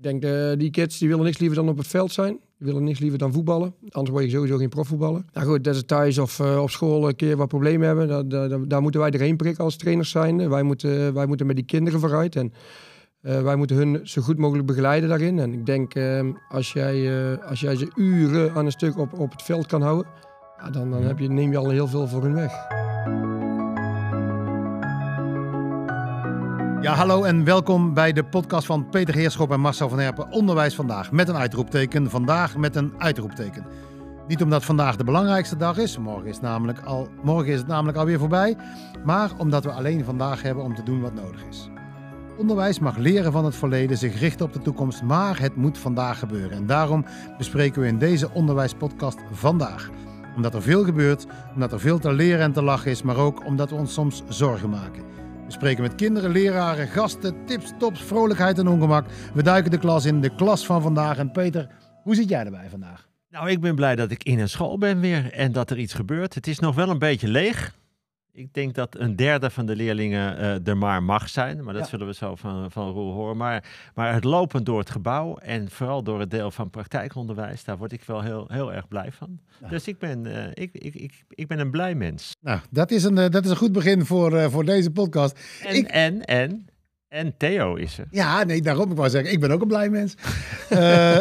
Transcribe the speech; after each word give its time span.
Ik 0.00 0.06
denk, 0.06 0.24
uh, 0.24 0.58
die 0.58 0.70
kids 0.70 0.98
die 0.98 1.08
willen 1.08 1.24
niks 1.24 1.38
liever 1.38 1.56
dan 1.56 1.68
op 1.68 1.76
het 1.76 1.86
veld 1.86 2.12
zijn. 2.12 2.38
Die 2.58 2.66
willen 2.66 2.84
niks 2.84 2.98
liever 2.98 3.18
dan 3.18 3.32
voetballen. 3.32 3.74
Anders 3.88 4.10
word 4.10 4.24
je 4.24 4.30
sowieso 4.30 4.56
geen 4.56 4.68
profvoetballer. 4.68 5.24
Nou 5.32 5.46
goed, 5.46 5.64
dat 5.64 5.76
ze 5.76 5.84
thuis 5.84 6.18
of 6.18 6.38
uh, 6.38 6.62
op 6.62 6.70
school 6.70 7.08
een 7.08 7.16
keer 7.16 7.36
wat 7.36 7.48
problemen 7.48 7.86
hebben. 7.86 8.08
Daar, 8.08 8.48
daar, 8.48 8.68
daar 8.68 8.82
moeten 8.82 9.00
wij 9.00 9.10
erheen 9.10 9.36
prikken 9.36 9.64
als 9.64 9.76
trainers 9.76 10.10
zijn. 10.10 10.48
Wij 10.48 10.62
moeten, 10.62 11.14
wij 11.14 11.26
moeten 11.26 11.46
met 11.46 11.56
die 11.56 11.64
kinderen 11.64 12.00
vooruit. 12.00 12.36
En 12.36 12.52
uh, 13.22 13.42
wij 13.42 13.56
moeten 13.56 13.76
hun 13.76 14.00
zo 14.02 14.22
goed 14.22 14.38
mogelijk 14.38 14.66
begeleiden 14.66 15.08
daarin. 15.08 15.38
En 15.38 15.52
ik 15.52 15.66
denk, 15.66 15.92
als, 16.48 16.72
jij, 16.72 17.38
als 17.42 17.60
jij 17.60 17.76
ze 17.76 17.90
uren 17.94 18.54
aan 18.54 18.64
een 18.64 18.72
stuk 18.72 18.98
op, 18.98 19.18
op 19.18 19.30
het 19.30 19.42
veld 19.42 19.66
kan 19.66 19.82
houden... 19.82 20.12
Ja, 20.58 20.70
dan, 20.70 20.90
dan 20.90 21.02
heb 21.02 21.18
je, 21.18 21.28
neem 21.28 21.50
je 21.50 21.58
al 21.58 21.70
heel 21.70 21.86
veel 21.86 22.08
voor 22.08 22.22
hun 22.22 22.34
weg. 22.34 22.52
Ja, 26.80 26.94
hallo 26.94 27.22
en 27.22 27.44
welkom 27.44 27.94
bij 27.94 28.12
de 28.12 28.24
podcast 28.24 28.66
van 28.66 28.88
Peter 28.88 29.14
Heerschop 29.14 29.50
en 29.50 29.60
Marcel 29.60 29.88
van 29.88 29.98
Herpen. 29.98 30.30
Onderwijs 30.30 30.74
vandaag 30.74 31.12
met 31.12 31.28
een 31.28 31.36
uitroepteken. 31.36 32.10
Vandaag 32.10 32.56
met 32.56 32.76
een 32.76 32.92
uitroepteken. 32.98 33.64
Niet 34.28 34.42
omdat 34.42 34.64
vandaag 34.64 34.96
de 34.96 35.04
belangrijkste 35.04 35.56
dag 35.56 35.78
is, 35.78 35.98
morgen 35.98 36.26
is, 36.26 36.40
namelijk 36.40 36.80
al, 36.80 37.08
morgen 37.22 37.52
is 37.52 37.58
het 37.58 37.66
namelijk 37.66 37.98
alweer 37.98 38.18
voorbij, 38.18 38.56
maar 39.04 39.30
omdat 39.38 39.64
we 39.64 39.70
alleen 39.70 40.04
vandaag 40.04 40.42
hebben 40.42 40.64
om 40.64 40.74
te 40.74 40.82
doen 40.82 41.00
wat 41.00 41.14
nodig 41.14 41.44
is. 41.50 41.68
Onderwijs 42.38 42.78
mag 42.78 42.96
leren 42.96 43.32
van 43.32 43.44
het 43.44 43.56
verleden, 43.56 43.98
zich 43.98 44.20
richten 44.20 44.46
op 44.46 44.52
de 44.52 44.62
toekomst, 44.62 45.02
maar 45.02 45.40
het 45.40 45.56
moet 45.56 45.78
vandaag 45.78 46.18
gebeuren. 46.18 46.56
En 46.56 46.66
daarom 46.66 47.04
bespreken 47.38 47.80
we 47.80 47.88
in 47.88 47.98
deze 47.98 48.30
onderwijspodcast 48.32 49.18
vandaag. 49.32 49.90
Omdat 50.36 50.54
er 50.54 50.62
veel 50.62 50.84
gebeurt, 50.84 51.26
omdat 51.54 51.72
er 51.72 51.80
veel 51.80 51.98
te 51.98 52.12
leren 52.12 52.40
en 52.40 52.52
te 52.52 52.62
lachen 52.62 52.90
is, 52.90 53.02
maar 53.02 53.16
ook 53.16 53.44
omdat 53.44 53.70
we 53.70 53.76
ons 53.76 53.92
soms 53.92 54.22
zorgen 54.28 54.70
maken. 54.70 55.19
We 55.50 55.56
spreken 55.56 55.82
met 55.82 55.94
kinderen, 55.94 56.30
leraren, 56.30 56.88
gasten, 56.88 57.34
tips, 57.46 57.72
tops, 57.78 58.02
vrolijkheid 58.02 58.58
en 58.58 58.68
ongemak. 58.68 59.06
We 59.34 59.42
duiken 59.42 59.70
de 59.70 59.78
klas 59.78 60.04
in, 60.04 60.20
de 60.20 60.34
klas 60.34 60.66
van 60.66 60.82
vandaag. 60.82 61.18
En 61.18 61.30
Peter, 61.30 61.68
hoe 62.02 62.14
zit 62.14 62.28
jij 62.28 62.44
erbij 62.44 62.68
vandaag? 62.70 63.08
Nou, 63.30 63.50
ik 63.50 63.60
ben 63.60 63.74
blij 63.74 63.96
dat 63.96 64.10
ik 64.10 64.24
in 64.24 64.38
een 64.38 64.48
school 64.48 64.78
ben 64.78 65.00
weer 65.00 65.32
en 65.32 65.52
dat 65.52 65.70
er 65.70 65.78
iets 65.78 65.94
gebeurt. 65.94 66.34
Het 66.34 66.46
is 66.46 66.58
nog 66.58 66.74
wel 66.74 66.88
een 66.88 66.98
beetje 66.98 67.28
leeg. 67.28 67.74
Ik 68.40 68.54
denk 68.54 68.74
dat 68.74 68.96
een 68.98 69.16
derde 69.16 69.50
van 69.50 69.66
de 69.66 69.76
leerlingen 69.76 70.38
uh, 70.38 70.66
er 70.66 70.76
maar 70.76 71.02
mag 71.02 71.28
zijn. 71.28 71.64
Maar 71.64 71.74
dat 71.74 71.88
zullen 71.88 72.06
we 72.06 72.14
zo 72.14 72.34
van, 72.34 72.70
van 72.70 72.90
Roel 72.90 73.12
horen. 73.12 73.36
Maar, 73.36 73.64
maar 73.94 74.14
het 74.14 74.24
lopen 74.24 74.64
door 74.64 74.78
het 74.78 74.90
gebouw 74.90 75.36
en 75.36 75.70
vooral 75.70 76.02
door 76.02 76.20
het 76.20 76.30
deel 76.30 76.50
van 76.50 76.70
praktijkonderwijs, 76.70 77.64
daar 77.64 77.76
word 77.76 77.92
ik 77.92 78.02
wel 78.02 78.22
heel, 78.22 78.46
heel 78.48 78.72
erg 78.72 78.88
blij 78.88 79.12
van. 79.12 79.40
Dus 79.70 79.88
ik 79.88 79.98
ben, 79.98 80.24
uh, 80.24 80.46
ik, 80.54 80.70
ik, 80.72 80.94
ik, 80.94 81.24
ik 81.28 81.46
ben 81.46 81.58
een 81.58 81.70
blij 81.70 81.94
mens. 81.94 82.36
Nou, 82.40 82.60
dat 82.70 82.90
is 82.90 83.04
een, 83.04 83.16
uh, 83.16 83.28
dat 83.28 83.44
is 83.44 83.50
een 83.50 83.56
goed 83.56 83.72
begin 83.72 84.04
voor, 84.04 84.50
voor 84.50 84.64
deze 84.64 84.90
podcast. 84.90 85.38
En, 85.64 85.74
ik... 85.74 85.86
en, 85.86 86.24
en 86.24 86.69
en 87.10 87.34
Theo 87.36 87.74
is 87.74 87.98
er. 87.98 88.06
Ja, 88.10 88.44
nee, 88.44 88.62
daarom 88.62 88.90
ik 88.90 88.96
wou 88.96 89.10
zeggen, 89.10 89.32
ik 89.32 89.40
ben 89.40 89.50
ook 89.50 89.60
een 89.60 89.68
blij 89.68 89.88
mens. 89.88 90.14
uh, 90.14 90.28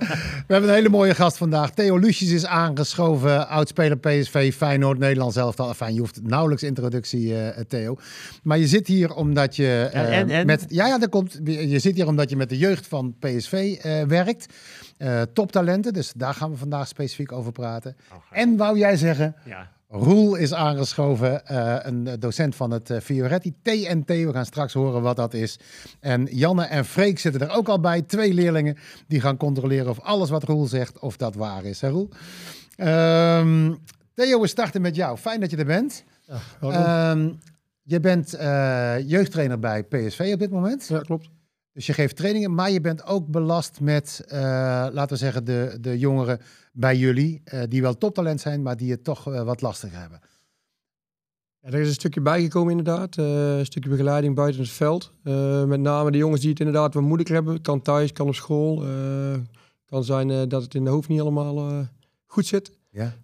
we 0.46 0.52
hebben 0.52 0.68
een 0.68 0.74
hele 0.74 0.88
mooie 0.88 1.14
gast 1.14 1.36
vandaag. 1.36 1.70
Theo 1.70 1.96
Lucius 1.96 2.30
is 2.30 2.46
aangeschoven, 2.46 3.48
oudspeler 3.48 3.98
PSV, 3.98 4.54
Feyenoord, 4.54 4.98
Nederland 4.98 5.32
zelf. 5.32 5.76
Fijn, 5.76 5.94
je 5.94 6.00
hoeft 6.00 6.22
nauwelijks 6.22 6.62
introductie, 6.62 7.32
uh, 7.32 7.48
Theo. 7.48 7.96
Maar 8.42 8.58
je 8.58 8.66
zit 8.66 8.86
hier 8.86 9.14
omdat 9.14 9.56
je 9.56 9.90
uh, 9.94 10.18
en, 10.18 10.30
en? 10.30 10.46
met... 10.46 10.64
Ja, 10.68 10.86
ja, 10.86 10.98
dat 10.98 11.08
komt. 11.08 11.40
Je 11.44 11.78
zit 11.78 11.96
hier 11.96 12.06
omdat 12.06 12.30
je 12.30 12.36
met 12.36 12.48
de 12.48 12.58
jeugd 12.58 12.86
van 12.86 13.14
PSV 13.18 13.82
werkt. 14.06 14.46
toptalenten, 15.32 15.92
dus 15.92 16.12
daar 16.16 16.34
gaan 16.34 16.50
we 16.50 16.56
vandaag 16.56 16.88
specifiek 16.88 17.32
over 17.32 17.52
praten. 17.52 17.96
Oh, 18.12 18.38
en 18.38 18.56
wou 18.56 18.78
jij 18.78 18.96
zeggen... 18.96 19.34
Ja 19.44 19.70
Roel 19.94 20.34
is 20.34 20.54
aangeschoven, 20.54 21.42
uh, 21.50 21.76
een 21.80 22.16
docent 22.18 22.54
van 22.54 22.70
het 22.70 22.90
uh, 22.90 22.98
Fioretti 22.98 23.54
TNT. 23.62 24.06
We 24.06 24.32
gaan 24.32 24.44
straks 24.44 24.72
horen 24.72 25.02
wat 25.02 25.16
dat 25.16 25.34
is. 25.34 25.58
En 26.00 26.24
Janne 26.30 26.64
en 26.64 26.84
Freek 26.84 27.18
zitten 27.18 27.40
er 27.40 27.56
ook 27.56 27.68
al 27.68 27.80
bij. 27.80 28.02
Twee 28.02 28.34
leerlingen 28.34 28.76
die 29.06 29.20
gaan 29.20 29.36
controleren 29.36 29.90
of 29.90 30.00
alles 30.00 30.30
wat 30.30 30.42
Roel 30.42 30.66
zegt, 30.66 30.98
of 30.98 31.16
dat 31.16 31.34
waar 31.34 31.64
is. 31.64 31.80
Hè 31.80 31.88
Roel? 31.88 32.08
Um, 32.76 33.78
Theo, 34.14 34.40
we 34.40 34.46
starten 34.46 34.80
met 34.80 34.96
jou. 34.96 35.18
Fijn 35.18 35.40
dat 35.40 35.50
je 35.50 35.56
er 35.56 35.64
bent. 35.64 36.04
Ja, 36.60 37.10
um, 37.10 37.38
je 37.82 38.00
bent 38.00 38.34
uh, 38.34 39.08
jeugdtrainer 39.08 39.58
bij 39.58 39.82
PSV 39.82 40.30
op 40.32 40.38
dit 40.38 40.50
moment. 40.50 40.86
Ja, 40.88 41.00
klopt. 41.00 41.28
Dus 41.72 41.86
je 41.86 41.92
geeft 41.92 42.16
trainingen, 42.16 42.54
maar 42.54 42.70
je 42.70 42.80
bent 42.80 43.06
ook 43.06 43.26
belast 43.26 43.80
met, 43.80 44.24
laten 44.28 45.08
we 45.08 45.16
zeggen, 45.16 45.44
de, 45.44 45.76
de 45.80 45.98
jongeren 45.98 46.40
bij 46.72 46.96
jullie, 46.96 47.42
uh, 47.54 47.62
die 47.68 47.82
wel 47.82 47.98
toptalent 47.98 48.40
zijn, 48.40 48.62
maar 48.62 48.76
die 48.76 48.90
het 48.90 49.04
toch 49.04 49.28
uh, 49.28 49.42
wat 49.42 49.60
lastiger 49.60 49.98
hebben? 49.98 50.20
Ja, 51.60 51.68
er 51.68 51.80
is 51.80 51.86
een 51.86 51.92
stukje 51.92 52.20
bijgekomen 52.20 52.70
inderdaad. 52.70 53.16
Een 53.16 53.66
stukje 53.66 53.90
begeleiding 53.90 54.34
buiten 54.34 54.60
het 54.60 54.70
veld. 54.70 55.12
met 55.66 55.80
name 55.80 56.10
de 56.10 56.18
jongens 56.18 56.40
die 56.40 56.50
het 56.50 56.58
inderdaad 56.58 56.94
wat 56.94 57.02
moeilijker 57.02 57.34
hebben. 57.34 57.60
Kan 57.60 57.82
thuis, 57.82 58.12
kan 58.12 58.26
op 58.26 58.34
school. 58.34 58.84
kan 59.84 60.04
zijn 60.04 60.48
dat 60.48 60.62
het 60.62 60.74
in 60.74 60.84
de 60.84 60.90
hoofd 60.90 61.08
niet 61.08 61.18
helemaal 61.18 61.86
goed 62.26 62.46
zit. 62.46 62.72
Ja. 62.90 63.14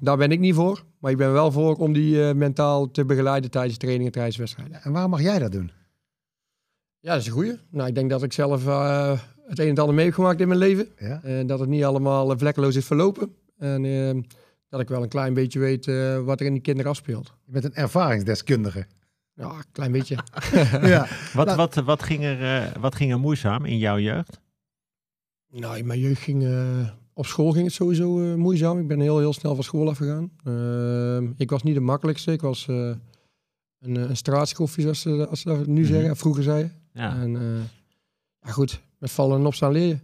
daar 0.00 0.16
ben 0.16 0.30
ik 0.30 0.38
niet 0.38 0.54
voor. 0.54 0.84
Maar 0.98 1.10
ik 1.10 1.16
ben 1.16 1.32
wel 1.32 1.52
voor 1.52 1.74
om 1.74 1.92
die 1.92 2.34
mentaal 2.34 2.90
te 2.90 3.04
begeleiden 3.04 3.50
tijdens 3.50 3.76
trainingen, 3.76 4.12
tijdens 4.12 4.36
wedstrijden. 4.36 4.82
En 4.82 4.92
waarom 4.92 5.10
mag 5.10 5.22
jij 5.22 5.38
dat 5.38 5.52
doen? 5.52 5.70
Ja, 7.06 7.12
dat 7.12 7.20
is 7.20 7.26
een 7.26 7.32
goeie. 7.32 7.58
Nou, 7.70 7.88
ik 7.88 7.94
denk 7.94 8.10
dat 8.10 8.22
ik 8.22 8.32
zelf 8.32 8.64
het 9.46 9.58
een 9.58 9.68
en 9.68 9.78
ander 9.78 9.94
meegemaakt 9.94 10.40
in 10.40 10.48
mijn 10.48 10.60
leven. 10.60 10.88
Ja? 10.98 11.20
En 11.22 11.46
dat 11.46 11.58
het 11.58 11.68
niet 11.68 11.84
allemaal 11.84 12.32
eh, 12.32 12.38
vlekkeloos 12.38 12.76
is 12.76 12.84
verlopen. 12.84 13.34
En 13.58 13.84
uh, 13.84 14.22
dat 14.68 14.80
ik 14.80 14.88
wel 14.88 15.02
een 15.02 15.08
klein 15.08 15.34
beetje 15.34 15.58
weet 15.58 15.86
uh, 15.86 16.18
wat 16.18 16.40
er 16.40 16.46
in 16.46 16.52
die 16.52 16.62
kinderen 16.62 16.90
afspeelt. 16.90 17.32
Je 17.44 17.52
bent 17.52 17.64
een 17.64 17.74
ervaringsdeskundige. 17.74 18.86
Ja, 19.34 19.50
een 19.50 19.64
klein 19.72 19.92
beetje. 19.92 20.16
ja. 20.94 21.06
wat, 21.32 21.54
wat, 21.54 21.74
wat, 21.74 22.02
ging 22.02 22.24
er, 22.24 22.40
uh, 22.40 22.72
wat 22.80 22.94
ging 22.94 23.12
er 23.12 23.20
moeizaam 23.20 23.64
in 23.64 23.78
jouw 23.78 23.98
jeugd? 23.98 24.40
Nou, 25.50 25.76
in 25.76 25.86
mijn 25.86 26.00
jeugd 26.00 26.22
ging... 26.22 26.48
op 27.12 27.26
school 27.26 27.52
ging 27.52 27.64
het 27.64 27.74
sowieso 27.74 28.36
moeizaam. 28.36 28.78
Ik 28.78 28.88
ben 28.88 29.00
heel, 29.00 29.18
heel 29.18 29.32
snel 29.32 29.54
van 29.54 29.64
school 29.64 29.88
afgegaan. 29.88 30.30
Ehm, 30.44 31.32
ik 31.36 31.50
was 31.50 31.62
niet 31.62 31.74
de 31.74 31.80
makkelijkste. 31.80 32.32
Ik 32.32 32.40
was 32.40 32.66
een, 32.66 33.00
een 33.80 34.16
zoals 34.16 35.00
ze, 35.00 35.26
als 35.30 35.40
ze 35.40 35.48
dat 35.48 35.66
nu 35.66 35.82
mhm. 35.82 35.92
zeggen. 35.92 36.16
Vroeger 36.16 36.42
zeiden. 36.42 36.84
Ja. 36.96 37.16
En, 37.20 37.32
ja, 38.42 38.50
goed 38.50 38.80
met 38.98 39.10
vallen 39.10 39.38
en 39.38 39.46
opstaan 39.46 39.72
leer 39.72 39.86
je. 39.86 39.98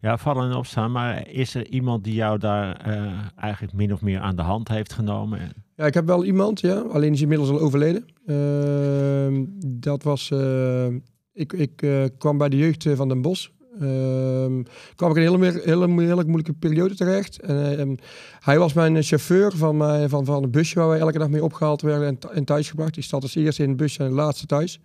Ja, 0.00 0.18
vallen 0.18 0.50
en 0.50 0.56
opstaan. 0.56 0.92
Maar 0.92 1.28
is 1.28 1.54
er 1.54 1.66
iemand 1.66 2.04
die 2.04 2.14
jou 2.14 2.38
daar 2.38 2.88
uh, 2.88 3.12
eigenlijk 3.36 3.72
min 3.72 3.92
of 3.92 4.00
meer 4.00 4.20
aan 4.20 4.36
de 4.36 4.42
hand 4.42 4.68
heeft 4.68 4.92
genomen? 4.92 5.52
Ja, 5.76 5.86
ik 5.86 5.94
heb 5.94 6.06
wel 6.06 6.24
iemand, 6.24 6.60
ja. 6.60 6.78
Alleen 6.78 7.12
is 7.12 7.20
inmiddels 7.20 7.50
al 7.50 7.60
overleden. 7.60 8.06
Uh, 8.26 9.46
dat 9.66 10.02
was... 10.02 10.30
Uh, 10.30 10.86
ik 11.32 11.52
ik 11.52 11.76
kwam 12.18 12.38
bij 12.38 12.48
de 12.48 12.56
jeugd 12.56 12.88
van 12.94 13.08
Den 13.08 13.22
Bosch. 13.22 13.48
Ehm, 13.80 14.62
kwam 14.94 15.10
ik 15.10 15.16
in 15.16 15.22
een 15.22 15.42
hele, 15.42 15.60
hele, 15.64 16.00
hele 16.00 16.24
moeilijke 16.24 16.52
periode 16.52 16.94
terecht. 16.94 17.40
En, 17.40 17.98
hij 18.40 18.58
was 18.58 18.72
mijn 18.72 19.02
chauffeur 19.02 19.52
van, 19.56 19.76
mijn, 19.76 20.08
van, 20.08 20.24
van 20.24 20.42
een 20.42 20.50
busje 20.50 20.78
waar 20.78 20.88
wij 20.88 20.98
elke 20.98 21.18
dag 21.18 21.28
mee 21.28 21.44
opgehaald 21.44 21.82
werden 21.82 22.08
en, 22.08 22.18
en 22.34 22.44
thuisgebracht. 22.44 22.94
Die 22.94 23.02
zat 23.02 23.22
als 23.22 23.34
eerste 23.34 23.62
in 23.62 23.68
het 23.68 23.78
busje 23.78 24.02
en 24.02 24.08
de 24.08 24.14
laatste 24.14 24.46
thuis. 24.46 24.80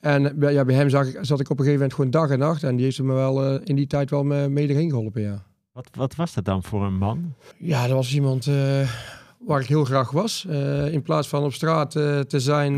En 0.00 0.36
ja, 0.38 0.64
bij 0.64 0.74
hem 0.74 0.88
zag 0.88 1.06
ik, 1.06 1.18
zat 1.20 1.40
ik 1.40 1.50
op 1.50 1.58
een 1.58 1.64
gegeven 1.64 1.72
moment 1.72 1.94
gewoon 1.94 2.10
dag 2.10 2.30
en 2.30 2.38
nacht. 2.38 2.62
En 2.62 2.76
die 2.76 2.84
heeft 2.84 3.02
me 3.02 3.12
wel 3.12 3.54
uh, 3.54 3.60
in 3.64 3.76
die 3.76 3.86
tijd 3.86 4.10
wel 4.10 4.24
mee 4.24 4.68
erin 4.68 4.88
geholpen, 4.88 5.22
ja. 5.22 5.44
Wat, 5.72 5.88
wat 5.92 6.14
was 6.14 6.34
dat 6.34 6.44
dan 6.44 6.62
voor 6.62 6.84
een 6.84 6.98
man? 6.98 7.34
Ja, 7.58 7.86
dat 7.86 7.96
was 7.96 8.14
iemand 8.14 8.46
uh, 8.46 8.90
waar 9.38 9.60
ik 9.60 9.66
heel 9.66 9.84
graag 9.84 10.10
was. 10.10 10.46
Uh, 10.48 10.92
in 10.92 11.02
plaats 11.02 11.28
van 11.28 11.44
op 11.44 11.52
straat 11.52 11.90
te 11.90 12.40
zijn, 12.40 12.76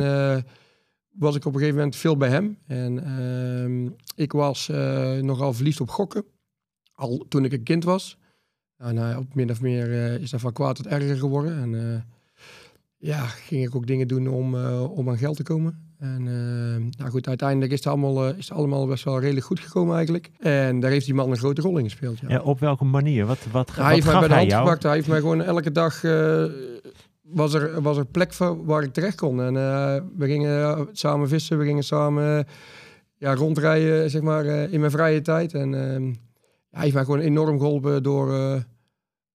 was 1.13 1.37
ik 1.37 1.45
op 1.45 1.53
een 1.53 1.59
gegeven 1.59 1.77
moment 1.77 1.97
veel 1.97 2.17
bij 2.17 2.29
hem. 2.29 2.59
En 2.67 3.05
ehm, 3.05 3.91
ik 4.15 4.33
was 4.33 4.69
nogal 5.21 5.53
verliefd 5.53 5.81
op 5.81 5.91
gokken. 5.91 6.25
Al 6.93 7.25
toen 7.29 7.45
ik 7.45 7.53
een 7.53 7.63
kind 7.63 7.85
was. 7.85 8.19
En 8.77 9.17
op 9.19 9.35
min 9.35 9.51
of 9.51 9.61
meer 9.61 10.21
is 10.21 10.31
dat 10.31 10.41
van 10.41 10.53
kwaad 10.53 10.77
tot 10.77 10.87
erger 10.87 11.17
geworden. 11.17 11.63
En 11.63 12.05
ja, 12.97 13.27
ging 13.27 13.65
ik 13.67 13.75
ook 13.75 13.87
dingen 13.87 14.09
doen 14.09 14.29
om, 14.29 14.55
om 14.85 15.09
aan 15.09 15.19
geld 15.19 15.37
te 15.37 15.43
komen. 15.43 15.92
En 16.03 16.27
uh, 16.27 16.91
nou 16.99 17.11
goed, 17.11 17.29
uiteindelijk 17.29 17.73
is 17.73 17.79
het, 17.79 17.87
allemaal, 17.87 18.29
uh, 18.29 18.39
is 18.39 18.49
het 18.49 18.59
allemaal 18.59 18.87
best 18.87 19.05
wel 19.05 19.21
redelijk 19.21 19.47
goed 19.47 19.61
gekomen 19.61 19.95
eigenlijk. 19.95 20.31
En 20.39 20.81
daar 20.81 20.91
heeft 20.91 21.05
die 21.05 21.15
man 21.15 21.31
een 21.31 21.37
grote 21.37 21.61
rol 21.61 21.79
in 21.79 21.85
gespeeld. 21.85 22.19
Ja. 22.19 22.29
ja 22.29 22.41
op 22.41 22.61
welke 22.61 22.85
manier? 22.85 23.27
Wat, 23.27 23.39
wat, 23.53 23.75
hij 23.75 23.85
wat 23.85 23.93
heeft 23.93 24.07
mij 24.07 24.19
bij 24.19 24.29
de 24.29 24.35
hand 24.35 24.53
gepakt. 24.53 24.83
Hij 24.83 24.95
heeft 24.95 25.09
mij 25.09 25.21
gewoon 25.21 25.43
elke 25.43 25.73
dag... 25.73 26.03
Uh, 26.03 26.45
was, 27.23 27.55
er, 27.55 27.83
was 27.83 27.97
er 27.97 28.05
plek 28.07 28.33
voor 28.33 28.65
waar 28.65 28.83
ik 28.83 28.93
terecht 28.93 29.17
kon. 29.17 29.43
En 29.43 29.55
we 30.17 30.27
gingen 30.27 30.89
samen 30.93 31.29
vissen, 31.29 31.59
we 31.59 31.65
gingen 31.65 31.83
samen 31.83 32.47
ja, 33.17 33.35
rondrijden 33.35 34.11
zeg 34.11 34.23
maar, 34.23 34.45
in 34.45 34.81
mijn 34.81 34.93
vrije 34.93 35.21
tijd. 35.21 35.55
En 35.55 35.75
ehm, 35.75 36.13
hij 36.71 36.83
heeft 36.83 36.95
mij 36.95 37.05
gewoon 37.05 37.21
enorm 37.21 37.59
geholpen 37.59 38.03
door, 38.03 38.63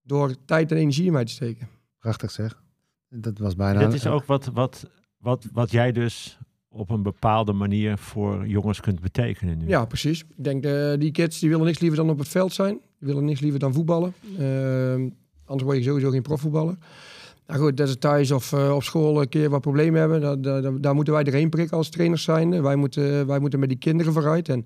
door 0.03 0.35
tijd 0.45 0.71
en 0.71 0.77
energie 0.77 1.05
in 1.05 1.13
mij 1.13 1.25
te 1.25 1.31
steken. 1.31 1.67
Prachtig 1.99 2.31
zeg. 2.31 2.61
Dat 3.09 3.37
was 3.37 3.55
bijna... 3.55 3.79
Dat 3.79 3.93
is 3.93 4.07
ook 4.07 4.25
wat, 4.25 4.45
wat, 4.53 4.89
wat, 5.17 5.45
wat 5.51 5.71
jij 5.71 5.91
dus 5.91 6.37
op 6.77 6.89
een 6.89 7.03
bepaalde 7.03 7.53
manier 7.53 7.97
voor 7.97 8.47
jongens 8.47 8.79
kunt 8.79 8.99
betekenen 8.99 9.57
nu. 9.57 9.67
Ja, 9.67 9.85
precies. 9.85 10.19
Ik 10.21 10.43
denk, 10.43 10.65
uh, 10.65 10.93
die 10.97 11.11
kids 11.11 11.39
die 11.39 11.49
willen 11.49 11.65
niks 11.65 11.79
liever 11.79 11.97
dan 11.97 12.09
op 12.09 12.19
het 12.19 12.27
veld 12.27 12.53
zijn. 12.53 12.79
Die 12.99 13.07
willen 13.07 13.25
niks 13.25 13.39
liever 13.39 13.59
dan 13.59 13.73
voetballen. 13.73 14.13
Uh, 14.39 14.93
anders 15.45 15.63
word 15.63 15.77
je 15.77 15.83
sowieso 15.83 16.09
geen 16.09 16.21
profvoetballer. 16.21 16.77
Nou 17.47 17.59
goed, 17.59 17.77
dat 17.77 17.89
ze 17.89 17.97
thuis 17.97 18.31
of 18.31 18.51
uh, 18.51 18.75
op 18.75 18.83
school 18.83 19.21
een 19.21 19.29
keer 19.29 19.49
wat 19.49 19.61
problemen 19.61 19.99
hebben. 19.99 20.21
Daar, 20.21 20.61
daar, 20.61 20.81
daar 20.81 20.95
moeten 20.95 21.13
wij 21.13 21.23
erheen 21.23 21.49
prikken 21.49 21.77
als 21.77 21.89
trainers 21.89 22.23
zijn. 22.23 22.61
Wij 22.61 22.75
moeten, 22.75 23.27
wij 23.27 23.39
moeten 23.39 23.59
met 23.59 23.69
die 23.69 23.77
kinderen 23.77 24.13
vooruit. 24.13 24.49
En 24.49 24.65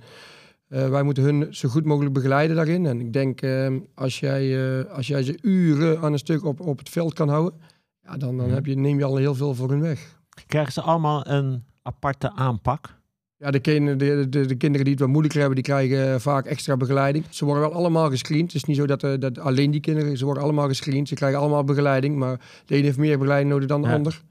Eh, 0.72 0.90
wij 0.90 1.04
moeten 1.04 1.24
hun 1.24 1.48
zo 1.50 1.70
goed 1.70 1.86
mogelijk 1.86 2.14
begeleiden 2.14 2.56
daarin. 2.56 2.86
En 2.86 3.00
ik 3.00 3.14
denk, 3.14 3.42
ehm, 3.42 3.80
als, 3.96 4.20
jij, 4.20 4.80
eh, 4.80 4.92
als 4.92 5.08
jij 5.08 5.24
ze 5.24 5.38
uren 5.42 6.00
aan 6.02 6.12
een 6.12 6.20
stuk 6.20 6.46
op, 6.46 6.60
op 6.60 6.78
het 6.78 6.90
veld 6.90 7.14
kan 7.14 7.30
houden, 7.30 7.60
ja, 8.04 8.18
dan, 8.18 8.38
dan 8.38 8.50
heb 8.50 8.66
je, 8.66 8.76
neem 8.76 8.98
je 8.98 9.04
al 9.04 9.16
heel 9.16 9.36
veel 9.36 9.54
voor 9.56 9.70
hun 9.70 9.82
weg. 9.82 10.20
Krijgen 10.48 10.74
ze 10.74 10.82
allemaal 10.82 11.28
een 11.28 11.64
aparte 11.82 12.32
aanpak? 12.32 13.00
Ja, 13.38 13.52
de, 13.52 13.60
kin- 13.60 13.98
de, 13.98 14.30
de, 14.30 14.46
de 14.46 14.56
kinderen 14.56 14.84
die 14.84 14.94
het 14.94 15.00
wat 15.00 15.10
moeilijker 15.12 15.40
hebben, 15.40 15.56
die 15.56 15.66
krijgen 15.66 16.14
eh, 16.14 16.20
vaak 16.20 16.46
extra 16.46 16.78
begeleiding. 16.78 17.26
Ze 17.30 17.46
worden 17.46 17.64
wel 17.64 17.74
allemaal 17.74 18.10
gescreend. 18.10 18.46
Het 18.46 18.56
is 18.56 18.64
niet 18.64 18.78
zo 18.78 18.86
dat, 18.86 19.04
eh, 19.04 19.14
dat 19.20 19.40
alleen 19.40 19.72
die 19.72 19.80
kinderen, 19.82 20.18
ze 20.18 20.26
worden 20.26 20.44
allemaal 20.44 20.68
gescreend. 20.68 21.08
Ze 21.08 21.16
krijgen 21.16 21.40
allemaal 21.40 21.64
begeleiding, 21.64 22.16
maar 22.18 22.40
de 22.66 22.78
een 22.78 22.84
heeft 22.84 22.98
meer 22.98 23.18
begeleiding 23.18 23.52
nodig 23.52 23.68
dan 23.68 23.82
de 23.82 23.88
Ja. 23.88 23.94
ander. 23.94 24.22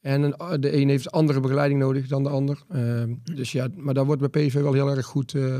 En 0.00 0.22
een, 0.22 0.36
eh, 0.36 0.52
de 0.60 0.76
een 0.76 0.88
heeft 0.88 1.10
andere 1.10 1.40
begeleiding 1.40 1.80
nodig 1.80 2.06
dan 2.08 2.22
de 2.22 2.28
ander. 2.28 2.62
Ehm, 2.68 3.14
dus 3.34 3.52
ja, 3.52 3.68
maar 3.76 3.94
daar 3.94 4.04
wordt 4.04 4.30
bij 4.30 4.46
PSV 4.46 4.54
wel 4.54 4.72
heel 4.72 4.90
erg 4.90 5.06
goed, 5.06 5.34
eh, 5.34 5.58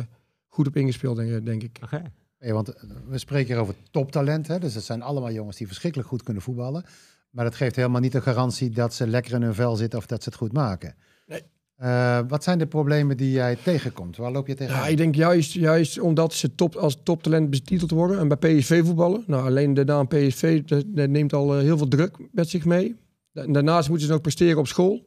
goed 0.49 0.67
op 0.67 0.77
ingespeeld, 0.77 1.17
denk, 1.17 1.47
denk 1.47 1.63
ik. 1.63 1.79
Oké. 1.83 2.03
Ja, 2.39 2.53
want 2.53 2.73
we 3.09 3.19
spreken 3.19 3.53
hier 3.53 3.63
over 3.63 3.75
toptalent. 3.91 4.47
Hè? 4.47 4.59
Dus 4.59 4.75
het 4.75 4.85
zijn 4.85 5.03
allemaal 5.03 5.33
jongens 5.33 5.57
die 5.57 5.67
verschrikkelijk 5.67 6.09
goed 6.09 6.23
kunnen 6.23 6.43
voetballen. 6.43 6.85
Maar 7.31 7.45
dat 7.45 7.55
geeft 7.55 7.77
helemaal 7.77 8.01
niet 8.01 8.13
de 8.13 8.21
garantie 8.21 8.71
dat 8.71 8.95
ze 8.95 9.07
lekker 9.07 9.33
in 9.35 9.43
hun 9.43 9.55
vel 9.55 9.77
zitten 9.77 9.99
of 9.99 10.07
dat 10.07 10.23
ze 10.23 10.29
het 10.29 10.39
goed 10.39 10.53
maken. 10.53 10.95
Nee. 11.27 11.43
Eh, 11.77 12.21
wat 12.29 12.45
zijn 12.45 12.59
de 12.59 12.67
problemen 12.67 13.17
die 13.17 13.31
jij 13.31 13.57
tegenkomt? 13.63 14.17
Waar 14.17 14.33
loop 14.33 14.47
je 14.47 14.55
tegen? 14.55 14.75
Ja, 14.75 14.87
ik 14.87 14.97
denk 14.97 15.15
juist, 15.15 15.53
juist 15.53 16.01
omdat 16.01 16.33
ze 16.35 16.55
top, 16.55 16.75
als 16.75 16.99
toptalent 17.03 17.51
betiteld 17.51 17.91
worden 17.91 18.19
en 18.19 18.29
bij 18.29 18.37
PSV 18.37 18.83
voetballen. 18.85 19.25
Nou, 19.27 19.47
alleen 19.47 19.75
de 19.75 19.85
naam 19.85 20.07
PSV 20.09 20.63
dat, 20.65 20.85
dat 20.87 21.09
neemt 21.09 21.33
al 21.33 21.55
eh, 21.55 21.61
heel 21.63 21.77
veel 21.79 21.89
druk 21.89 22.17
met 22.33 22.49
zich 22.49 22.65
mee. 22.65 22.97
Da- 23.33 23.47
Daarnaast 23.47 23.89
moeten 23.89 24.07
ze 24.07 24.13
nog 24.13 24.23
presteren 24.23 24.59
op 24.59 24.67
school. 24.67 25.03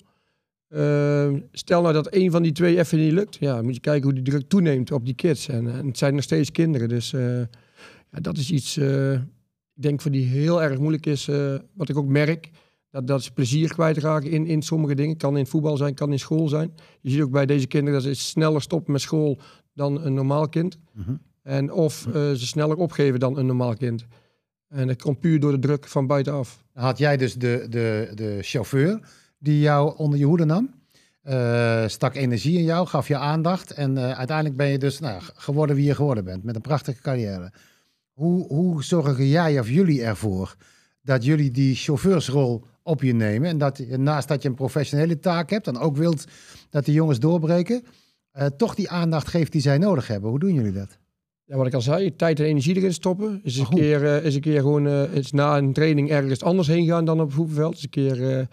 Ehm, 0.69 1.39
stel 1.51 1.81
nou 1.81 1.94
dat 1.94 2.13
een 2.13 2.31
van 2.31 2.44
die 2.44 2.51
twee 2.51 2.77
even 2.79 2.97
niet 2.97 3.11
lukt. 3.11 3.35
Ja, 3.39 3.56
dan 3.56 3.63
moet 3.65 3.73
je 3.75 3.79
kijken 3.81 4.03
hoe 4.03 4.13
die 4.13 4.23
druk 4.23 4.50
toeneemt 4.50 4.91
op 4.91 5.06
die 5.06 5.13
kids. 5.15 5.47
En, 5.47 5.68
eh, 5.68 5.85
het 5.85 5.97
zijn 5.97 6.13
nog 6.15 6.23
steeds 6.23 6.51
kinderen. 6.51 6.89
Dus 6.89 7.13
eh, 7.13 7.38
ja, 8.11 8.19
dat 8.21 8.38
is 8.38 8.51
iets, 8.51 8.77
eh, 8.77 9.13
ik 9.13 9.21
denk, 9.81 10.01
voor 10.01 10.11
die 10.11 10.25
heel 10.25 10.63
erg 10.63 10.77
moeilijk 10.79 11.06
is. 11.06 11.27
eh, 11.27 11.56
wat 11.73 11.89
ik 11.89 11.97
ook 11.97 12.07
merk. 12.07 12.50
Dat, 12.95 13.07
dat 13.07 13.24
ze 13.24 13.31
plezier 13.31 13.74
kwijtraken 13.74 14.31
in, 14.31 14.47
in 14.47 14.62
sommige 14.62 14.95
dingen. 14.95 15.18
Kan 15.18 15.38
in 15.38 15.47
voetbal 15.47 15.77
zijn, 15.77 15.94
kan 15.94 16.12
in 16.12 16.19
school 16.19 16.47
zijn. 16.47 16.74
Je 17.01 17.09
ziet 17.09 17.21
ook 17.21 17.31
bij 17.31 17.45
deze 17.45 17.68
kinderen 17.68 18.03
dat 18.03 18.15
ze 18.15 18.24
sneller 18.25 18.62
stoppen 18.62 18.92
met 18.92 19.01
school 19.01 19.39
dan 19.74 20.06
een 20.06 20.13
normaal 20.13 20.50
kind. 20.50 20.77
Mhm. 20.92 21.15
En 21.44 21.71
of 21.71 22.07
eh, 22.07 22.13
ze 22.13 22.45
sneller 22.45 22.77
opgeven 22.77 23.19
dan 23.19 23.38
een 23.38 23.45
normaal 23.45 23.75
kind. 23.75 24.06
En 24.68 24.88
dat 24.88 25.01
komt 25.01 25.19
puur 25.19 25.39
door 25.39 25.51
de 25.51 25.59
druk 25.59 25.88
van 25.88 26.07
buitenaf. 26.07 26.63
Had 26.74 26.97
jij 26.97 27.18
dus 27.18 27.33
de, 27.33 27.65
de, 27.69 28.12
de 28.13 28.39
chauffeur 28.42 29.00
die 29.38 29.59
jou 29.59 29.97
onder 29.97 30.19
je 30.19 30.25
hoede 30.25 30.45
nam. 30.45 30.74
Eh, 31.21 31.88
stak 31.88 32.15
energie 32.15 32.57
in 32.57 32.63
jou, 32.63 32.88
gaf 32.88 33.07
je 33.07 33.18
aandacht. 33.18 33.71
En 33.71 33.97
eh, 33.97 34.12
uiteindelijk 34.12 34.57
ben 34.57 34.68
je 34.68 34.77
dus 34.77 35.00
nou, 35.00 35.21
geworden 35.36 35.75
wie 35.75 35.86
je 35.86 35.95
geworden 35.95 36.24
bent. 36.24 36.44
Met 36.44 36.56
een 36.56 36.62
prachtige 36.62 37.01
carrière. 37.01 37.51
Hoe, 38.12 38.47
hoe 38.47 38.83
zorgen 38.83 39.27
jij 39.27 39.59
of 39.59 39.69
jullie 39.69 40.03
ervoor 40.03 40.56
dat 41.01 41.24
jullie 41.25 41.51
die 41.51 41.75
chauffeursrol 41.75 42.65
op 42.85 43.01
je 43.01 43.13
nemen? 43.13 43.49
En 43.49 43.57
dat 43.57 43.77
je, 43.77 43.97
naast 43.97 44.27
dat 44.27 44.41
je 44.41 44.49
een 44.49 44.55
professionele 44.55 45.19
taak 45.19 45.49
hebt, 45.49 45.65
dan 45.65 45.79
ook 45.79 45.97
wilt 45.97 46.25
dat 46.69 46.85
die 46.85 46.93
jongens 46.93 47.19
doorbreken. 47.19 47.83
eh, 48.31 48.45
toch 48.45 48.75
die 48.75 48.89
aandacht 48.89 49.27
geeft 49.27 49.51
die 49.51 49.61
zij 49.61 49.77
nodig 49.77 50.07
hebben. 50.07 50.29
Hoe 50.29 50.39
doen 50.39 50.53
jullie 50.53 50.71
dat? 50.71 50.97
Ja, 51.43 51.57
wat 51.57 51.67
ik 51.67 51.73
al 51.73 51.81
zei, 51.81 52.15
tijd 52.15 52.39
en 52.39 52.45
energie 52.45 52.75
erin 52.75 52.93
stoppen. 52.93 53.39
Is 53.43 53.57
een, 53.57 53.65
hoe? 53.65 53.79
keer, 53.79 54.05
eh, 54.15 54.25
is 54.25 54.35
een 54.35 54.41
keer 54.41 54.59
gewoon 54.61 54.87
eh, 54.87 55.13
is 55.13 55.31
na 55.31 55.57
een 55.57 55.73
training 55.73 56.09
ergens 56.09 56.43
anders 56.43 56.67
heen 56.67 56.85
gaan 56.85 57.05
dan 57.05 57.19
op 57.21 57.25
het 57.25 57.35
voetbalveld. 57.35 57.75
Is 57.75 57.83
een 57.83 57.89
keer 57.89 58.29
eh, 58.37 58.45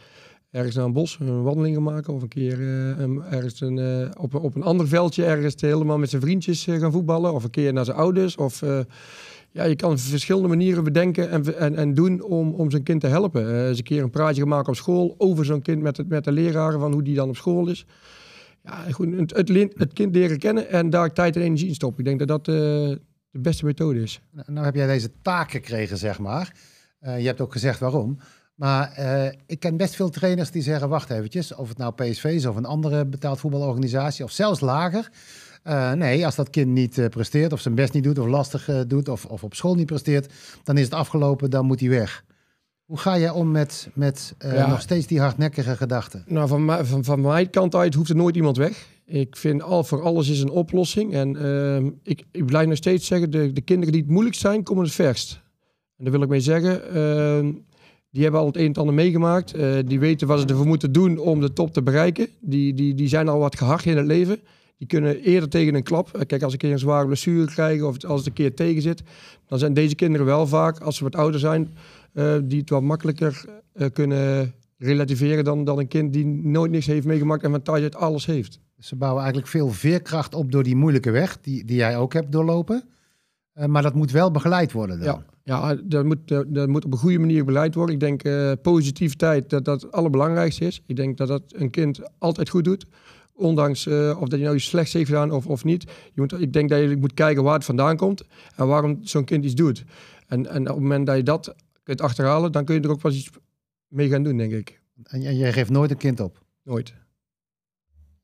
ergens 0.50 0.74
naar 0.74 0.84
een 0.84 0.92
bos 0.92 1.18
een 1.20 1.42
wandeling 1.42 1.74
gaan 1.74 1.84
maken. 1.84 2.14
Of 2.14 2.22
een 2.22 2.28
keer 2.28 2.60
eh, 2.60 3.32
ergens 3.32 3.60
een, 3.60 3.78
eh, 3.78 4.22
op, 4.22 4.34
een- 4.34 4.40
op 4.40 4.54
een 4.54 4.62
ander 4.62 4.88
veldje 4.88 5.24
ergens 5.24 5.54
helemaal 5.60 5.98
met 5.98 6.10
zijn 6.10 6.22
vriendjes 6.22 6.66
eh, 6.66 6.78
gaan 6.78 6.92
voetballen. 6.92 7.32
Of 7.32 7.44
een 7.44 7.50
keer 7.50 7.72
naar 7.72 7.84
zijn 7.84 7.96
ouders. 7.96 8.36
Of, 8.36 8.62
eh, 8.62 8.78
ja, 9.52 9.64
je 9.64 9.76
kan 9.76 9.98
verschillende 9.98 10.48
manieren 10.48 10.84
bedenken 10.84 11.30
en, 11.30 11.58
en, 11.58 11.76
en 11.76 11.94
doen 11.94 12.22
om, 12.22 12.54
om 12.54 12.70
zijn 12.70 12.82
kind 12.82 13.00
te 13.00 13.06
helpen. 13.06 13.48
Eh, 13.48 13.68
eens 13.68 13.78
een 13.78 13.84
keer 13.84 14.02
een 14.02 14.10
praatje 14.10 14.46
maken 14.46 14.68
op 14.68 14.76
school 14.76 15.14
over 15.18 15.44
zo'n 15.44 15.62
kind 15.62 15.82
met, 15.82 16.08
met 16.08 16.24
de 16.24 16.32
leraren 16.32 16.80
van 16.80 16.92
hoe 16.92 17.02
die 17.02 17.14
dan 17.14 17.28
op 17.28 17.36
school 17.36 17.68
is. 17.68 17.86
Ja, 18.64 18.84
goed, 18.90 19.16
het, 19.16 19.48
het, 19.76 19.92
kind 19.92 20.14
leren 20.14 20.38
kennen 20.38 20.68
en 20.68 20.90
daar 20.90 21.12
tijd 21.12 21.36
en 21.36 21.42
energie 21.42 21.68
in 21.68 21.74
stoppen. 21.74 21.98
Ik 21.98 22.04
denk 22.04 22.18
dat 22.18 22.28
dat 22.28 22.48
eh, 22.48 22.54
de 23.30 23.38
beste 23.38 23.64
methode 23.64 24.02
is. 24.02 24.20
Nou, 24.30 24.52
nou 24.52 24.64
heb 24.64 24.74
jij 24.74 24.86
deze 24.86 25.10
taak 25.22 25.50
gekregen, 25.50 25.96
zeg 25.96 26.18
maar. 26.18 26.54
Eh, 26.98 27.20
je 27.20 27.26
hebt 27.26 27.40
ook 27.40 27.52
gezegd 27.52 27.80
waarom. 27.80 28.18
Maar 28.54 28.92
ik 29.46 29.60
ken 29.60 29.76
best 29.76 29.94
veel 29.94 30.08
trainers 30.08 30.50
die 30.50 30.62
zeggen: 30.62 30.88
wacht 30.88 31.10
eventjes, 31.10 31.54
of 31.54 31.68
het 31.68 31.78
nou 31.78 31.92
PSV 31.94 32.24
is 32.24 32.46
of 32.46 32.56
een 32.56 32.64
andere 32.64 33.06
betaald 33.06 33.40
voetbalorganisatie, 33.40 34.24
of 34.24 34.30
zelfs 34.30 34.60
lager. 34.60 35.10
Eh, 35.62 35.92
nee, 35.92 36.24
als 36.24 36.34
dat 36.34 36.50
kind 36.50 36.68
niet 36.68 36.98
eh, 36.98 37.06
presteert, 37.08 37.52
of 37.52 37.60
zijn 37.60 37.74
best 37.74 37.92
niet 37.92 38.04
doet, 38.04 38.18
of 38.18 38.26
lastig 38.26 38.68
eh, 38.68 38.80
doet, 38.86 39.08
of, 39.08 39.24
of 39.24 39.44
op 39.44 39.54
school 39.54 39.74
niet 39.74 39.86
presteert, 39.86 40.32
dan 40.64 40.78
is 40.78 40.84
het 40.84 40.94
afgelopen, 40.94 41.50
dan 41.50 41.66
moet 41.66 41.80
hij 41.80 41.88
weg. 41.88 42.24
Hoe 42.84 42.98
ga 42.98 43.18
jij 43.18 43.30
om 43.30 43.50
met, 43.50 43.88
met 43.94 44.34
Ja. 44.38 44.68
nog 44.68 44.80
steeds 44.80 45.06
die 45.06 45.20
hardnekkige 45.20 45.76
gedachten? 45.76 46.24
Nou, 46.26 46.48
van, 46.48 46.86
van, 46.86 47.04
van 47.04 47.20
mijn 47.20 47.50
kant 47.50 47.74
uit 47.74 47.94
hoeft 47.94 48.10
er 48.10 48.16
nooit 48.16 48.36
iemand 48.36 48.56
weg. 48.56 48.86
Ik 49.04 49.36
vind 49.36 49.62
al 49.62 49.84
voor 49.84 50.02
alles 50.02 50.28
is 50.28 50.40
een 50.40 50.50
oplossing. 50.50 51.12
En 51.12 51.36
ehm, 51.36 51.90
ik, 52.02 52.24
ik 52.30 52.46
blijf 52.46 52.66
nog 52.68 52.76
steeds 52.76 53.06
zeggen, 53.06 53.30
de, 53.30 53.52
de 53.52 53.60
kinderen 53.60 53.92
die 53.92 54.02
het 54.02 54.10
moeilijkst 54.10 54.40
zijn, 54.40 54.62
komen 54.62 54.84
het 54.84 54.92
verst. 54.92 55.40
En 55.96 56.04
daar 56.04 56.12
wil 56.12 56.22
ik 56.22 56.28
mee 56.28 56.40
zeggen, 56.40 56.94
ehm, 56.94 57.52
die 58.10 58.22
hebben 58.22 58.40
al 58.40 58.46
het 58.46 58.56
een 58.56 58.66
en 58.66 58.74
ander 58.74 58.94
meegemaakt. 58.94 59.54
Die 59.86 60.00
weten 60.00 60.26
wat 60.26 60.40
ze 60.40 60.46
ervoor 60.46 60.66
moeten 60.66 60.92
doen 60.92 61.18
om 61.18 61.40
de 61.40 61.52
top 61.52 61.72
te 61.72 61.82
bereiken. 61.82 62.28
Die, 62.40 62.74
die, 62.74 62.94
die 62.94 63.08
zijn 63.08 63.28
al 63.28 63.38
wat 63.38 63.56
gehard 63.56 63.84
in 63.84 63.96
het 63.96 64.06
leven. 64.06 64.40
Die 64.82 64.90
kunnen 64.90 65.20
eerder 65.20 65.48
tegen 65.48 65.74
een 65.74 65.82
klap. 65.82 66.14
Eh, 66.14 66.20
Kijk, 66.26 66.42
als 66.42 66.54
ik 66.54 66.62
een 66.62 66.68
keer 66.68 66.76
een 66.76 66.82
zware 66.82 67.06
blessure 67.06 67.46
krijg 67.46 67.82
of 67.82 68.04
als 68.04 68.18
het 68.18 68.28
een 68.28 68.32
keer 68.32 68.54
tegen 68.54 68.82
zit, 68.82 69.02
dan 69.46 69.58
zijn 69.58 69.74
deze 69.74 69.94
kinderen 69.94 70.26
wel 70.26 70.46
vaak, 70.46 70.78
als 70.80 70.96
ze 70.96 71.04
wat 71.04 71.16
ouder 71.16 71.40
zijn, 71.40 71.74
eh, 72.12 72.36
die 72.44 72.60
het 72.60 72.70
wat 72.70 72.82
makkelijker 72.82 73.44
eh, 73.72 73.86
kunnen 73.92 74.54
relativeren 74.78 75.44
dan, 75.44 75.64
dan 75.64 75.78
een 75.78 75.88
kind 75.88 76.12
die 76.12 76.26
nooit 76.26 76.70
niks 76.70 76.86
heeft 76.86 77.06
meegemaakt 77.06 77.42
en 77.42 77.50
van 77.50 77.62
thuis 77.62 77.82
uit 77.82 77.96
alles 77.96 78.26
heeft. 78.26 78.60
Dus 78.76 78.86
ze 78.86 78.96
bouwen 78.96 79.22
eigenlijk 79.22 79.52
veel 79.52 79.68
veerkracht 79.68 80.34
op 80.34 80.52
door 80.52 80.62
die 80.62 80.76
moeilijke 80.76 81.10
weg, 81.10 81.40
die, 81.40 81.64
die 81.64 81.76
jij 81.76 81.96
ook 81.96 82.12
hebt 82.12 82.32
doorlopen. 82.32 82.84
Maar 83.66 83.82
dat 83.82 83.94
moet 83.94 84.10
wel 84.10 84.30
begeleid 84.30 84.72
worden 84.72 85.00
dan. 85.00 85.22
Ja, 85.42 85.68
ja 85.68 85.74
dat, 85.84 86.04
moet, 86.04 86.18
dat, 86.48 86.68
moet 86.68 86.84
op 86.84 86.92
een 86.92 86.98
goede 86.98 87.18
manier 87.18 87.44
beleid 87.44 87.74
worden. 87.74 87.94
Ik 87.94 88.00
denk 88.00 88.22
positiviteit 88.62 89.50
dat 89.50 89.64
dat 89.64 89.82
het 89.82 89.92
allerbelangrijkste 89.92 90.64
is. 90.64 90.82
Ik 90.86 90.96
denk 90.96 91.16
dat 91.16 91.28
dat 91.28 91.42
een 91.48 91.70
kind 91.70 92.00
altijd 92.18 92.48
goed 92.48 92.64
doet. 92.64 92.86
Ondanks 93.34 93.86
eh, 93.86 94.16
of 94.20 94.28
dat 94.28 94.38
je 94.38 94.44
nou 94.44 94.56
iets 94.56 94.66
slechts 94.66 94.92
heeft 94.92 95.08
gedaan 95.08 95.30
of, 95.30 95.46
of 95.46 95.64
niet. 95.64 95.82
Je 95.82 96.20
moet, 96.20 96.40
ik 96.40 96.52
denk 96.52 96.68
dat 96.68 96.80
je 96.80 96.96
moet 96.96 97.14
kijken 97.14 97.42
waar 97.42 97.54
het 97.54 97.64
vandaan 97.64 97.96
komt 97.96 98.24
en 98.56 98.66
waarom 98.66 98.98
zo'n 99.02 99.24
kind 99.24 99.44
iets 99.44 99.54
doet. 99.54 99.84
En, 100.26 100.46
en 100.46 100.60
op 100.60 100.66
het 100.66 100.76
moment 100.76 101.06
dat 101.06 101.16
je 101.16 101.22
dat 101.22 101.54
kunt 101.82 102.00
achterhalen, 102.00 102.52
dan 102.52 102.64
kun 102.64 102.74
je 102.74 102.80
er 102.80 102.90
ook 102.90 103.02
wel 103.02 103.12
iets 103.12 103.30
mee 103.88 104.08
gaan 104.08 104.22
doen, 104.22 104.36
denk 104.36 104.52
ik. 104.52 104.80
En, 105.02 105.22
en 105.22 105.36
jij 105.36 105.52
geeft 105.52 105.70
nooit 105.70 105.90
een 105.90 105.96
kind 105.96 106.20
op. 106.20 106.44
Nooit. 106.62 106.94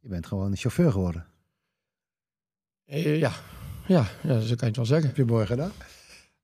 Je 0.00 0.08
bent 0.08 0.26
gewoon 0.26 0.50
een 0.50 0.56
chauffeur 0.56 0.92
geworden. 0.92 1.26
Eh, 2.84 3.18
ja. 3.18 3.32
Ja, 3.86 4.06
ja, 4.22 4.40
zo 4.40 4.54
kan 4.54 4.56
je 4.58 4.66
het 4.66 4.76
wel 4.76 4.86
zeggen. 4.86 5.06
Heb 5.06 5.16
je 5.16 5.24
mooi 5.24 5.46
gedaan. 5.46 5.72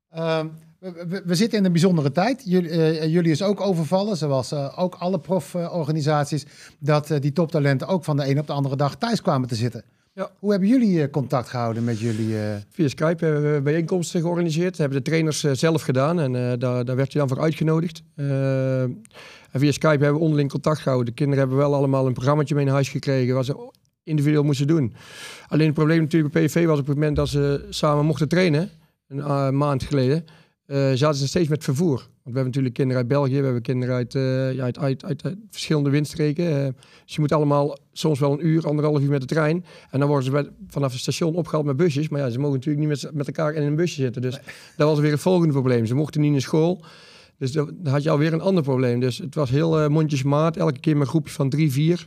Ehm, 0.08 0.48
we, 0.92 1.04
we- 1.08 1.22
we 1.24 1.34
zitten 1.34 1.58
in 1.58 1.64
een 1.64 1.72
bijzondere 1.72 2.12
tijd. 2.12 2.42
Jullie, 2.44 2.70
eh, 2.70 3.12
jullie 3.12 3.30
is 3.30 3.42
ook 3.42 3.60
overvallen, 3.60 4.16
zoals 4.16 4.52
eh, 4.52 4.72
ook 4.78 4.94
alle 4.94 5.18
proforganisaties, 5.20 6.46
dat 6.78 7.10
eh, 7.10 7.20
die 7.20 7.32
toptalenten 7.32 7.86
ook 7.88 8.04
van 8.04 8.16
de 8.16 8.28
een 8.28 8.38
op 8.38 8.46
de 8.46 8.52
andere 8.52 8.76
dag 8.76 8.96
thuis 8.96 9.22
kwamen 9.22 9.48
te 9.48 9.54
zitten. 9.54 9.82
Ja. 10.14 10.30
Hoe 10.38 10.50
hebben 10.50 10.68
jullie 10.68 11.02
eh, 11.02 11.10
contact 11.10 11.48
gehouden 11.48 11.84
met 11.84 11.98
jullie? 12.00 12.38
eh, 12.38 12.54
Via 12.70 12.88
Skype 12.88 13.24
hebben 13.24 13.54
we 13.54 13.60
bijeenkomsten 13.60 14.20
georganiseerd. 14.20 14.78
Hebben 14.78 14.98
de 14.98 15.04
trainers 15.04 15.44
eh, 15.44 15.52
zelf 15.52 15.82
gedaan 15.82 16.20
en 16.20 16.36
eh, 16.36 16.58
daar, 16.58 16.84
daar 16.84 16.96
werd 16.96 17.12
je 17.12 17.18
dan 17.18 17.28
voor 17.28 17.40
uitgenodigd. 17.40 18.02
Eh, 18.14 18.82
en 18.82 19.60
via 19.60 19.72
Skype 19.72 19.88
hebben 19.88 20.12
we 20.14 20.18
onderling 20.18 20.50
contact 20.50 20.78
gehouden. 20.78 21.06
De 21.06 21.14
kinderen 21.14 21.40
hebben 21.40 21.58
wel 21.58 21.74
allemaal 21.74 22.06
een 22.06 22.12
programmaatje 22.12 22.54
mee 22.54 22.64
naar 22.64 22.74
huis 22.74 22.88
gekregen 22.88 23.34
wat 23.34 23.44
ze 23.44 23.70
individueel 24.02 24.42
moesten 24.42 24.66
doen. 24.66 24.94
Alleen 25.48 25.66
het 25.66 25.74
probleem 25.74 26.00
natuurlijk 26.00 26.32
bij 26.32 26.44
PSV 26.44 26.66
was 26.66 26.78
op 26.80 26.86
het 26.86 26.94
moment 26.96 27.16
dat 27.16 27.28
ze 27.28 27.66
samen 27.70 28.04
mochten 28.04 28.28
trainen, 28.28 28.70
een 29.08 29.20
eh, 29.20 29.50
maand 29.50 29.82
geleden, 29.82 30.16
eh, 30.26 30.32
zaten 30.94 31.14
ze 31.14 31.26
steeds 31.26 31.48
met 31.48 31.64
vervoer. 31.64 31.96
Want 31.96 32.36
we 32.36 32.40
hebben 32.42 32.44
natuurlijk 32.44 32.74
kinderen 32.74 33.02
uit 33.02 33.08
België, 33.12 33.38
we 33.38 33.44
hebben 33.44 33.62
kinderen 33.62 33.94
uit, 33.94 34.14
eh, 34.14 34.52
ja, 34.52 34.62
uit, 34.64 34.78
uit, 34.78 35.04
uit, 35.04 35.24
uit 35.24 35.36
verschillende 35.50 35.90
windstreken. 35.90 36.46
eh. 36.64 36.72
dus 37.04 37.14
je 37.14 37.20
moet 37.20 37.32
allemaal 37.32 37.78
soms 37.92 38.18
wel 38.18 38.32
een 38.32 38.46
uur, 38.46 38.66
anderhalf 38.66 39.00
uur 39.00 39.10
met 39.10 39.20
de 39.20 39.26
trein. 39.26 39.64
En 39.90 39.98
dan 39.98 40.08
worden 40.08 40.24
ze 40.24 40.30
bij- 40.30 40.48
vanaf 40.68 40.92
het 40.92 41.00
station 41.00 41.34
opgehaald 41.34 41.66
met 41.66 41.76
busjes. 41.76 42.08
Maar 42.08 42.20
ja, 42.20 42.30
ze 42.30 42.38
mogen 42.38 42.54
natuurlijk 42.54 42.86
niet 42.88 43.02
met, 43.02 43.14
met 43.14 43.26
elkaar 43.26 43.54
in 43.54 43.62
een 43.62 43.76
busje 43.76 43.94
zitten. 44.02 44.22
Dus 44.22 44.38
dat 44.76 44.88
was 44.88 44.98
weer 44.98 45.10
het 45.10 45.20
volgende 45.20 45.52
probleem. 45.52 45.86
Ze 45.86 45.94
mochten 45.94 46.20
niet 46.20 46.32
naar 46.32 46.40
school. 46.40 46.84
Dus 47.38 47.52
dan 47.52 47.76
had 47.84 48.02
je 48.02 48.10
alweer 48.10 48.32
een 48.32 48.40
ander 48.40 48.62
probleem. 48.62 49.00
Dus 49.00 49.18
het 49.18 49.34
was 49.34 49.50
heel 49.50 49.80
eh, 49.80 49.88
mondjesmaat. 49.88 50.56
Elke 50.56 50.80
keer 50.80 50.92
met 50.96 51.02
een 51.02 51.08
groepje 51.08 51.32
van 51.34 51.48
drie, 51.48 51.72
vier. 51.72 52.06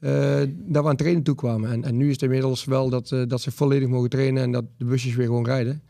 eh 0.00 0.40
dat 0.66 0.82
we 0.82 0.88
aan 0.88 0.96
trainen 0.96 1.22
toe 1.22 1.34
kwamen. 1.34 1.70
En, 1.70 1.84
en 1.84 1.96
nu 1.96 2.06
is 2.06 2.12
het 2.12 2.22
inmiddels 2.22 2.64
wel 2.64 2.88
dat, 2.90 3.12
eh, 3.12 3.22
dat 3.26 3.40
ze 3.40 3.50
volledig 3.50 3.88
mogen 3.88 4.10
trainen. 4.10 4.42
En 4.42 4.52
dat 4.52 4.64
de 4.78 4.84
busjes 4.84 5.14
weer 5.14 5.26
gewoon 5.26 5.44
rijden. 5.46 5.82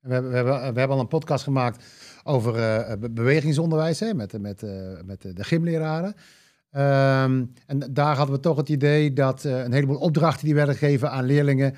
We, 0.00 0.12
hebben, 0.12 0.30
we, 0.30 0.36
hebben, 0.36 0.54
we 0.58 0.78
hebben 0.78 0.96
al 0.96 1.00
een 1.00 1.08
podcast 1.08 1.44
gemaakt 1.44 1.84
over 2.24 2.54
eh, 2.56 2.98
be- 2.98 3.10
bewegingsonderwijs 3.10 4.00
hè, 4.00 4.14
met, 4.14 4.40
met, 4.40 4.62
eh, 4.62 4.70
met 5.04 5.22
de 5.22 5.44
gymleraren. 5.44 6.14
Ehm, 6.70 7.44
en 7.66 7.78
daar 7.90 8.16
hadden 8.16 8.34
we 8.34 8.40
toch 8.40 8.56
het 8.56 8.68
idee 8.68 9.12
dat 9.12 9.44
een 9.44 9.72
heleboel 9.72 9.98
opdrachten 9.98 10.44
die 10.44 10.54
werden 10.54 10.74
gegeven 10.74 11.10
aan 11.10 11.24
leerlingen, 11.24 11.74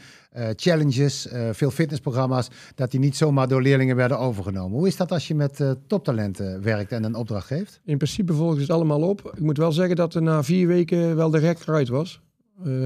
challenges, 0.56 1.28
veel 1.52 1.70
fitnessprogramma's, 1.70 2.48
dat 2.74 2.90
die 2.90 3.00
niet 3.00 3.16
zomaar 3.16 3.48
door 3.48 3.62
leerlingen 3.62 3.96
werden 3.96 4.18
overgenomen. 4.18 4.78
Hoe 4.78 4.86
is 4.86 4.96
dat 4.96 5.12
als 5.12 5.28
je 5.28 5.34
met 5.34 5.76
toptalenten 5.86 6.62
werkt 6.62 6.92
en 6.92 7.04
een 7.04 7.14
opdracht 7.14 7.46
geeft? 7.46 7.80
In 7.84 7.96
principe 7.96 8.32
volgen 8.32 8.56
ze 8.56 8.62
het 8.62 8.70
allemaal 8.70 9.02
op. 9.02 9.32
Ik 9.36 9.42
moet 9.42 9.56
wel 9.56 9.72
zeggen 9.72 9.96
dat 9.96 10.14
er 10.14 10.22
na 10.22 10.42
vier 10.42 10.66
weken 10.66 11.16
wel 11.16 11.30
de 11.30 11.38
rek 11.38 11.58
eruit 11.60 11.88
was. 11.88 12.20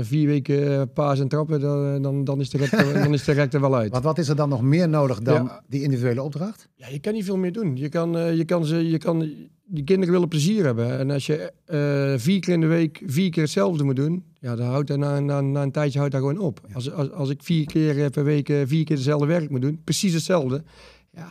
Vier 0.01 0.27
weken 0.27 0.93
paas 0.93 1.21
en 1.21 1.29
trappen, 1.29 1.61
dan, 1.61 2.03
dan, 2.03 2.25
dan, 2.25 2.41
is 2.41 2.51
de 2.51 2.59
rek, 2.59 2.71
dan 2.95 3.13
is 3.13 3.25
de 3.25 3.33
rek 3.33 3.53
er 3.53 3.61
wel 3.61 3.77
uit. 3.77 3.93
Want 3.97 4.05
wat 4.05 4.19
is 4.19 4.29
er 4.29 4.37
dan 4.37 4.49
nog 4.49 4.63
meer 4.63 4.89
nodig 4.89 5.21
dan 5.21 5.45
ja. 5.45 5.63
die 5.69 5.83
individuele 5.83 6.23
opdracht? 6.23 6.69
Ja, 6.75 6.89
je 6.89 6.99
kan 6.99 7.13
niet 7.13 7.25
veel 7.25 7.37
meer 7.37 7.53
doen. 7.53 7.77
Je 7.77 7.89
kan, 7.89 8.37
je 8.37 8.45
kan, 8.45 8.65
ze, 8.65 8.89
je 8.91 8.99
kan 8.99 9.31
die 9.67 9.85
kinderen 9.85 10.13
willen 10.13 10.29
plezier 10.29 10.65
hebben. 10.65 10.99
En 10.99 11.11
als 11.11 11.27
je 11.27 11.53
uh, 11.67 12.21
vier 12.21 12.41
keer 12.41 12.55
in 12.55 12.61
de 12.61 12.67
week 12.67 13.03
vier 13.07 13.31
keer 13.31 13.43
hetzelfde 13.43 13.85
moet 13.85 13.97
doen, 13.97 14.25
ja, 14.41 14.57
dan 14.57 14.67
houdt 14.67 14.89
dat 14.89 14.99
na, 14.99 15.21
na, 15.21 15.41
na 15.41 15.63
een 15.63 15.73
tijdje 15.73 15.99
houdt 15.99 16.13
dat 16.13 16.23
gewoon 16.23 16.39
op. 16.39 16.61
Als, 16.73 16.93
als, 16.93 17.11
als 17.11 17.31
ik 17.31 17.43
vier 17.43 17.67
keer 17.67 18.05
eh, 18.05 18.11
per 18.11 18.25
week 18.25 18.47
vier 18.47 18.85
keer 18.85 18.97
hetzelfde 18.97 19.27
werk 19.27 19.51
moet 19.51 19.63
doen, 19.63 19.81
precies 19.85 20.13
hetzelfde. 20.13 20.63
Ja, 21.11 21.29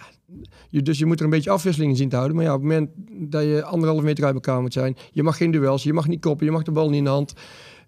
je, 0.70 0.82
dus 0.82 1.00
je 1.00 1.06
moet 1.06 1.20
er 1.20 1.26
een 1.26 1.32
beetje 1.32 1.50
afwisseling 1.50 1.92
in 1.92 1.98
zien 1.98 2.10
te 2.10 2.16
houden. 2.16 2.36
Maar 2.36 2.46
ja, 2.46 2.54
op 2.54 2.62
het 2.62 2.70
moment 2.70 2.90
dat 3.32 3.44
je 3.44 3.64
anderhalf 3.64 4.04
meter 4.04 4.26
uit 4.26 4.34
elkaar 4.34 4.62
moet 4.62 4.74
zijn, 4.74 4.96
je 5.12 5.24
mag 5.24 5.38
geen 5.38 5.52
duels, 5.52 5.84
je 5.84 5.94
mag 5.94 6.08
niet 6.08 6.22
koppen, 6.22 6.46
je 6.46 6.52
mag 6.52 6.64
de 6.64 6.72
bal 6.72 6.90
niet 6.90 6.98
in 6.98 7.04
de 7.04 7.10
hand. 7.10 7.34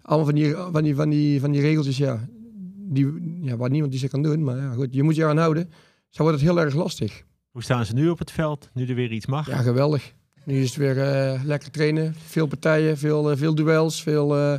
Allemaal 0.08 0.26
van 0.26 0.34
die, 0.34 0.54
van 0.54 0.82
die, 0.82 0.94
van 0.94 1.08
die, 1.08 1.40
van 1.40 1.50
die 1.50 1.60
regeltjes, 1.60 1.96
ja, 1.96 2.28
die, 2.76 3.38
ja, 3.42 3.56
waar 3.56 3.70
niemand 3.70 3.92
die 3.92 4.00
ze 4.00 4.08
kan 4.08 4.22
doen. 4.22 4.44
Maar 4.44 4.56
ja, 4.56 4.72
goed, 4.72 4.88
je 4.90 5.02
moet 5.02 5.16
je 5.16 5.24
aan 5.24 5.38
houden. 5.38 5.70
Zo 6.08 6.22
wordt 6.22 6.40
het 6.40 6.48
heel 6.48 6.60
erg 6.60 6.74
lastig. 6.74 7.22
Hoe 7.50 7.62
staan 7.62 7.84
ze 7.84 7.94
nu 7.94 8.08
op 8.08 8.18
het 8.18 8.30
veld, 8.30 8.70
nu 8.74 8.86
er 8.86 8.94
weer 8.94 9.12
iets 9.12 9.26
mag? 9.26 9.46
Ja, 9.46 9.56
geweldig. 9.56 10.12
Nu 10.44 10.60
is 10.60 10.68
het 10.68 10.76
weer 10.76 10.96
uh, 10.96 11.44
lekker 11.44 11.70
trainen. 11.70 12.14
Veel 12.14 12.46
partijen, 12.46 12.98
veel, 12.98 13.30
uh, 13.30 13.36
veel 13.36 13.54
duels, 13.54 14.02
veel, 14.02 14.36
uh, 14.36 14.54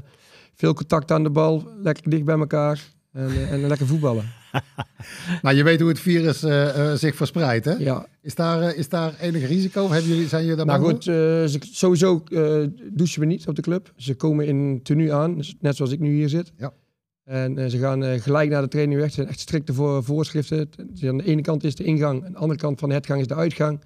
veel 0.53 0.73
contact 0.73 1.11
aan 1.11 1.23
de 1.23 1.29
bal. 1.29 1.69
Lekker 1.81 2.09
dicht 2.09 2.23
bij 2.23 2.37
elkaar 2.37 2.83
en, 3.11 3.49
en 3.49 3.67
lekker 3.67 3.87
voetballen. 3.87 4.38
Maar 5.41 5.55
je 5.59 5.63
weet 5.63 5.79
hoe 5.79 5.89
het 5.89 5.99
virus 5.99 6.39
zich 6.99 7.15
verspreidt, 7.15 7.65
hè? 7.65 7.73
Ja. 7.73 8.05
Is 8.21 8.35
daar, 8.35 8.75
is 8.75 8.89
daar 8.89 9.13
enig 9.19 9.47
risico? 9.47 9.89
Hebben 9.89 10.09
jullie, 10.09 10.27
zijn 10.27 10.41
jullie 10.41 10.57
daar 10.57 10.65
Nou 10.65 10.89
goed, 10.89 11.03
ze, 11.03 11.57
sowieso 11.59 12.23
douchen 12.91 13.19
we 13.19 13.25
niet 13.25 13.47
op 13.47 13.55
de 13.55 13.61
club. 13.61 13.93
Ze 13.95 14.15
komen 14.15 14.45
in 14.47 14.79
tenue 14.83 15.13
aan, 15.13 15.35
dus 15.35 15.55
net 15.59 15.75
zoals 15.75 15.91
ik 15.91 15.99
nu 15.99 16.13
hier 16.13 16.29
zit. 16.29 16.51
Ja. 16.57 16.73
En 17.23 17.71
ze 17.71 17.77
gaan 17.77 18.19
gelijk 18.21 18.49
naar 18.49 18.61
de 18.61 18.67
training 18.67 18.99
weg. 18.99 19.05
Het 19.05 19.15
zijn 19.15 19.27
echt 19.27 19.39
strikte 19.39 19.73
voor, 19.73 20.03
voorschriften. 20.03 20.69
aan 21.03 21.17
de 21.17 21.25
ene 21.25 21.41
kant 21.41 21.63
is 21.63 21.75
de 21.75 21.83
ingang, 21.83 22.25
aan 22.25 22.31
de 22.31 22.37
andere 22.37 22.59
kant 22.59 22.79
van 22.79 22.89
de 22.89 22.95
hetgang 22.95 23.21
is 23.21 23.27
de 23.27 23.35
uitgang. 23.35 23.81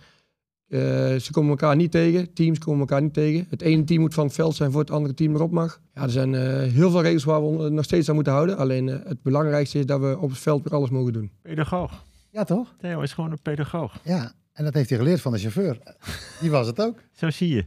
Uh, 0.74 0.80
ze 1.20 1.32
komen 1.32 1.50
elkaar 1.50 1.76
niet 1.76 1.92
tegen, 1.92 2.34
teams 2.34 2.60
komen 2.60 2.80
elkaar 2.80 3.02
niet 3.02 3.14
tegen. 3.14 3.46
Het 3.50 3.62
ene 3.62 3.84
team 3.84 4.00
moet 4.00 4.14
van 4.14 4.26
het 4.26 4.34
veld 4.34 4.56
zijn 4.56 4.72
voor 4.72 4.82
het 4.82 4.92
andere 4.92 5.14
team 5.14 5.36
erop 5.36 5.52
mag. 5.52 5.82
Ja, 5.94 6.02
er 6.02 6.10
zijn 6.10 6.34
uh, 6.34 6.42
heel 6.62 6.92
veel 6.92 7.02
regels 7.02 7.24
waar 7.24 7.58
we 7.58 7.70
nog 7.70 7.84
steeds 7.84 8.10
aan 8.10 8.16
moeten 8.16 8.34
houden. 8.34 8.58
Alleen 8.58 8.88
uh, 8.88 8.96
het 9.04 9.22
belangrijkste 9.22 9.80
is 9.80 9.86
dat 9.86 10.00
we 10.00 10.18
op 10.20 10.30
het 10.30 10.40
veld 10.40 10.64
weer 10.64 10.74
alles 10.74 10.90
mogen 10.90 11.14
doen. 11.14 11.32
Pedagoog. 11.42 12.06
Ja, 12.32 12.44
toch? 12.44 12.76
Theo 12.78 13.02
is 13.02 13.14
gewoon 13.14 13.32
een 13.32 13.42
pedagoog. 13.42 14.00
Ja, 14.04 14.34
en 14.54 14.64
dat 14.64 14.74
heeft 14.74 14.90
hij 14.90 14.98
geleerd 14.98 15.22
van 15.22 15.32
de 15.32 15.38
chauffeur. 15.38 15.78
Die 16.40 16.52
was 16.52 16.68
het 16.68 16.82
ook. 16.82 17.00
Zo 17.22 17.30
zie 17.30 17.56
je. 17.56 17.66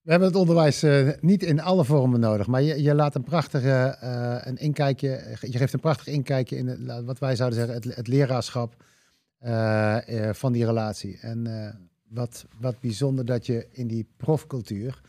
We 0.00 0.10
hebben 0.10 0.28
het 0.28 0.36
onderwijs 0.36 0.84
niet 1.20 1.42
in 1.42 1.60
alle 1.60 1.84
vormen 1.84 2.20
nodig, 2.20 2.46
maar 2.46 2.62
je, 2.62 2.82
je 2.82 2.94
laat 2.94 3.14
een 3.14 3.22
prachtige 3.22 3.96
een 4.44 4.56
inkijkje, 4.56 5.36
je 5.40 5.58
geeft 5.58 5.72
een 5.72 5.80
prachtig 5.80 6.06
inkijkje 6.06 6.56
in 6.56 6.66
het, 6.66 7.04
wat 7.04 7.18
wij 7.18 7.36
zouden 7.36 7.58
zeggen 7.58 7.74
het, 7.76 7.96
het 7.96 8.08
leraarschap 8.08 8.84
van 10.32 10.52
die 10.52 10.64
relatie. 10.64 11.18
En 11.20 11.46
wat, 12.08 12.46
wat 12.60 12.80
bijzonder 12.80 13.24
dat 13.24 13.46
je 13.46 13.66
in 13.70 13.86
die 13.86 14.06
profcultuur 14.16 15.00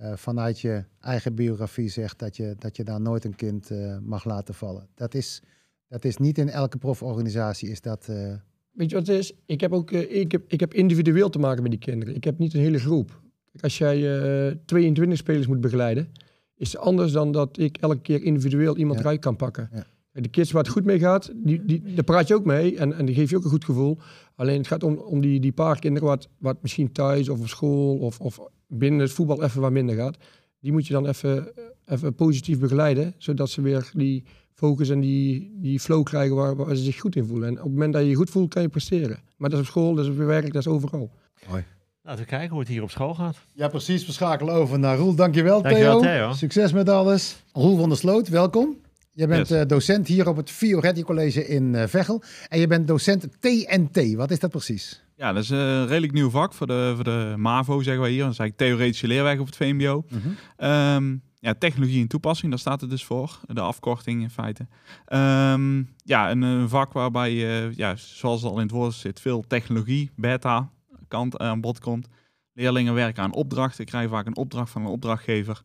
uh, 0.00 0.12
vanuit 0.16 0.60
je 0.60 0.84
eigen 1.00 1.34
biografie 1.34 1.88
zegt 1.88 2.18
dat 2.18 2.36
je, 2.36 2.54
dat 2.58 2.76
je 2.76 2.84
daar 2.84 3.00
nooit 3.00 3.24
een 3.24 3.36
kind 3.36 3.70
uh, 3.70 3.98
mag 4.02 4.24
laten 4.24 4.54
vallen. 4.54 4.88
Dat 4.94 5.14
is, 5.14 5.42
dat 5.88 6.04
is 6.04 6.16
niet 6.16 6.38
in 6.38 6.48
elke 6.48 6.78
proforganisatie 6.78 7.68
is 7.68 7.80
dat... 7.80 8.06
Uh... 8.10 8.34
Weet 8.70 8.90
je 8.90 8.96
wat 8.96 9.06
het 9.06 9.16
is? 9.16 9.32
Ik 9.46 9.60
heb 9.60 9.72
ook 9.72 9.90
ik 9.90 10.32
heb, 10.32 10.44
ik 10.48 10.60
heb 10.60 10.74
individueel 10.74 11.28
te 11.30 11.38
maken 11.38 11.62
met 11.62 11.70
die 11.70 11.80
kinderen. 11.80 12.14
Ik 12.14 12.24
heb 12.24 12.38
niet 12.38 12.54
een 12.54 12.60
hele 12.60 12.78
groep. 12.78 13.20
Als 13.60 13.78
jij 13.78 14.58
22 14.64 15.18
spelers 15.18 15.46
moet 15.46 15.60
begeleiden, 15.60 16.12
is 16.56 16.72
het 16.72 16.80
anders 16.80 17.12
dan 17.12 17.32
dat 17.32 17.58
ik 17.58 17.76
elke 17.76 18.00
keer 18.00 18.22
individueel 18.22 18.76
iemand 18.76 18.98
ja. 18.98 19.04
eruit 19.04 19.20
kan 19.20 19.36
pakken. 19.36 19.68
Ja. 19.72 19.86
De 20.12 20.28
kids 20.28 20.50
waar 20.50 20.62
het 20.62 20.72
goed 20.72 20.84
mee 20.84 20.98
gaat, 20.98 21.30
die, 21.34 21.64
die, 21.64 21.82
daar 21.94 22.04
praat 22.04 22.28
je 22.28 22.34
ook 22.34 22.44
mee 22.44 22.76
en, 22.76 22.92
en 22.92 23.06
die 23.06 23.14
geef 23.14 23.30
je 23.30 23.36
ook 23.36 23.44
een 23.44 23.50
goed 23.50 23.64
gevoel. 23.64 23.98
Alleen 24.34 24.58
het 24.58 24.66
gaat 24.66 24.82
om, 24.82 24.94
om 24.94 25.20
die, 25.20 25.40
die 25.40 25.52
paar 25.52 25.78
kinderen 25.78 26.08
wat, 26.08 26.28
wat 26.38 26.56
misschien 26.62 26.92
thuis 26.92 27.28
of 27.28 27.40
op 27.40 27.48
school 27.48 27.98
of, 27.98 28.20
of 28.20 28.40
binnen 28.66 29.00
het 29.00 29.12
voetbal 29.12 29.42
even 29.42 29.60
wat 29.60 29.70
minder 29.70 29.96
gaat. 29.96 30.16
Die 30.60 30.72
moet 30.72 30.86
je 30.86 30.92
dan 30.92 31.06
even, 31.06 31.52
even 31.86 32.14
positief 32.14 32.58
begeleiden, 32.58 33.14
zodat 33.18 33.50
ze 33.50 33.62
weer 33.62 33.90
die 33.94 34.24
focus 34.54 34.88
en 34.88 35.00
die, 35.00 35.52
die 35.54 35.80
flow 35.80 36.04
krijgen 36.04 36.36
waar, 36.36 36.56
waar 36.56 36.76
ze 36.76 36.82
zich 36.82 37.00
goed 37.00 37.16
in 37.16 37.24
voelen. 37.24 37.48
En 37.48 37.54
op 37.54 37.62
het 37.62 37.72
moment 37.72 37.92
dat 37.92 38.02
je 38.02 38.08
je 38.08 38.14
goed 38.14 38.30
voelt, 38.30 38.54
kan 38.54 38.62
je 38.62 38.68
presteren. 38.68 39.18
Maar 39.36 39.50
dat 39.50 39.60
is 39.60 39.66
op 39.66 39.70
school, 39.70 39.94
dat 39.94 40.04
is 40.04 40.10
op 40.10 40.16
je 40.16 40.24
werk, 40.24 40.52
dat 40.52 40.66
is 40.66 40.72
overal. 40.72 41.10
Mooi. 41.48 41.64
Laten 42.02 42.20
we 42.20 42.28
kijken 42.28 42.50
hoe 42.50 42.58
het 42.58 42.68
hier 42.68 42.82
op 42.82 42.90
school 42.90 43.14
gaat. 43.14 43.36
Ja, 43.54 43.68
precies. 43.68 44.06
We 44.06 44.12
schakelen 44.12 44.54
over 44.54 44.78
naar 44.78 44.96
Roel. 44.96 45.14
Dankjewel, 45.14 45.62
Dankjewel 45.62 46.00
Theo. 46.00 46.10
Theo. 46.10 46.32
Succes 46.32 46.72
met 46.72 46.88
alles. 46.88 47.42
Roel 47.52 47.76
van 47.76 47.88
der 47.88 47.98
Sloot, 47.98 48.28
welkom. 48.28 48.76
Je 49.20 49.26
bent 49.26 49.48
yes. 49.48 49.60
uh, 49.60 49.66
docent 49.66 50.06
hier 50.06 50.28
op 50.28 50.36
het 50.36 50.50
Fioretti 50.50 51.02
College 51.02 51.46
in 51.46 51.74
uh, 51.74 51.86
Veghel. 51.86 52.22
En 52.48 52.60
je 52.60 52.66
bent 52.66 52.86
docent 52.86 53.28
TNT. 53.40 54.14
Wat 54.14 54.30
is 54.30 54.38
dat 54.38 54.50
precies? 54.50 55.02
Ja, 55.16 55.32
dat 55.32 55.42
is 55.42 55.50
een 55.50 55.86
redelijk 55.86 56.12
nieuw 56.12 56.30
vak 56.30 56.54
voor 56.54 56.66
de, 56.66 56.92
voor 56.94 57.04
de 57.04 57.34
MAVO, 57.36 57.82
zeggen 57.82 58.02
wij 58.02 58.10
hier. 58.10 58.22
Dat 58.22 58.32
is 58.32 58.38
eigenlijk 58.38 58.70
theoretische 58.70 59.06
leerweg 59.06 59.38
op 59.38 59.46
het 59.46 59.56
VMBO. 59.56 60.04
Mm 60.08 60.20
-hmm. 60.20 60.68
um, 60.70 61.22
ja, 61.38 61.54
technologie 61.54 62.00
en 62.00 62.08
toepassing, 62.08 62.50
daar 62.50 62.60
staat 62.60 62.80
het 62.80 62.90
dus 62.90 63.04
voor. 63.04 63.40
De 63.46 63.60
afkorting 63.60 64.22
in 64.22 64.30
feite. 64.30 64.66
Um, 65.08 65.94
ja, 66.04 66.30
een, 66.30 66.42
een, 66.42 66.68
vak 66.68 66.92
waarbij, 66.92 67.32
uh, 67.32 67.74
ja, 67.76 67.96
zoals 67.96 68.42
het 68.42 68.50
al 68.50 68.56
in 68.56 68.62
het 68.62 68.70
woord 68.70 68.94
zit, 68.94 69.20
veel 69.20 69.44
technologie, 69.46 70.10
beta, 70.16 70.70
kant 71.08 71.38
aan 71.38 71.60
bod 71.60 71.80
komt. 71.80 72.08
Leerlingen 72.52 72.94
werken 72.94 73.22
aan 73.22 73.34
opdrachten, 73.34 73.84
krijgen 73.84 74.10
vaak 74.10 74.26
een 74.26 74.36
opdracht 74.36 74.70
van 74.70 74.82
een 74.82 74.88
opdrachtgever. 74.88 75.62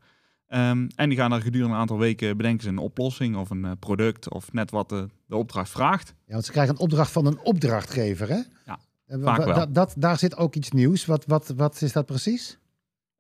Um, 0.50 0.88
en 0.96 1.10
die 1.10 1.18
gaan 1.18 1.32
er 1.32 1.42
gedurende 1.42 1.74
een 1.74 1.80
aantal 1.80 1.98
weken 1.98 2.38
bedenken 2.38 2.64
ze 2.64 2.70
een 2.70 2.78
oplossing 2.78 3.36
of 3.36 3.50
een 3.50 3.66
uh, 3.66 3.72
product 3.80 4.30
of 4.30 4.54
net 4.54 4.72
wat 4.72 4.90
de, 4.90 5.08
de, 5.26 5.36
opdracht 5.36 5.70
vraagt. 5.70 6.14
Ja, 6.26 6.34
want 6.34 6.46
ze 6.46 6.52
krijgen 6.52 6.74
een 6.74 6.80
opdracht 6.80 7.12
van 7.12 7.26
een 7.26 7.40
opdrachtgever, 7.40 8.30
hè? 8.30 8.42
Ja, 8.66 8.80
vaak 9.08 9.46
wel. 9.46 9.72
Dat, 9.72 9.94
daar 9.98 10.18
zit 10.18 10.38
ook 10.38 10.56
iets 10.56 10.72
nieuws. 10.72 11.06
Wat, 11.06 11.26
wat, 11.26 11.54
wat 11.56 11.82
is 11.82 11.92
dat 11.92 12.06
precies? 12.06 12.60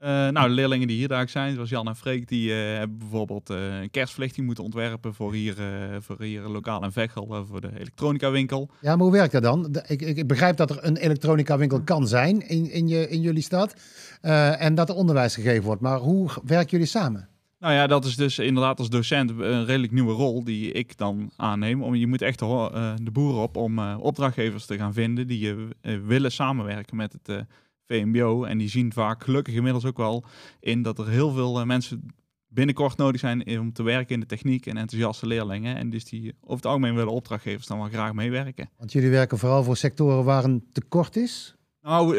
Uh, 0.05 0.11
nou, 0.11 0.47
de 0.47 0.53
leerlingen 0.53 0.87
die 0.87 0.97
hier 0.97 1.07
daar 1.07 1.29
zijn, 1.29 1.53
zoals 1.53 1.69
Jan 1.69 1.87
en 1.87 1.95
Freek, 1.95 2.27
die 2.27 2.51
hebben 2.51 2.97
bijvoorbeeld 2.97 3.49
een 3.49 3.91
kerstverlichting 3.91 4.45
moeten 4.45 4.63
ontwerpen 4.63 5.13
voor 5.13 5.33
hier, 5.33 5.55
voor 5.99 6.21
hier 6.21 6.41
lokaal 6.41 6.83
en 6.83 6.91
Veghel, 6.91 7.45
voor 7.49 7.61
de 7.61 7.69
elektronica 7.79 8.31
winkel. 8.31 8.69
Ja, 8.81 8.95
maar 8.95 9.05
hoe 9.05 9.11
werkt 9.11 9.31
dat 9.31 9.43
dan? 9.43 9.67
De, 9.71 9.83
ik, 9.87 10.01
ik, 10.01 10.27
begrijp 10.27 10.57
dat 10.57 10.69
er 10.69 10.77
een 10.81 10.97
elektronica 10.97 11.57
winkel 11.57 11.81
kan 11.81 12.07
zijn 12.07 12.47
in, 12.47 12.71
in, 12.71 12.87
je, 12.87 13.09
in 13.09 13.21
jullie 13.21 13.41
stad 13.41 13.75
en 14.21 14.75
dat 14.75 14.89
er 14.89 14.95
onderwijs 14.95 15.35
gegeven 15.35 15.63
wordt. 15.63 15.81
Maar 15.81 15.97
hoe 15.97 16.29
werken 16.43 16.69
jullie 16.69 16.85
samen? 16.85 17.27
Nou 17.59 17.73
ja, 17.73 17.87
dat 17.87 18.05
is 18.05 18.15
dus 18.15 18.39
inderdaad 18.39 18.79
als 18.79 18.89
docent 18.89 19.29
een 19.29 19.65
redelijk 19.65 19.91
nieuwe 19.91 20.13
rol 20.13 20.43
die 20.43 20.71
ik 20.71 20.97
dan 20.97 21.31
aanneem. 21.35 21.83
Om, 21.83 21.95
je 21.95 22.07
moet 22.07 22.21
echt 22.21 22.39
de, 22.39 23.11
boeren 23.11 23.41
op 23.41 23.55
om 23.55 23.79
opdrachtgevers 23.95 24.65
te 24.65 24.77
gaan 24.77 24.93
vinden 24.93 25.27
die 25.27 25.53
uh, 25.53 25.97
willen 26.05 26.31
samenwerken 26.31 26.95
met 26.95 27.13
het 27.13 27.45
VMBO. 27.87 28.43
En 28.43 28.57
die 28.57 28.69
zien 28.69 28.93
vaak 28.93 29.23
gelukkig 29.23 29.53
inmiddels 29.53 29.85
ook 29.85 29.97
wel 29.97 30.25
in 30.59 30.81
dat 30.81 30.99
er 30.99 31.07
heel 31.07 31.31
veel 31.31 31.65
mensen 31.65 32.05
binnenkort 32.47 32.97
nodig 32.97 33.19
zijn 33.19 33.59
om 33.59 33.73
te 33.73 33.83
werken 33.83 34.13
in 34.13 34.19
de 34.19 34.25
techniek 34.25 34.65
en 34.65 34.77
enthousiaste 34.77 35.27
leerlingen. 35.27 35.75
En 35.75 35.89
dus 35.89 36.05
die 36.05 36.33
over 36.41 36.55
het 36.55 36.65
algemeen 36.65 36.95
willen 36.95 37.13
opdrachtgevers 37.13 37.67
dan 37.67 37.77
wel 37.77 37.87
graag 37.87 38.13
meewerken. 38.13 38.69
Want 38.77 38.91
jullie 38.91 39.09
werken 39.09 39.37
vooral 39.37 39.63
voor 39.63 39.77
sectoren 39.77 40.23
waar 40.23 40.43
een 40.43 40.63
tekort 40.71 41.15
is? 41.15 41.55
Nou, 41.81 42.15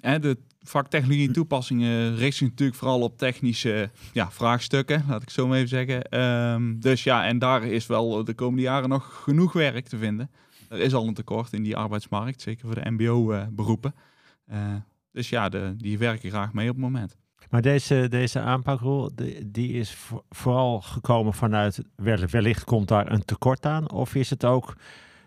de 0.00 0.36
vak 0.68 0.88
technologie 0.88 1.26
en 1.26 1.32
toepassingen 1.32 2.16
richt 2.16 2.36
zich 2.36 2.48
natuurlijk 2.48 2.78
vooral 2.78 3.00
op 3.00 3.18
technische 3.18 3.90
ja, 4.12 4.30
vraagstukken, 4.30 5.04
laat 5.08 5.22
ik 5.22 5.30
zo 5.30 5.46
maar 5.46 5.56
even 5.56 5.68
zeggen. 5.68 6.20
Um, 6.20 6.80
dus 6.80 7.04
ja, 7.04 7.26
en 7.26 7.38
daar 7.38 7.64
is 7.64 7.86
wel 7.86 8.24
de 8.24 8.34
komende 8.34 8.62
jaren 8.62 8.88
nog 8.88 9.22
genoeg 9.22 9.52
werk 9.52 9.88
te 9.88 9.98
vinden. 9.98 10.30
Er 10.68 10.80
is 10.80 10.94
al 10.94 11.06
een 11.06 11.14
tekort 11.14 11.52
in 11.52 11.62
die 11.62 11.76
arbeidsmarkt, 11.76 12.40
zeker 12.40 12.66
voor 12.66 12.74
de 12.74 12.90
mbo-beroepen. 12.90 13.94
Uh, 14.50 14.56
uh, 14.56 14.74
dus 15.16 15.28
ja, 15.28 15.48
de, 15.48 15.74
die 15.76 15.98
werken 15.98 16.30
graag 16.30 16.52
mee 16.52 16.68
op 16.68 16.74
het 16.74 16.84
moment. 16.84 17.16
Maar 17.50 17.62
deze, 17.62 18.06
deze 18.08 18.40
aanpakrol, 18.40 19.10
die 19.46 19.72
is 19.72 19.96
vooral 20.30 20.80
gekomen 20.80 21.34
vanuit, 21.34 21.82
wellicht 22.30 22.64
komt 22.64 22.88
daar 22.88 23.12
een 23.12 23.24
tekort 23.24 23.66
aan? 23.66 23.90
Of 23.90 24.14
is 24.14 24.30
het 24.30 24.44
ook 24.44 24.76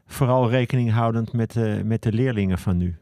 vooral 0.05 0.49
rekening 0.49 0.91
houdend 0.91 1.33
met 1.33 1.53
de, 1.53 1.81
met 1.85 2.03
de 2.03 2.11
leerlingen 2.11 2.57
van 2.57 2.77
nu? 2.77 2.97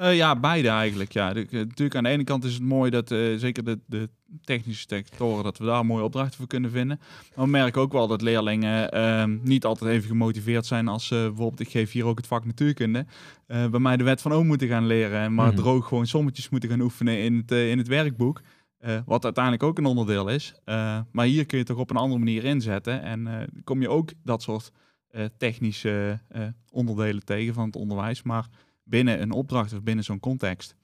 Uh, 0.00 0.16
ja, 0.16 0.36
beide 0.36 0.68
eigenlijk. 0.68 1.12
Ja. 1.12 1.32
De, 1.32 1.46
natuurlijk 1.50 1.94
aan 1.94 2.02
de 2.02 2.08
ene 2.08 2.24
kant 2.24 2.44
is 2.44 2.54
het 2.54 2.62
mooi 2.62 2.90
dat 2.90 3.10
uh, 3.10 3.38
zeker 3.38 3.64
de, 3.64 3.78
de, 3.86 4.08
technische 4.44 4.84
sectoren, 4.88 5.44
dat 5.44 5.58
we 5.58 5.64
daar 5.64 5.86
mooie 5.86 6.04
opdrachten 6.04 6.36
voor 6.36 6.46
kunnen 6.46 6.70
vinden. 6.70 7.00
Maar 7.34 7.44
we 7.44 7.50
merken 7.50 7.80
ook 7.80 7.92
wel 7.92 8.06
dat 8.06 8.22
leerlingen 8.22 8.96
uh, 8.96 9.24
niet 9.42 9.64
altijd 9.64 9.90
even 9.90 10.08
gemotiveerd 10.08 10.66
zijn 10.66 10.88
als 10.88 11.10
uh, 11.10 11.18
bijvoorbeeld, 11.18 11.60
ik 11.60 11.70
geef 11.70 11.92
hier 11.92 12.04
ook 12.04 12.16
het 12.16 12.26
vak 12.26 12.44
natuurkunde, 12.44 13.06
bij 13.46 13.80
mij 13.80 13.96
de 13.96 14.04
wet 14.04 14.20
van 14.20 14.32
oom 14.32 14.46
moeten 14.46 14.68
gaan 14.68 14.86
leren, 14.86 15.34
maar 15.34 15.46
mm 15.46 15.54
-hmm. 15.54 15.62
droog 15.62 15.88
gewoon 15.88 16.06
sommetjes 16.06 16.48
moeten 16.48 16.70
gaan 16.70 16.80
oefenen 16.80 17.18
in 17.18 17.36
het, 17.36 17.50
in 17.50 17.78
het 17.78 17.88
werkboek. 17.88 18.40
Eh, 18.78 18.98
wat 19.06 19.24
uiteindelijk 19.24 19.62
ook 19.62 19.78
een 19.78 19.84
onderdeel 19.84 20.28
is. 20.28 20.54
Eh, 20.64 21.00
maar 21.12 21.26
hier 21.26 21.46
kun 21.46 21.58
je 21.58 21.64
het 21.64 21.72
toch 21.72 21.82
op 21.82 21.90
een 21.90 21.96
andere 21.96 22.18
manier 22.18 22.44
inzetten. 22.44 23.02
En 23.02 23.26
eh, 23.26 23.46
kom 23.64 23.80
je 23.80 23.88
ook 23.88 24.10
dat 24.22 24.42
soort 24.42 24.72
eh, 25.08 25.24
technische 25.38 26.20
eh, 26.28 26.42
onderdelen 26.70 27.24
tegen 27.24 27.54
van 27.54 27.66
het 27.66 27.76
onderwijs. 27.76 28.22
Maar 28.22 28.48
binnen 28.88 29.22
een 29.22 29.32
opdracht 29.32 29.72
of 29.72 29.82
binnen 29.82 30.04
zo'n 30.04 30.20
context. 30.20 30.76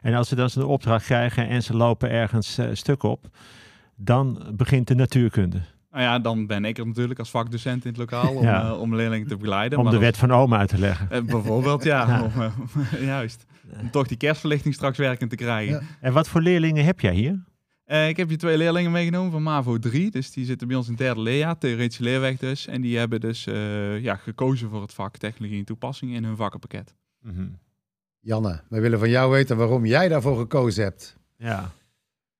En 0.00 0.14
als 0.14 0.28
ze 0.28 0.34
dan 0.34 0.50
zo'n 0.50 0.64
opdracht 0.64 1.04
krijgen 1.04 1.48
en 1.48 1.62
ze 1.62 1.76
lopen 1.76 2.10
ergens 2.10 2.58
eh, 2.58 2.68
stuk 2.72 3.02
op, 3.02 3.26
dan 3.96 4.52
begint 4.56 4.86
de 4.88 4.94
natuurkunde. 4.94 5.60
Nou 5.90 6.02
ja, 6.02 6.18
dan 6.18 6.46
ben 6.46 6.64
ik 6.64 6.78
er 6.78 6.86
natuurlijk 6.86 7.18
als 7.18 7.30
vakdocent 7.30 7.84
in 7.84 7.88
het 7.90 7.98
lokaal 7.98 8.34
om, 8.34 8.42
Ja. 8.42 8.68
eh, 8.68 8.80
om 8.80 8.94
leerlingen 8.96 9.26
te 9.28 9.36
begeleiden. 9.36 9.78
Om 9.78 9.84
Maar 9.84 9.92
de 9.92 9.98
wet 9.98 10.16
van 10.16 10.30
Oom 10.30 10.54
uit 10.54 10.68
te 10.68 10.78
leggen. 10.78 11.10
eh, 11.10 11.22
bijvoorbeeld, 11.22 11.84
ja. 11.84 12.06
Ja. 12.08 12.22
Om, 12.22 12.60
juist. 13.06 13.44
Om 13.80 13.90
toch 13.90 14.06
die 14.06 14.16
kerstverlichting 14.16 14.74
straks 14.74 14.98
werkend 14.98 15.30
te 15.30 15.36
krijgen. 15.36 15.74
Ja. 15.74 15.80
En 16.00 16.12
wat 16.12 16.28
voor 16.28 16.40
leerlingen 16.40 16.84
heb 16.84 17.00
jij 17.00 17.14
hier? 17.14 17.44
Eh, 17.84 18.08
ik 18.08 18.16
heb 18.16 18.28
hier 18.28 18.38
twee 18.38 18.56
leerlingen 18.56 18.90
meegenomen 18.90 19.32
van 19.32 19.42
MAVO 19.42 19.78
3. 19.78 20.10
Dus 20.10 20.30
die 20.32 20.44
zitten 20.44 20.68
bij 20.68 20.76
ons 20.76 20.86
in 20.86 20.92
het 20.92 21.00
derde 21.02 21.20
leerjaar, 21.20 21.58
theoretische 21.58 22.02
leerweg 22.02 22.36
dus. 22.36 22.66
En 22.66 22.80
die 22.80 22.98
hebben 22.98 23.20
dus 23.20 23.46
eh, 23.46 24.00
ja, 24.00 24.14
gekozen 24.16 24.70
voor 24.70 24.82
het 24.82 24.94
vak 24.94 25.16
technologie 25.16 25.58
en 25.58 25.64
toepassing 25.64 26.14
in 26.14 26.24
hun 26.24 26.36
vakkenpakket. 26.36 26.94
Mhm. 27.20 27.48
Janne, 28.20 28.60
we 28.68 28.80
willen 28.80 28.98
van 28.98 29.10
jou 29.10 29.30
weten 29.30 29.56
waarom 29.56 29.86
jij 29.86 30.08
daarvoor 30.08 30.38
gekozen 30.38 30.82
hebt. 30.82 31.16
Ja. 31.36 31.70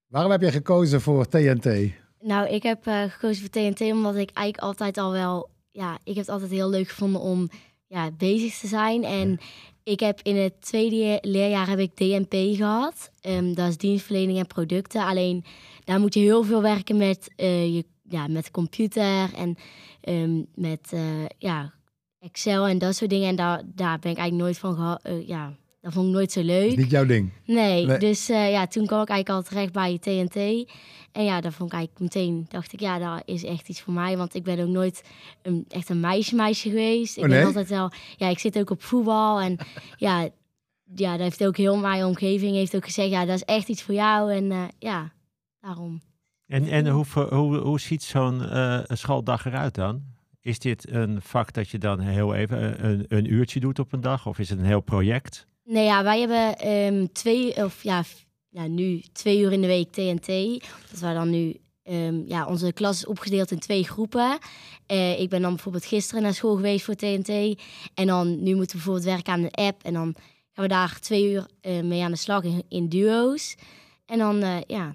Waarom 0.06 0.30
heb 0.30 0.40
je 0.40 0.50
gekozen 0.50 1.00
voor 1.00 1.28
TNT? 1.28 1.92
Nou, 2.20 2.48
ik 2.48 2.62
heb 2.62 2.86
eh, 2.86 3.02
gekozen 3.02 3.40
voor 3.40 3.50
TNT 3.50 3.80
omdat 3.80 4.14
ik 4.14 4.30
eigenlijk 4.30 4.58
altijd 4.58 4.98
al 4.98 5.12
wel... 5.12 5.50
Ja, 5.70 5.94
ik 5.94 6.14
heb 6.14 6.16
het 6.16 6.28
altijd 6.28 6.50
heel 6.50 6.70
leuk 6.70 6.88
gevonden 6.88 7.20
om 7.20 7.48
ja, 7.86 8.10
bezig 8.10 8.58
te 8.58 8.66
zijn. 8.66 9.04
En 9.04 9.38
ik 9.82 10.00
heb 10.00 10.20
in 10.22 10.36
het 10.36 10.60
tweede 10.60 11.18
leerjaar 11.20 11.68
heb 11.68 11.78
ik 11.78 11.96
DNP 11.96 12.56
gehad. 12.56 13.10
Ehm, 13.20 13.54
dat 13.54 13.68
is 13.68 13.76
dienstverlening 13.76 14.38
en 14.38 14.46
producten. 14.46 15.06
Alleen 15.06 15.44
daar 15.84 16.00
moet 16.00 16.14
je 16.14 16.20
heel 16.20 16.42
veel 16.42 16.62
werken 16.62 16.96
met, 16.96 17.30
eh, 17.36 17.74
je, 17.74 17.84
ja, 18.02 18.26
met 18.26 18.44
de 18.44 18.50
computer 18.50 19.34
en 19.34 19.56
ehm, 20.00 20.42
met 20.54 20.92
eh, 20.92 21.26
ja, 21.38 21.72
Excel 22.20 22.66
en 22.66 22.78
dat 22.78 22.94
soort 22.96 23.10
dingen. 23.10 23.28
En 23.28 23.36
daar, 23.36 23.62
daar 23.74 23.98
ben 23.98 24.10
ik 24.10 24.16
eigenlijk 24.18 24.32
nooit 24.48 24.58
van 24.58 24.74
geha- 24.74 25.00
eh, 25.02 25.28
ja, 25.28 25.52
dat 25.80 25.92
vond 25.92 26.06
ik 26.06 26.12
nooit 26.12 26.32
zo 26.32 26.42
leuk. 26.42 26.76
Niet 26.76 26.90
jouw 26.90 27.06
ding. 27.06 27.32
Nee, 27.44 27.86
Nee. 27.86 27.98
dus 27.98 28.28
eh, 28.28 28.50
ja, 28.50 28.66
toen 28.66 28.86
kwam 28.86 29.02
ik 29.02 29.08
eigenlijk 29.08 29.28
al 29.46 29.50
terecht 29.50 29.72
bij 29.72 29.98
TNT. 29.98 30.70
En 31.12 31.24
ja, 31.24 31.40
daar 31.40 31.52
vond 31.52 31.72
ik 31.72 31.76
eigenlijk 31.78 32.14
meteen, 32.14 32.46
dacht 32.48 32.72
ik, 32.72 32.80
ja, 32.80 32.98
dat 32.98 33.22
is 33.26 33.44
echt 33.44 33.68
iets 33.68 33.80
voor 33.80 33.92
mij. 33.92 34.16
Want 34.16 34.34
ik 34.34 34.42
ben 34.42 34.58
ook 34.60 34.68
nooit 34.68 35.02
een, 35.42 35.64
echt 35.68 35.88
een 35.88 36.00
meisje-meisje 36.00 36.68
geweest. 36.68 37.16
Ik 37.16 37.22
Oh, 37.22 37.28
nee? 37.28 37.38
ben 37.38 37.46
altijd 37.46 37.68
wel, 37.68 37.90
ja, 38.16 38.28
ik 38.28 38.38
zit 38.38 38.58
ook 38.58 38.70
op 38.70 38.82
voetbal. 38.82 39.40
En 39.40 39.56
ja, 39.96 40.28
ja, 40.94 41.10
dat 41.12 41.20
heeft 41.20 41.46
ook 41.46 41.56
heel 41.56 41.76
mijn 41.76 42.04
omgeving 42.04 42.54
heeft 42.54 42.76
ook 42.76 42.84
gezegd, 42.84 43.10
ja, 43.10 43.24
dat 43.24 43.34
is 43.36 43.44
echt 43.44 43.68
iets 43.68 43.82
voor 43.82 43.94
jou. 43.94 44.32
En 44.32 44.50
eh, 44.52 44.62
ja, 44.78 45.12
daarom. 45.60 46.00
En, 46.46 46.64
en 46.68 46.88
hoe, 46.88 47.04
hoe, 47.30 47.56
hoe 47.56 47.80
ziet 47.80 48.02
zo'n 48.02 48.42
eh, 48.48 48.80
schooldag 48.86 49.46
eruit 49.46 49.74
dan? 49.74 50.02
Is 50.48 50.58
dit 50.58 50.90
een 50.90 51.22
vak 51.22 51.52
dat 51.52 51.68
je 51.68 51.78
dan 51.78 52.00
heel 52.00 52.34
even 52.34 52.78
eh, 52.78 52.90
een, 52.90 53.04
een 53.08 53.32
uurtje 53.32 53.60
doet 53.60 53.78
op 53.78 53.92
een 53.92 54.00
dag? 54.00 54.26
Of 54.26 54.38
is 54.38 54.50
het 54.50 54.58
een 54.58 54.64
heel 54.64 54.80
project? 54.80 55.46
Nee, 55.64 55.84
ja, 55.84 56.02
wij 56.02 56.20
hebben 56.20 56.58
ehm, 56.58 57.06
twee, 57.12 57.64
of 57.64 57.82
ja, 57.82 58.02
ja, 58.48 58.66
nu 58.66 59.00
twee 59.12 59.40
uur 59.40 59.52
in 59.52 59.60
de 59.60 59.66
week 59.66 59.90
TNT. 59.90 60.26
Dat 60.90 61.00
wij 61.00 61.14
dan 61.14 61.30
nu, 61.30 61.56
ehm, 61.82 62.22
ja, 62.26 62.46
onze 62.46 62.72
klas 62.72 62.96
is 62.96 63.06
opgedeeld 63.06 63.50
in 63.50 63.58
twee 63.58 63.84
groepen. 63.84 64.38
Eh, 64.86 65.20
ik 65.20 65.28
ben 65.28 65.42
dan 65.42 65.54
bijvoorbeeld 65.54 65.84
gisteren 65.84 66.22
naar 66.22 66.34
school 66.34 66.54
geweest 66.54 66.84
voor 66.84 66.94
TNT. 66.94 67.62
En 67.94 68.06
dan, 68.06 68.42
nu 68.42 68.54
moeten 68.54 68.76
we 68.76 68.84
bijvoorbeeld 68.84 69.04
werken 69.04 69.32
aan 69.32 69.42
een 69.42 69.66
app. 69.66 69.82
En 69.82 69.92
dan 69.92 70.14
gaan 70.52 70.64
we 70.64 70.68
daar 70.68 70.98
twee 71.00 71.30
uur 71.30 71.46
eh, 71.60 71.82
mee 71.82 72.02
aan 72.02 72.10
de 72.10 72.16
slag 72.16 72.44
in, 72.68 72.88
duo's. 72.88 73.56
En 74.06 74.18
dan, 74.18 74.64
ja, 74.66 74.94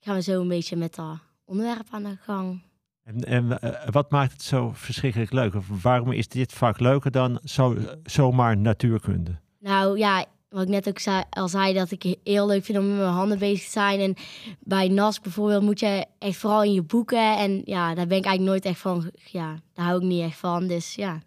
gaan 0.00 0.14
we 0.14 0.22
zo 0.22 0.40
een 0.40 0.48
beetje 0.48 0.76
met 0.76 0.94
dat 0.94 1.18
onderwerp 1.44 1.86
aan 1.90 2.02
de 2.02 2.16
gang. 2.20 2.68
En, 3.10 3.24
en 3.24 3.60
eh, 3.60 3.88
wat 3.90 4.10
maakt 4.10 4.32
het 4.32 4.42
zo 4.42 4.70
verschrikkelijk 4.74 5.32
leuk? 5.32 5.54
Of 5.54 5.82
waarom 5.82 6.12
is 6.12 6.28
dit 6.28 6.52
vak 6.52 6.80
leuker 6.80 7.10
dan 7.10 7.40
zo, 7.44 7.76
zomaar 8.02 8.56
natuurkunde? 8.56 9.38
Nou 9.58 9.98
ja, 9.98 10.24
wat 10.48 10.62
ik 10.62 10.68
net 10.68 10.88
ook 10.88 10.98
zei, 10.98 11.24
al 11.30 11.48
zei, 11.48 11.74
dat 11.74 11.90
ik 11.90 12.16
heel 12.24 12.46
leuk 12.46 12.64
vind 12.64 12.78
om 12.78 12.86
met 12.88 12.96
mijn 12.96 13.08
handen 13.08 13.38
bezig 13.38 13.64
te 13.64 13.70
zijn. 13.70 14.00
En 14.00 14.14
bij 14.60 14.88
NASC 14.88 15.22
bijvoorbeeld 15.22 15.62
moet 15.62 15.80
je 15.80 16.06
echt 16.18 16.36
vooral 16.36 16.62
in 16.62 16.72
je 16.72 16.82
boeken. 16.82 17.38
En 17.38 17.62
ja, 17.64 17.94
daar 17.94 18.06
ben 18.06 18.18
ik 18.18 18.24
eigenlijk 18.24 18.40
nooit 18.40 18.64
echt 18.64 18.78
van. 18.78 19.10
Ja, 19.24 19.56
daar 19.74 19.84
hou 19.84 20.00
ik 20.00 20.06
niet 20.06 20.22
echt 20.22 20.38
van. 20.38 20.66
Dus 20.66 20.94
ja, 20.94 21.20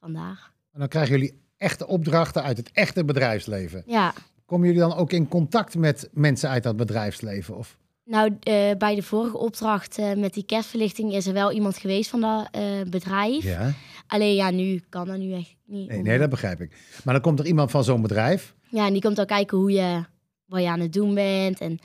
vandaag. 0.00 0.52
En 0.72 0.78
dan 0.78 0.88
krijgen 0.88 1.18
jullie 1.18 1.40
echte 1.56 1.86
opdrachten 1.86 2.42
uit 2.42 2.56
het 2.56 2.70
echte 2.72 3.04
bedrijfsleven. 3.04 3.82
Ja, 3.86 4.12
Komen 4.50 4.66
jullie 4.66 4.82
dan 4.82 4.94
ook 4.94 5.12
in 5.12 5.28
contact 5.28 5.76
met 5.76 6.08
mensen 6.12 6.48
uit 6.48 6.62
dat 6.62 6.76
bedrijfsleven? 6.76 7.56
Of? 7.56 7.76
Nou 8.10 8.36
eh, 8.40 8.70
bij 8.78 8.94
de 8.94 9.02
vorige 9.02 9.38
opdracht 9.38 9.98
eh, 9.98 10.12
met 10.12 10.34
die 10.34 10.44
kerstverlichting 10.44 11.14
is 11.14 11.26
er 11.26 11.32
wel 11.32 11.52
iemand 11.52 11.78
geweest 11.78 12.10
van 12.10 12.20
dat 12.20 12.48
eh, 12.50 12.62
bedrijf. 12.88 13.44
Ja. 13.44 13.72
Alleen 14.06 14.34
ja, 14.34 14.50
nu 14.50 14.82
kan 14.88 15.06
dat 15.06 15.18
nu 15.18 15.32
echt 15.32 15.56
niet. 15.64 15.88
Nee, 15.88 16.02
nee, 16.02 16.18
dat 16.18 16.30
begrijp 16.30 16.60
ik. 16.60 16.72
Maar 17.04 17.14
dan 17.14 17.22
komt 17.22 17.38
er 17.38 17.46
iemand 17.46 17.70
van 17.70 17.84
zo'n 17.84 18.02
bedrijf. 18.02 18.54
Ja, 18.68 18.86
en 18.86 18.92
die 18.92 19.02
komt 19.02 19.16
dan 19.16 19.26
kijken 19.26 19.58
hoe 19.58 19.72
je, 19.72 20.04
wat 20.46 20.60
je 20.60 20.68
aan 20.68 20.80
het 20.80 20.92
doen 20.92 21.14
bent. 21.14 21.60
En 21.60 21.78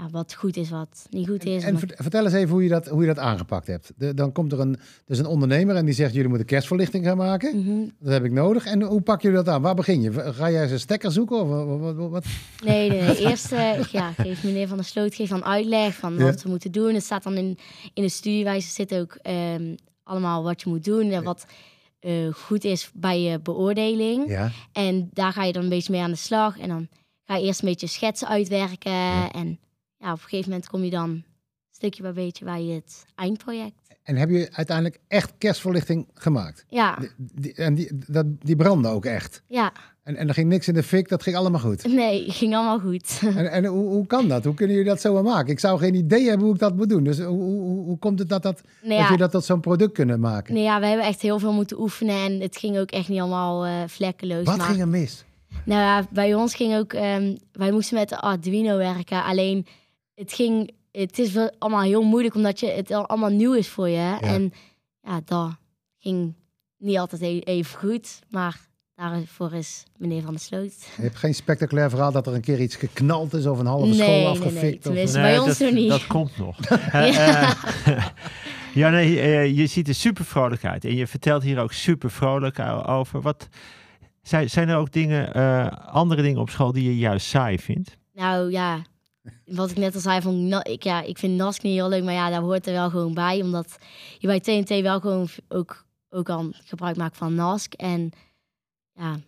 ja, 0.00 0.08
wat 0.10 0.34
goed 0.34 0.56
is, 0.56 0.70
wat 0.70 1.06
niet 1.10 1.28
goed 1.28 1.44
is. 1.44 1.62
En 1.64 1.72
Maar- 1.72 1.80
vert- 1.80 1.94
vertel 2.02 2.24
eens 2.24 2.32
even 2.34 2.50
hoe 2.50 2.62
je 2.62 2.68
dat, 2.68 2.88
hoe 2.88 3.00
je 3.00 3.06
dat 3.06 3.18
aangepakt 3.18 3.66
hebt. 3.66 3.92
De- 3.96 4.14
dan 4.14 4.32
komt 4.32 4.52
er 4.52 4.60
een, 4.60 4.76
dus 5.06 5.18
een 5.18 5.26
ondernemer 5.26 5.76
en 5.76 5.84
die 5.84 5.94
zegt: 5.94 6.12
jullie 6.12 6.28
moeten 6.28 6.46
kerstverlichting 6.46 7.04
gaan 7.04 7.16
maken. 7.16 7.58
Mhm. 7.58 7.88
Dat 7.98 8.12
heb 8.12 8.24
ik 8.24 8.32
nodig. 8.32 8.64
En 8.66 8.82
hoe 8.82 9.00
pak 9.00 9.22
je 9.22 9.30
dat 9.30 9.48
aan? 9.48 9.62
Waar 9.62 9.74
begin 9.74 10.00
je? 10.02 10.12
Ga 10.12 10.50
jij 10.50 10.62
eens 10.62 10.70
een 10.72 10.80
stekker 10.80 11.12
zoeken? 11.12 11.40
Of 11.40 11.80
wat, 11.80 12.10
wat? 12.10 12.24
Nee, 12.64 12.88
nee, 12.90 13.00
nee. 13.02 13.16
Eerst 13.28 13.52
eh, 13.52 13.82
ja, 13.84 14.12
geeft 14.12 14.42
meneer 14.44 14.68
Van 14.68 14.76
der 14.76 14.86
Sloot 14.86 15.14
geeft 15.14 15.30
dan 15.30 15.44
uitleg 15.44 15.94
van 15.94 16.14
Ja. 16.16 16.24
wat 16.24 16.42
we 16.42 16.48
moeten 16.48 16.72
doen. 16.72 16.94
Het 16.94 17.04
staat 17.04 17.22
dan 17.22 17.34
in, 17.34 17.58
in 17.94 18.02
de 18.02 18.08
studiewijze 18.08 18.68
zit 18.70 18.94
ook 18.94 19.18
ehm, 19.22 19.74
allemaal 20.02 20.42
wat 20.42 20.62
je 20.62 20.68
moet 20.68 20.84
doen 20.84 21.10
en 21.10 21.22
wat 21.22 21.46
eh, 22.00 22.12
goed 22.32 22.64
is 22.64 22.90
bij 22.94 23.20
je 23.22 23.40
beoordeling. 23.40 24.28
Ja. 24.28 24.50
En 24.72 25.10
daar 25.12 25.32
ga 25.32 25.44
je 25.44 25.52
dan 25.52 25.62
een 25.62 25.68
beetje 25.68 25.92
mee 25.92 26.02
aan 26.02 26.10
de 26.10 26.16
slag. 26.16 26.58
En 26.58 26.68
dan 26.68 26.88
ga 27.24 27.36
je 27.36 27.44
eerst 27.46 27.62
een 27.62 27.68
beetje 27.68 27.86
schetsen 27.86 28.28
uitwerken. 28.28 29.30
En 29.32 29.58
ja, 30.00 30.12
op 30.12 30.18
een 30.18 30.28
gegeven 30.28 30.50
moment 30.50 30.68
kom 30.68 30.84
je 30.84 30.90
dan 30.90 31.22
stukje 31.70 32.02
bij 32.02 32.12
beetje 32.12 32.44
bij 32.44 32.62
het 32.64 33.04
eindproject. 33.14 33.78
En 34.02 34.16
heb 34.16 34.30
je 34.30 34.48
uiteindelijk 34.52 34.98
echt 35.08 35.32
kerstverlichting 35.38 36.08
gemaakt? 36.14 36.64
Ja, 36.68 36.96
Die- 36.96 37.10
die- 37.34 37.54
en 37.54 37.74
die, 37.74 37.90
dat, 38.06 38.26
die 38.40 38.56
brandde 38.56 38.88
ook 38.88 39.04
echt. 39.04 39.42
ja. 39.46 39.72
En, 40.02 40.16
en 40.16 40.28
er 40.28 40.34
ging 40.34 40.48
niks 40.48 40.68
in 40.68 40.74
de 40.74 40.82
fik, 40.82 41.08
dat 41.08 41.22
ging 41.22 41.36
allemaal 41.36 41.60
goed. 41.60 41.84
Nee, 41.92 42.30
ging 42.30 42.54
allemaal 42.54 42.78
goed. 42.80 43.20
En, 43.36 43.50
en 43.50 43.64
hoe, 43.64 43.88
hoe 43.88 44.06
kan 44.06 44.28
dat? 44.28 44.44
Hoe 44.44 44.54
kunnen 44.54 44.76
jullie 44.76 44.90
dat 44.90 45.00
zo 45.00 45.22
maken? 45.22 45.52
Ik 45.52 45.58
zou 45.60 45.78
geen 45.78 45.94
idee 45.94 46.28
hebben 46.28 46.44
hoe 46.46 46.54
ik 46.54 46.60
dat 46.60 46.76
moet 46.76 46.88
doen. 46.88 47.04
Dus 47.04 47.18
hoe, 47.18 47.26
hoe, 47.42 47.84
hoe 47.84 47.98
komt 47.98 48.18
het 48.18 48.28
dat, 48.28 48.42
dat, 48.42 48.62
Nee, 48.82 48.98
dat 48.98 49.08
je 49.08 49.16
dat 49.16 49.30
tot 49.30 49.44
zo'n 49.44 49.60
product 49.60 49.92
kunnen 49.92 50.20
maken? 50.20 50.54
nee, 50.54 50.62
ja, 50.62 50.80
we 50.80 50.86
hebben 50.86 51.06
echt 51.06 51.20
heel 51.20 51.38
veel 51.38 51.52
moeten 51.52 51.80
oefenen. 51.80 52.14
En 52.24 52.40
het 52.40 52.56
ging 52.56 52.78
ook 52.78 52.90
echt 52.90 53.08
niet 53.08 53.20
allemaal 53.20 53.64
eh, 53.66 53.72
vlekkeloos. 53.86 54.44
Wat 54.44 54.56
maar... 54.56 54.66
ging 54.66 54.80
er 54.80 54.88
mis? 54.88 55.24
Nou 55.64 55.80
ja, 55.80 56.06
bij 56.10 56.34
ons 56.34 56.54
ging 56.54 56.74
ook, 56.76 56.92
ehm, 56.92 57.36
wij 57.52 57.70
moesten 57.72 57.96
met 57.98 58.08
de 58.08 58.20
Arduino 58.20 58.76
werken. 58.76 59.24
Alleen 59.24 59.66
het 60.20 60.32
ging, 60.32 60.70
het 60.92 61.18
is 61.18 61.32
wel 61.32 61.50
allemaal 61.58 61.82
heel 61.82 62.02
moeilijk 62.02 62.34
omdat 62.34 62.60
je, 62.60 62.66
het 62.70 62.90
al- 62.90 63.06
allemaal 63.06 63.30
nieuw 63.30 63.52
is 63.54 63.68
voor 63.68 63.88
je. 63.88 64.18
En 64.20 64.52
ja, 65.02 65.20
dat 65.24 65.50
ging 65.98 66.34
niet 66.78 66.98
altijd 66.98 67.22
e- 67.22 67.38
even 67.38 67.78
goed. 67.78 68.18
Maar 68.30 68.60
daarvoor 68.94 69.52
is 69.52 69.82
meneer 69.96 70.22
Van 70.22 70.30
der 70.30 70.40
Sloot. 70.40 70.72
Je 70.96 71.02
hebt 71.02 71.16
geen 71.16 71.34
spectaculair 71.34 71.90
verhaal 71.90 72.12
dat 72.12 72.26
er 72.26 72.34
een 72.34 72.40
keer 72.40 72.60
iets 72.60 72.76
geknald 72.76 73.34
is 73.34 73.46
of 73.46 73.58
een 73.58 73.66
halve 73.66 73.86
Nee, 73.86 73.94
school 73.94 74.06
nee, 74.08 74.18
nee, 74.18 74.28
afgefikt? 74.28 74.76
of- 74.76 74.82
tenminste- 74.82 75.20
bij 75.20 75.38
ons 75.38 75.58
dat, 75.58 75.72
niet. 75.72 75.88
Dat 75.90 76.06
komt 76.06 76.36
nog. 76.38 76.58
Eh, 76.92 77.52
ja, 78.74 78.90
nee, 78.90 79.20
eh, 79.20 79.56
je 79.56 79.66
ziet 79.66 79.88
er 79.88 79.94
super 79.94 80.24
vrolijk 80.24 80.64
uit. 80.64 80.84
En 80.84 80.94
je 80.94 81.06
vertelt 81.06 81.42
hier 81.42 81.58
ook 81.58 81.72
super 81.72 82.10
vrolijk 82.10 82.58
over. 82.86 83.20
Wat, 83.20 83.48
zijn, 84.22 84.50
zijn 84.50 84.68
er 84.68 84.76
ook 84.76 84.92
dingen, 84.92 85.34
eh, 85.34 85.66
andere 85.86 86.22
dingen 86.22 86.40
op 86.40 86.50
school 86.50 86.72
die 86.72 86.84
je 86.84 86.96
juist 86.98 87.26
saai 87.26 87.58
vindt? 87.58 87.96
Nou 88.12 88.50
ja, 88.50 88.82
wat 89.44 89.70
ik 89.70 89.76
net 89.76 89.94
al 89.94 90.00
zei, 90.00 90.20
van, 90.20 90.62
ik, 90.62 90.82
ja, 90.82 91.02
ik 91.02 91.18
vind 91.18 91.36
NASC 91.36 91.62
niet 91.62 91.74
heel 91.74 91.88
leuk. 91.88 92.04
Maar 92.04 92.14
ja, 92.14 92.30
daar 92.30 92.40
hoort 92.40 92.66
er 92.66 92.72
wel 92.72 92.90
gewoon 92.90 93.14
bij. 93.14 93.42
Omdat 93.42 93.78
je 94.18 94.26
bij 94.26 94.40
TNT 94.40 94.80
wel 94.80 95.00
gewoon 95.00 95.28
ook, 95.48 95.84
ook 96.10 96.28
al 96.28 96.50
gebruik 96.52 96.96
maakt 96.96 97.16
van 97.16 97.34
NASC. 97.34 97.72
En 97.74 98.10
ja, 98.92 99.18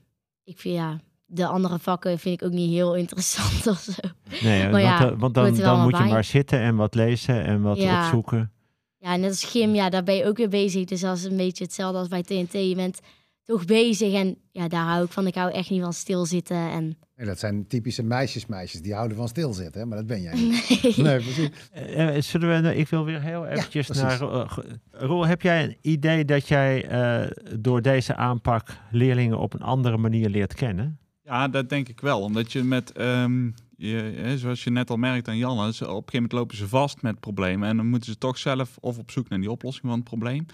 ik 0.45 0.59
vind 0.59 0.75
ja, 0.75 1.01
de 1.27 1.47
andere 1.47 1.79
vakken 1.79 2.19
vind 2.19 2.41
ik 2.41 2.47
ook 2.47 2.53
niet 2.55 2.71
heel 2.71 2.97
interessant 2.97 3.67
of 3.75 3.79
zo. 3.79 4.09
Nee, 4.43 4.63
Maar 4.63 4.71
want, 4.71 4.83
ja, 4.85 5.17
want 5.17 5.35
dan, 5.35 5.55
dan 5.55 5.83
moet 5.83 5.99
je 5.99 6.05
maar 6.05 6.25
zitten 6.25 6.59
en 6.59 6.77
wat 6.77 6.95
lezen 6.95 7.45
en 7.45 7.63
wat 7.63 7.77
Ja. 7.77 8.03
opzoeken. 8.05 8.53
Ja, 8.99 9.17
net 9.17 9.31
als 9.31 9.45
gym, 9.45 9.75
ja, 9.75 9.89
daar 9.91 10.03
ben 10.03 10.15
je 10.15 10.25
ook 10.27 10.37
weer 10.37 10.49
bezig. 10.49 10.85
Dus 10.85 11.01
dat 11.01 11.17
is 11.17 11.25
een 11.25 11.37
beetje 11.37 11.65
hetzelfde 11.65 11.99
als 11.99 12.09
bij 12.09 12.23
TNT. 12.23 12.53
Je 12.53 12.75
bent 12.75 13.01
toch 13.45 13.65
bezig 13.65 14.13
en 14.13 14.37
ja, 14.51 14.69
daar 14.69 14.85
hou 14.85 15.05
ik 15.05 15.11
van. 15.11 15.27
Ik 15.27 15.35
hou 15.35 15.53
echt 15.53 15.71
niet 15.71 15.83
van 15.83 15.93
stilzitten. 15.93 16.71
En 16.71 16.97
Nee, 17.23 17.31
dat 17.31 17.41
zijn 17.41 17.67
typische 17.67 18.03
meisjesmeisjes, 18.03 18.83
die 18.83 18.95
houden 18.95 19.17
van 19.17 19.29
stilzitten, 19.29 19.81
hè? 19.81 19.87
maar 19.87 19.97
dat 19.97 20.07
ben 20.07 20.23
jij 20.23 20.35
niet. 20.35 20.69
nee. 20.83 21.07
Nee, 21.07 21.21
precies. 21.21 21.49
Eh, 21.73 22.17
eh, 22.17 22.23
zullen 22.23 22.63
we, 22.63 22.77
ik 22.77 22.89
wil 22.89 23.05
weer 23.05 23.23
heel 23.23 23.47
eventjes 23.47 23.89
naar... 23.89 24.21
Eh, 24.21 24.53
Roel, 24.91 25.27
heb 25.27 25.43
jij 25.43 25.65
een 25.65 25.77
idee 25.81 26.25
dat 26.25 26.49
jij 26.49 26.87
eh, 26.89 27.31
door 27.59 27.83
deze 27.83 28.17
aanpak 28.17 28.77
leerlingen 28.91 29.39
op 29.39 29.55
een 29.55 29.63
andere 29.63 29.97
manier 29.97 30.29
leert 30.29 30.55
kennen? 30.55 30.99
Ja, 31.25 31.49
dat 31.49 31.69
denk 31.69 31.89
ik 31.89 32.01
wel. 32.01 32.21
Omdat 32.21 32.53
je 32.53 32.63
met, 32.63 32.93
ehm, 32.93 33.51
je, 33.77 33.97
hè, 34.17 34.39
zoals 34.39 34.65
je 34.65 34.71
net 34.71 34.91
al 34.91 34.97
merkt 34.97 35.29
aan 35.29 35.37
Jan, 35.37 35.69
is 35.69 35.83
op 35.83 35.89
een 35.89 35.95
gegeven 35.95 36.13
moment 36.13 36.33
lopen 36.33 36.57
ze 36.57 36.69
vast 36.69 37.03
met 37.03 37.21
problemen. 37.21 37.69
En 37.69 37.77
dan 37.77 37.87
moeten 37.87 38.13
ze 38.13 38.19
toch 38.19 38.39
zelf 38.39 38.77
of 38.81 38.99
op 38.99 39.11
zoek 39.11 39.29
naar 39.29 39.41
die 39.41 39.51
oplossing 39.51 39.87
van 39.87 39.95
het 39.95 40.05
probleem. 40.05 40.47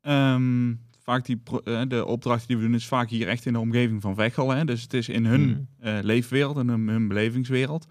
Ehm, 0.00 0.74
vaak 1.06 1.24
die, 1.26 1.40
eh, 1.64 1.82
de 1.88 2.06
opdrachten 2.06 2.46
die 2.48 2.56
we 2.56 2.62
doen 2.62 2.74
is 2.74 2.86
vaak 2.86 3.08
hier 3.10 3.28
echt 3.28 3.46
in 3.46 3.52
de 3.52 3.58
omgeving 3.58 4.02
van 4.02 4.14
Veghel. 4.14 4.50
Hè? 4.50 4.64
Dus 4.64 4.82
het 4.82 4.94
is 4.94 5.08
in 5.08 5.24
hun 5.24 5.40
Mm. 5.40 5.66
eh, 5.78 5.98
leefwereld 6.02 6.56
en 6.56 6.68
hun, 6.68 6.88
hun 6.88 7.08
belevingswereld. 7.08 7.86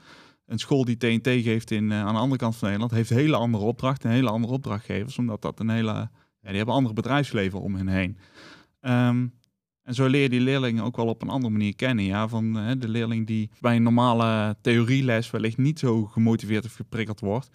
Een 0.46 0.58
school 0.60 0.86
die 0.86 0.98
TNT 0.98 1.28
geeft 1.28 1.72
in, 1.72 1.92
eh, 1.92 2.00
aan 2.06 2.14
de 2.14 2.20
andere 2.20 2.40
kant 2.40 2.56
van 2.56 2.64
Nederland 2.68 2.94
heeft 2.94 3.10
hele 3.10 3.36
andere 3.36 3.64
opdrachten 3.64 4.10
en 4.10 4.16
hele 4.16 4.30
andere 4.30 4.54
opdrachtgevers. 4.54 5.18
Omdat 5.18 5.42
dat 5.42 5.60
een 5.60 5.70
hele, 5.70 5.92
ja, 5.92 6.10
die 6.48 6.56
hebben 6.56 6.76
andere 6.76 6.94
bedrijfsleven 6.94 7.62
om 7.62 7.76
hen 7.76 7.88
heen. 7.88 8.18
Ehm, 8.82 9.28
en 9.84 9.94
zo 9.94 10.06
leer 10.08 10.22
je 10.22 10.30
die 10.30 10.42
leerlingen 10.42 10.84
ook 10.84 10.96
wel 10.96 11.08
op 11.08 11.22
een 11.22 11.30
andere 11.30 11.52
manier 11.54 11.76
kennen. 11.76 12.06
Ja? 12.06 12.28
Van 12.28 12.54
de 12.80 12.88
leerling 12.90 13.28
die 13.28 13.50
bij 13.60 13.76
een 13.76 13.84
normale 13.84 14.56
theorieles 14.62 15.32
wellicht 15.32 15.58
niet 15.58 15.80
zo 15.80 16.06
gemotiveerd 16.06 16.66
of 16.66 16.74
geprikkeld 16.74 17.20
wordt. 17.20 17.50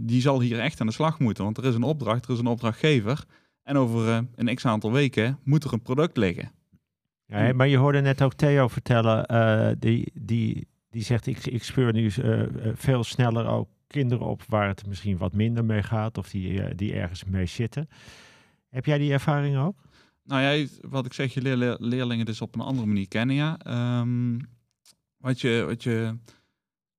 die 0.00 0.20
zal 0.20 0.40
hier 0.40 0.58
echt 0.58 0.80
aan 0.80 0.86
de 0.86 0.92
slag 0.92 1.18
moeten. 1.18 1.44
Want 1.44 1.58
er 1.58 1.64
is 1.64 1.74
een 1.74 1.82
opdracht, 1.82 2.24
er 2.26 2.32
is 2.32 2.38
een 2.38 2.46
opdrachtgever. 2.46 3.24
En 3.66 3.76
over 3.76 4.08
eh, 4.08 4.18
een 4.34 4.54
x 4.54 4.66
aantal 4.66 4.92
weken 4.92 5.38
moet 5.42 5.64
er 5.64 5.72
een 5.72 5.82
product 5.82 6.16
liggen. 6.16 6.50
Ja, 7.26 7.52
maar 7.52 7.68
je 7.68 7.76
hoorde 7.76 8.00
net 8.00 8.22
ook 8.22 8.34
Theo 8.34 8.68
vertellen, 8.68 9.26
eh, 9.26 9.70
die, 9.78 10.12
die, 10.14 10.68
die 10.90 11.02
zegt 11.02 11.26
ik, 11.26 11.46
ik 11.46 11.64
speur 11.64 11.92
nu 11.92 12.08
eh, 12.08 12.42
veel 12.74 13.04
sneller 13.04 13.46
ook 13.46 13.68
kinderen 13.86 14.26
op 14.26 14.42
waar 14.48 14.68
het 14.68 14.86
misschien 14.86 15.16
wat 15.16 15.32
minder 15.32 15.64
mee 15.64 15.82
gaat 15.82 16.18
of 16.18 16.30
die, 16.30 16.74
die 16.74 16.92
ergens 16.94 17.24
mee 17.24 17.46
zitten. 17.46 17.88
Heb 18.68 18.84
jij 18.84 18.98
die 18.98 19.12
ervaring 19.12 19.56
ook? 19.56 19.76
Nou 20.24 20.42
ja, 20.42 20.66
wat 20.80 21.06
ik 21.06 21.12
zeg, 21.12 21.34
je 21.34 21.42
leer, 21.42 21.56
leer- 21.56 21.76
leerlingen 21.78 22.26
dus 22.26 22.40
op 22.40 22.54
een 22.54 22.60
andere 22.60 22.86
manier 22.86 23.08
kennen, 23.08 23.36
ja. 23.36 23.58
Ehm, 23.58 24.38
wat, 25.16 25.40
je, 25.40 25.64
wat 25.66 25.82
je 25.82 26.16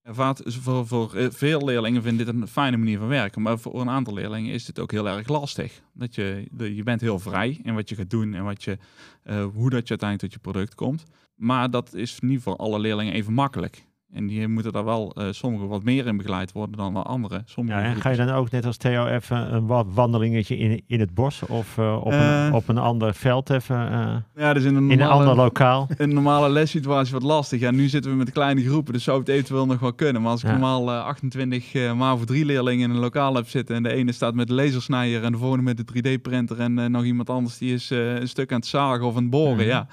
ervaart, 0.08 0.41
voor, 0.62 1.15
eh, 1.15 1.28
veel 1.30 1.65
leerlingen 1.65 2.02
vinden 2.02 2.26
dit 2.26 2.36
een 2.36 2.48
fijne 2.48 2.78
manier 2.78 2.98
van 2.98 3.08
werken. 3.08 3.41
Maar 3.41 3.60
voor 3.60 3.82
een 3.82 3.89
aantal 3.89 4.13
leerlingen 4.13 4.54
is 4.54 4.65
dit 4.65 4.80
ook 4.80 4.91
heel 4.91 5.08
erg 5.08 5.28
lastig. 5.28 5.82
Dat 5.93 6.15
je, 6.15 6.48
je 6.58 6.84
bent 6.84 7.02
heel 7.02 7.20
vrij 7.20 7.60
in 7.63 7.76
wat 7.76 7.89
je 7.89 7.96
gaat 7.96 8.10
doen 8.10 8.34
en 8.34 8.43
wat 8.43 8.63
je, 8.63 8.78
eh, 9.24 9.46
hoe 9.54 9.70
dat 9.70 9.88
je 9.88 9.89
uiteindelijk 9.89 10.20
tot 10.20 10.34
je 10.34 10.52
product 10.52 10.76
komt. 10.76 11.04
Maar 11.36 11.70
dat 11.70 11.93
is 11.93 12.20
niet 12.20 12.41
voor 12.41 12.56
alle 12.56 12.80
leerlingen 12.80 13.13
even 13.13 13.34
makkelijk. 13.34 13.86
En 14.13 14.28
die 14.28 14.48
moeten 14.48 14.72
daar 14.72 14.86
wel, 14.86 15.13
eh 15.15 15.26
sommigen 15.32 15.67
wat 15.67 15.84
meer 15.84 16.08
in 16.08 16.17
begeleid 16.17 16.52
worden 16.52 16.78
dan 16.78 16.93
de 16.93 17.02
anderen. 17.02 17.41
Sommige 17.46 17.78
Ja, 17.80 17.84
en 17.84 17.96
ga 18.02 18.10
je 18.10 18.17
dan 18.17 18.30
ook 18.30 18.52
net 18.52 18.65
als 18.65 18.78
Theo 18.78 19.06
even 19.06 19.54
een 19.54 19.67
wandelingetje 19.93 20.58
in, 20.58 20.82
in 20.88 21.00
het 21.00 21.13
bos 21.13 21.41
of 21.48 21.78
eh, 21.78 21.98
op, 22.04 22.12
Eh. 22.12 22.46
een, 22.46 22.54
op 22.54 22.67
een 22.67 22.78
ander 22.78 23.13
veld 23.13 23.50
even 23.50 23.91
eh, 23.91 24.15
ja, 24.36 24.54
dus 24.54 24.63
in 24.63 24.76
een, 24.76 24.84
in 24.84 24.91
een 24.91 24.98
normale- 24.98 25.20
ander 25.20 25.36
lokaal? 25.36 25.88
een 25.98 26.13
normale 26.13 26.50
lessituatie 26.50 27.13
wat 27.13 27.24
lastig. 27.24 27.60
Ja, 27.60 27.72
nu 27.72 27.88
zitten 27.88 28.12
we 28.12 28.17
met 28.17 28.32
kleine 28.32 28.63
groepen, 28.63 28.93
dus 28.93 29.04
zou 29.04 29.20
het 29.20 29.28
eventueel 29.28 29.65
nog 29.65 29.80
wel 29.80 29.93
kunnen. 29.93 30.22
Maar 30.22 30.32
als 30.32 30.41
ik 30.41 30.48
Ja. 30.48 30.52
normaal 30.54 30.91
eh, 30.91 31.04
28 31.06 31.74
eh 31.74 31.93
MAVO 31.93 32.24
3 32.24 32.46
leerlingen 32.46 32.89
in 32.89 32.96
een 32.96 33.02
lokaal 33.02 33.36
heb 33.36 33.48
zitten 33.48 33.76
en 33.76 33.84
de 33.84 33.93
ene 33.93 34.12
staat 34.12 34.34
met 34.34 34.48
de 34.48 34.54
lasersnijer 34.54 35.24
en 35.24 35.32
de 35.32 35.38
volgende 35.38 35.63
met 35.63 35.78
de 35.78 35.84
3D-printer 36.17 36.60
en 36.60 36.80
eh, 36.80 36.86
nog 36.86 37.04
iemand 37.04 37.30
anders 37.30 37.58
die 37.58 37.74
is 37.74 37.91
eh, 37.91 38.15
een 38.15 38.28
stuk 38.28 38.52
aan 38.52 38.60
het 38.60 38.67
zagen 38.67 39.06
of 39.06 39.15
aan 39.15 39.22
het 39.22 39.32
boren, 39.32 39.56
Mhm. 39.56 39.65
ja. 39.65 39.88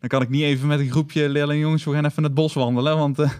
Dan 0.00 0.08
kan 0.08 0.22
ik 0.22 0.28
niet 0.28 0.42
even 0.42 0.68
met 0.68 0.80
een 0.80 0.90
groepje 0.90 1.28
leerlingen, 1.28 1.62
jongens, 1.62 1.84
we 1.84 1.92
gaan 1.92 2.04
even 2.04 2.22
het 2.22 2.34
bos 2.34 2.54
wandelen, 2.54 2.98
want 2.98 3.18
eh, 3.18 3.30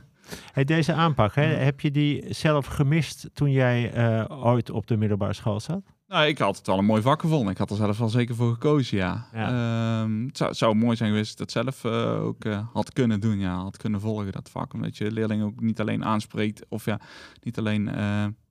Hey, 0.52 0.64
deze 0.64 0.92
aanpak, 0.92 1.34
hè, 1.34 1.42
heb 1.42 1.80
je 1.80 1.90
die 1.90 2.24
zelf 2.28 2.66
gemist 2.66 3.30
toen 3.32 3.50
jij 3.50 3.92
eh, 3.92 4.44
ooit 4.44 4.70
op 4.70 4.86
de 4.86 4.96
middelbare 4.96 5.32
school 5.32 5.60
zat? 5.60 5.82
nou, 6.06 6.26
ik 6.26 6.38
had 6.38 6.56
het 6.56 6.66
wel 6.66 6.78
een 6.78 6.84
mooi 6.84 7.02
vak 7.02 7.20
gevonden. 7.20 7.52
Ik 7.52 7.58
had 7.58 7.70
er 7.70 7.76
zelf 7.76 7.98
wel 7.98 8.08
zeker 8.08 8.34
voor 8.34 8.52
gekozen, 8.52 8.96
ja. 8.96 9.26
Ehm, 9.32 10.26
het, 10.26 10.36
zou, 10.36 10.54
zou 10.54 10.74
mooi 10.74 10.96
zijn 10.96 11.10
geweest 11.10 11.38
dat 11.38 11.50
zelf 11.50 11.84
eh, 11.84 12.22
ook 12.22 12.44
eh, 12.44 12.66
had 12.72 12.92
kunnen 12.92 13.20
doen, 13.20 13.38
ja. 13.38 13.54
Had 13.54 13.76
kunnen 13.76 14.00
volgen, 14.00 14.32
dat 14.32 14.50
vak. 14.50 14.72
Omdat 14.72 14.96
je 14.96 15.12
leerlingen 15.12 15.46
ook 15.46 15.60
niet 15.60 15.80
alleen 15.80 16.04
aanspreekt, 16.04 16.66
of 16.68 16.84
ja, 16.84 17.00
niet 17.40 17.58
alleen 17.58 17.90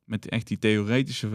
met 0.06 0.30
echt 0.30 0.48
die 0.48 0.58
theoretische 0.58 1.28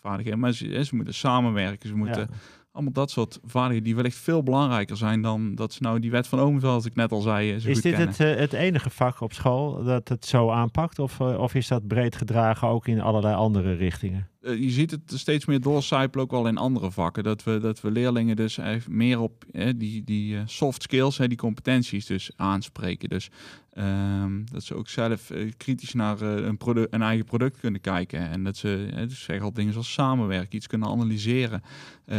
vaardigheden, 0.00 0.38
maar 0.38 0.52
ze, 0.52 0.84
ze 0.84 0.96
moeten 0.96 1.14
samenwerken, 1.14 1.88
ze 1.88 1.94
moeten... 1.94 2.28
Ja. 2.30 2.36
Allemaal 2.76 2.94
dat 2.94 3.10
soort 3.10 3.38
vaardigheden 3.44 3.84
die 3.84 3.94
wellicht 3.94 4.16
veel 4.16 4.42
belangrijker 4.42 4.96
zijn 4.96 5.22
dan 5.22 5.54
dat 5.54 5.72
ze 5.72 5.82
nou 5.82 6.00
die 6.00 6.10
wet 6.10 6.26
van 6.26 6.40
Ohm, 6.40 6.60
zoals 6.60 6.84
ik 6.84 6.94
net 6.94 7.12
al 7.12 7.20
zei, 7.20 7.52
eh, 7.52 7.60
zo 7.60 7.68
Is 7.68 7.74
goed 7.74 7.82
dit 7.82 7.94
kennen. 7.94 8.08
het, 8.08 8.20
eh, 8.20 8.36
het 8.36 8.52
enige 8.52 8.90
vak 8.90 9.20
op 9.20 9.32
school 9.32 9.84
dat 9.84 10.08
het 10.08 10.26
zo 10.26 10.50
aanpakt? 10.50 10.98
Of, 10.98 11.20
eh, 11.20 11.38
of 11.38 11.54
is 11.54 11.68
dat 11.68 11.86
breed 11.86 12.16
gedragen 12.16 12.68
ook 12.68 12.86
in 12.86 13.00
allerlei 13.00 13.34
andere 13.34 13.74
richtingen? 13.74 14.28
Eh, 14.46 14.60
je 14.62 14.70
ziet 14.70 14.90
het 14.90 15.00
steeds 15.14 15.44
meer 15.46 15.60
doorcijpelen 15.60 16.24
ook 16.24 16.30
wel 16.30 16.46
in 16.46 16.56
andere 16.56 16.90
vakken. 16.90 17.22
Dat 17.24 17.44
we, 17.44 17.58
dat 17.58 17.80
we 17.80 17.90
leerlingen 17.90 18.36
dus 18.36 18.58
echt 18.58 18.88
meer 18.88 19.20
op 19.20 19.44
eh, 19.52 19.70
die, 19.76 20.04
die 20.04 20.36
eh, 20.36 20.42
soft 20.46 20.82
skills, 20.82 21.18
hè, 21.18 21.28
die 21.28 21.36
competenties 21.38 22.06
dus 22.06 22.30
aanspreken. 22.36 23.08
Dus 23.08 23.28
ehm, 23.72 24.32
dat 24.52 24.62
ze 24.64 24.74
ook 24.74 24.88
zelf 24.88 25.30
kritisch 25.56 25.92
naar 25.94 26.20
een, 26.20 26.56
produ- 26.56 26.86
een 26.90 27.02
eigen 27.02 27.24
product 27.24 27.60
kunnen 27.60 27.80
kijken. 27.80 28.30
En 28.30 28.44
dat 28.44 28.56
ze 28.56 28.88
eh, 28.94 29.08
dus 29.08 29.22
zeg 29.22 29.40
al 29.42 29.52
dingen 29.52 29.72
zoals 29.72 29.92
samenwerken, 29.92 30.56
iets 30.56 30.66
kunnen 30.66 30.88
analyseren, 30.88 31.62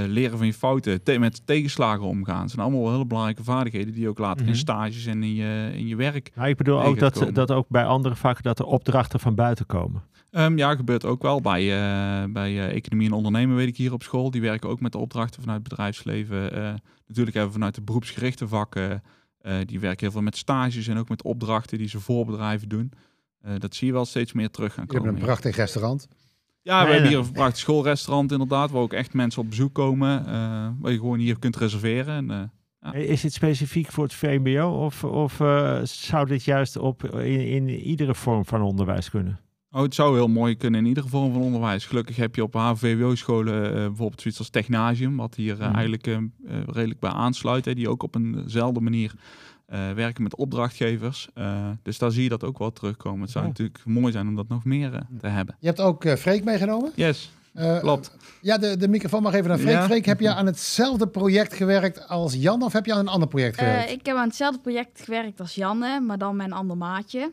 leren 0.07 0.37
van 0.37 0.47
je 0.47 0.53
fouten, 0.53 1.03
te- 1.03 1.19
met 1.19 1.41
tegenslagen 1.45 2.03
omgaan. 2.05 2.41
Dat 2.41 2.49
zijn 2.51 2.61
allemaal 2.65 2.91
hele 2.91 3.05
belangrijke 3.05 3.43
vaardigheden 3.43 3.93
die 3.93 4.09
ook 4.09 4.17
later 4.17 4.41
Mhm. 4.41 4.49
in 4.53 4.57
stages 4.59 5.05
en 5.05 5.23
in 5.23 5.33
je, 5.35 5.69
in 5.73 5.87
je 5.87 5.95
werk 5.95 6.31
Nou, 6.35 6.49
ik 6.49 6.57
bedoel 6.57 6.81
ook 6.83 6.99
dat, 6.99 7.13
komen. 7.17 7.33
dat 7.33 7.51
ook 7.51 7.69
bij 7.69 7.85
andere 7.85 8.15
vakken 8.15 8.43
dat 8.43 8.59
er 8.59 8.65
opdrachten 8.65 9.19
van 9.19 9.35
buiten 9.35 9.65
komen. 9.65 10.01
Ehm, 10.37 10.57
ja, 10.57 10.75
gebeurt 10.75 11.05
ook 11.05 11.21
wel 11.21 11.41
bij, 11.41 11.61
eh, 11.61 12.23
bij 12.31 12.51
eh, 12.67 12.75
economie 12.75 13.07
en 13.07 13.13
ondernemen, 13.13 13.55
weet 13.55 13.67
ik 13.67 13.77
hier 13.77 13.93
op 13.93 14.03
school. 14.03 14.31
Die 14.31 14.41
werken 14.41 14.69
ook 14.69 14.79
met 14.79 14.91
de 14.91 14.97
opdrachten 14.97 15.41
vanuit 15.41 15.59
het 15.59 15.69
bedrijfsleven. 15.69 16.51
Eh, 16.53 16.73
natuurlijk 17.07 17.35
hebben 17.35 17.47
we 17.47 17.51
vanuit 17.57 17.75
de 17.75 17.81
beroepsgerichte 17.81 18.47
vakken, 18.47 19.03
eh, 19.41 19.55
die 19.65 19.79
werken 19.79 19.99
heel 19.99 20.11
veel 20.11 20.21
met 20.21 20.37
stages 20.37 20.87
en 20.87 20.97
ook 20.97 21.09
met 21.09 21.23
opdrachten 21.23 21.77
die 21.77 21.87
ze 21.87 21.99
voor 21.99 22.25
bedrijven 22.25 22.69
doen. 22.69 22.91
Eh, 23.41 23.51
dat 23.59 23.75
zie 23.75 23.87
je 23.87 23.93
wel 23.93 24.05
steeds 24.05 24.33
meer 24.33 24.49
terug 24.49 24.73
gaan 24.73 24.83
Je 24.87 24.91
hebt 24.93 25.03
komen. 25.05 25.19
een 25.19 25.25
prachtig 25.25 25.55
restaurant. 25.55 26.07
Ja, 26.61 26.79
we 26.79 26.83
Nee, 26.83 26.93
hebben 26.93 27.09
hier 27.11 27.19
een 27.19 27.31
prachtig 27.31 27.57
schoolrestaurant 27.57 28.31
inderdaad, 28.31 28.71
waar 28.71 28.81
ook 28.81 28.93
echt 28.93 29.13
mensen 29.13 29.41
op 29.41 29.49
bezoek 29.49 29.73
komen. 29.73 30.19
eh, 30.25 30.33
waar 30.79 30.91
je 30.91 30.97
gewoon 30.97 31.19
hier 31.19 31.39
kunt 31.39 31.55
reserveren. 31.55 32.15
En, 32.15 32.31
eh, 32.31 32.41
Ja. 32.81 32.93
Is 32.93 33.21
dit 33.21 33.33
specifiek 33.33 33.91
voor 33.91 34.03
het 34.03 34.13
VMBO 34.13 34.85
of, 34.85 35.03
of 35.03 35.39
eh, 35.39 35.79
zou 35.83 36.25
dit 36.27 36.43
juist 36.43 36.77
op, 36.77 37.03
in, 37.15 37.47
in 37.47 37.69
iedere 37.69 38.15
vorm 38.15 38.45
van 38.45 38.61
onderwijs 38.61 39.09
kunnen? 39.09 39.39
Oh, 39.77 39.83
het 39.83 39.95
zou 39.95 40.15
heel 40.15 40.27
mooi 40.27 40.55
kunnen 40.57 40.79
in 40.79 40.85
iedere 40.85 41.07
vorm 41.07 41.33
van 41.33 41.41
onderwijs. 41.41 41.85
Gelukkig 41.85 42.15
heb 42.15 42.35
je 42.35 42.43
op 42.43 42.53
HVWO-scholen 42.53 43.65
eh, 43.65 43.71
bijvoorbeeld 43.71 44.21
zoiets 44.21 44.39
als 44.39 44.49
Technasium, 44.49 45.17
wat 45.17 45.35
hier 45.35 45.53
eh, 45.59 45.65
Mhm. 45.67 45.73
eigenlijk 45.75 46.07
eh, 46.07 46.17
redelijk 46.65 46.99
bij 46.99 47.09
aansluit. 47.09 47.65
Hè, 47.65 47.73
die 47.73 47.89
ook 47.89 48.03
op 48.03 48.15
eenzelfde 48.15 48.79
manier 48.79 49.13
eh, 49.65 49.91
werken 49.91 50.23
met 50.23 50.35
opdrachtgevers. 50.35 51.27
Eh, 51.33 51.69
dus 51.83 51.97
daar 51.97 52.11
zie 52.11 52.23
je 52.23 52.29
dat 52.29 52.43
ook 52.43 52.57
wel 52.57 52.71
terugkomen. 52.71 53.21
Het 53.21 53.31
zou 53.31 53.43
Ja. 53.43 53.49
natuurlijk 53.49 53.85
mooi 53.85 54.11
zijn 54.11 54.27
om 54.27 54.35
dat 54.35 54.47
nog 54.47 54.63
meer 54.65 55.03
te 55.19 55.27
hebben. 55.27 55.55
Je 55.59 55.67
hebt 55.67 55.79
ook 55.81 56.07
Freek 56.17 56.43
meegenomen. 56.43 56.91
Yes, 56.95 57.31
Eh, 57.53 57.79
klopt. 57.79 58.17
Ja, 58.41 58.57
de, 58.57 58.77
de 58.77 58.87
microfoon 58.87 59.21
mag 59.21 59.33
even 59.33 59.49
naar 59.49 59.57
Freek. 59.57 59.73
Ja. 59.73 59.83
Freek, 59.85 60.05
heb 60.05 60.19
je 60.19 60.33
aan 60.33 60.45
hetzelfde 60.45 61.07
project 61.07 61.53
gewerkt 61.53 62.07
als 62.07 62.33
Jan 62.33 62.63
of 62.63 62.73
heb 62.73 62.85
je 62.85 62.93
aan 62.93 62.99
een 62.99 63.07
ander 63.07 63.27
project 63.27 63.57
gewerkt? 63.57 63.85
Eh, 63.87 63.91
ik 63.91 64.05
heb 64.05 64.15
aan 64.15 64.27
hetzelfde 64.27 64.59
project 64.61 65.01
gewerkt 65.01 65.39
als 65.39 65.55
Janne, 65.55 65.99
maar 65.99 66.17
dan 66.17 66.35
met 66.35 66.45
een 66.45 66.53
ander 66.53 66.77
maatje. 66.77 67.31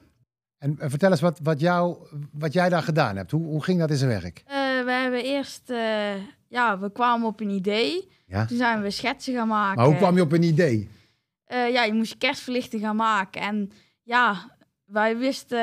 En, 0.64 0.77
en 0.79 0.90
vertel 0.90 1.11
eens 1.11 1.20
wat, 1.20 1.40
wat, 1.42 1.61
jou, 1.61 1.96
wat 2.33 2.53
jij 2.53 2.68
daar 2.68 2.83
gedaan 2.83 3.16
hebt. 3.16 3.31
Hoe, 3.31 3.46
hoe 3.46 3.62
ging 3.62 3.79
dat 3.79 3.90
in 3.90 3.96
zijn 3.96 4.11
werk? 4.11 4.42
Eh, 4.46 4.57
we 4.85 4.90
hebben 4.90 5.24
eerst, 5.24 5.70
eh, 5.70 6.14
ja, 6.48 6.79
we 6.79 6.92
kwamen 6.92 7.27
op 7.27 7.40
een 7.40 7.50
idee. 7.50 8.09
Ja. 8.27 8.46
Toen 8.46 8.57
zijn 8.57 8.83
we 8.83 8.90
schetsen 8.90 9.35
gaan 9.35 9.48
maken. 9.48 9.77
Maar 9.77 9.87
hoe 9.87 9.96
kwam 9.96 10.16
je 10.16 10.22
op 10.22 10.33
een 10.33 10.42
idee? 10.42 10.88
Eh, 11.44 11.70
ja, 11.72 11.85
je 11.85 11.92
moest 11.92 12.18
kerstverlichting 12.18 12.83
gaan 12.83 12.96
maken. 12.96 13.40
En 13.40 13.72
ja, 14.03 14.57
wij 14.85 15.16
wisten, 15.16 15.59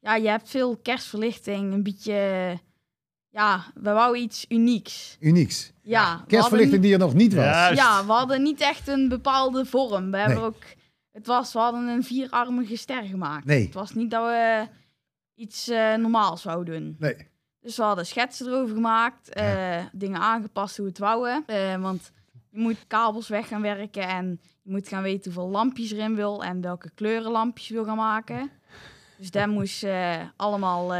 ja, 0.00 0.14
je 0.16 0.28
hebt 0.28 0.48
veel 0.48 0.76
kerstverlichting, 0.76 1.72
een 1.72 1.82
beetje, 1.82 2.12
ja, 3.28 3.64
we 3.74 3.90
wouden 3.90 4.22
iets 4.22 4.44
unieks. 4.48 5.16
Unieks. 5.20 5.72
Ja, 5.82 6.24
Kerstverlichting 6.26 6.82
die 6.82 6.92
er 6.92 6.98
nog 6.98 7.14
niet 7.14 7.34
was. 7.34 7.44
Ja. 7.44 8.06
we 8.06 8.12
hadden 8.12 8.42
niet 8.42 8.60
echt 8.60 8.88
een 8.88 9.08
bepaalde 9.08 9.64
vorm. 9.64 10.10
We 10.10 10.16
hebben 10.16 10.42
ook, 10.42 10.62
het 11.12 11.26
was, 11.26 11.52
we 11.52 11.58
hadden 11.58 11.88
een 11.88 12.04
vierarmige 12.04 12.76
ster 12.76 13.02
gemaakt. 13.02 13.44
Nee. 13.44 13.64
Het 13.64 13.74
was 13.74 13.94
niet 13.94 14.10
dat 14.10 14.24
we 14.24 14.66
iets 15.34 15.68
eh, 15.68 15.94
normaals 15.94 16.42
zouden 16.42 16.74
doen. 16.82 16.96
Nee. 16.98 17.16
Dus 17.60 17.76
we 17.76 17.82
hadden 17.82 18.06
schetsen 18.06 18.46
erover 18.46 18.74
gemaakt, 18.74 19.28
Ja. 19.32 19.78
eh, 19.78 19.84
dingen 19.92 20.20
aangepast 20.20 20.76
hoe 20.76 20.84
we 20.84 20.90
het 20.90 21.00
wouden. 21.00 21.42
Eh, 21.46 21.76
want 21.76 22.10
je 22.50 22.58
moet 22.58 22.84
kabels 22.86 23.28
weg 23.28 23.48
gaan 23.48 23.62
werken 23.62 24.08
en 24.08 24.40
je 24.62 24.70
moet 24.70 24.88
gaan 24.88 25.02
weten 25.02 25.32
hoeveel 25.32 25.50
lampjes 25.50 25.92
erin 25.92 26.14
wil 26.14 26.44
en 26.44 26.60
welke 26.60 26.90
kleuren 26.94 27.30
lampjes 27.30 27.68
je 27.68 27.74
wil 27.74 27.84
gaan 27.84 27.96
maken. 27.96 28.50
Dus 29.18 29.30
dat 29.30 29.46
moest 29.58 29.86
allemaal 30.36 30.92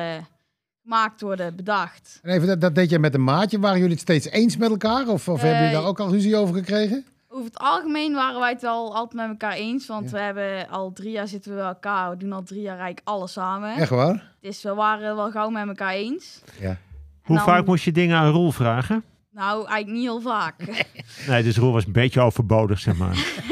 gemaakt 0.83 1.21
worden, 1.21 1.57
bedacht. 1.57 2.19
En 2.23 2.31
even, 2.31 2.47
dat, 2.47 2.61
dat 2.61 2.75
deed 2.75 2.91
je 2.91 2.99
met 2.99 3.15
een 3.15 3.25
maatje. 3.25 3.59
Waren 3.59 3.77
jullie 3.79 3.93
het 3.93 4.01
steeds 4.03 4.27
eens 4.27 4.57
met 4.57 4.71
elkaar? 4.71 5.09
Of, 5.09 5.29
of 5.29 5.41
hebben 5.41 5.59
jullie 5.61 5.75
daar 5.75 5.85
ook 5.87 6.01
al 6.01 6.11
ruzie 6.11 6.37
over 6.37 6.55
gekregen? 6.55 7.05
Over 7.33 7.45
het 7.45 7.59
algemeen 7.59 8.15
waren 8.15 8.41
wij 8.41 8.51
het 8.51 8.63
wel 8.63 8.95
altijd 8.95 9.15
met 9.15 9.29
elkaar 9.29 9.53
eens, 9.57 9.87
want 9.87 10.05
Ja. 10.11 10.17
we 10.17 10.19
hebben 10.23 10.69
al 10.69 10.93
drie 10.93 11.11
jaar 11.11 11.29
zitten 11.29 11.51
we 11.51 11.57
bij 11.57 11.67
elkaar. 11.67 12.11
We 12.11 12.17
doen 12.17 12.33
al 12.33 12.43
drie 12.43 12.61
jaar 12.61 12.79
eigenlijk 12.79 13.01
alles 13.05 13.33
samen. 13.33 13.75
Echt 13.77 13.91
waar? 13.91 14.31
Dus 14.41 14.63
we 14.63 14.75
waren 14.75 15.17
wel 15.17 15.31
gauw 15.31 15.49
met 15.51 15.67
elkaar 15.69 15.93
eens. 15.93 16.43
Ja. 16.61 16.77
Hoe 17.23 17.39
vaak 17.39 17.67
moest 17.67 17.85
je 17.85 17.93
dingen 17.93 18.17
aan 18.17 18.31
Roel 18.33 18.51
vragen? 18.53 19.05
Nou, 19.31 19.55
eigenlijk 19.57 19.91
niet 19.91 20.03
heel 20.03 20.21
vaak. 20.21 20.85
Nee, 21.29 21.43
dus 21.43 21.57
Roel 21.57 21.73
was 21.73 21.87
een 21.87 21.93
beetje 21.93 22.21
overbodig, 22.21 22.79
zeg 22.79 22.97
maar. 22.97 23.17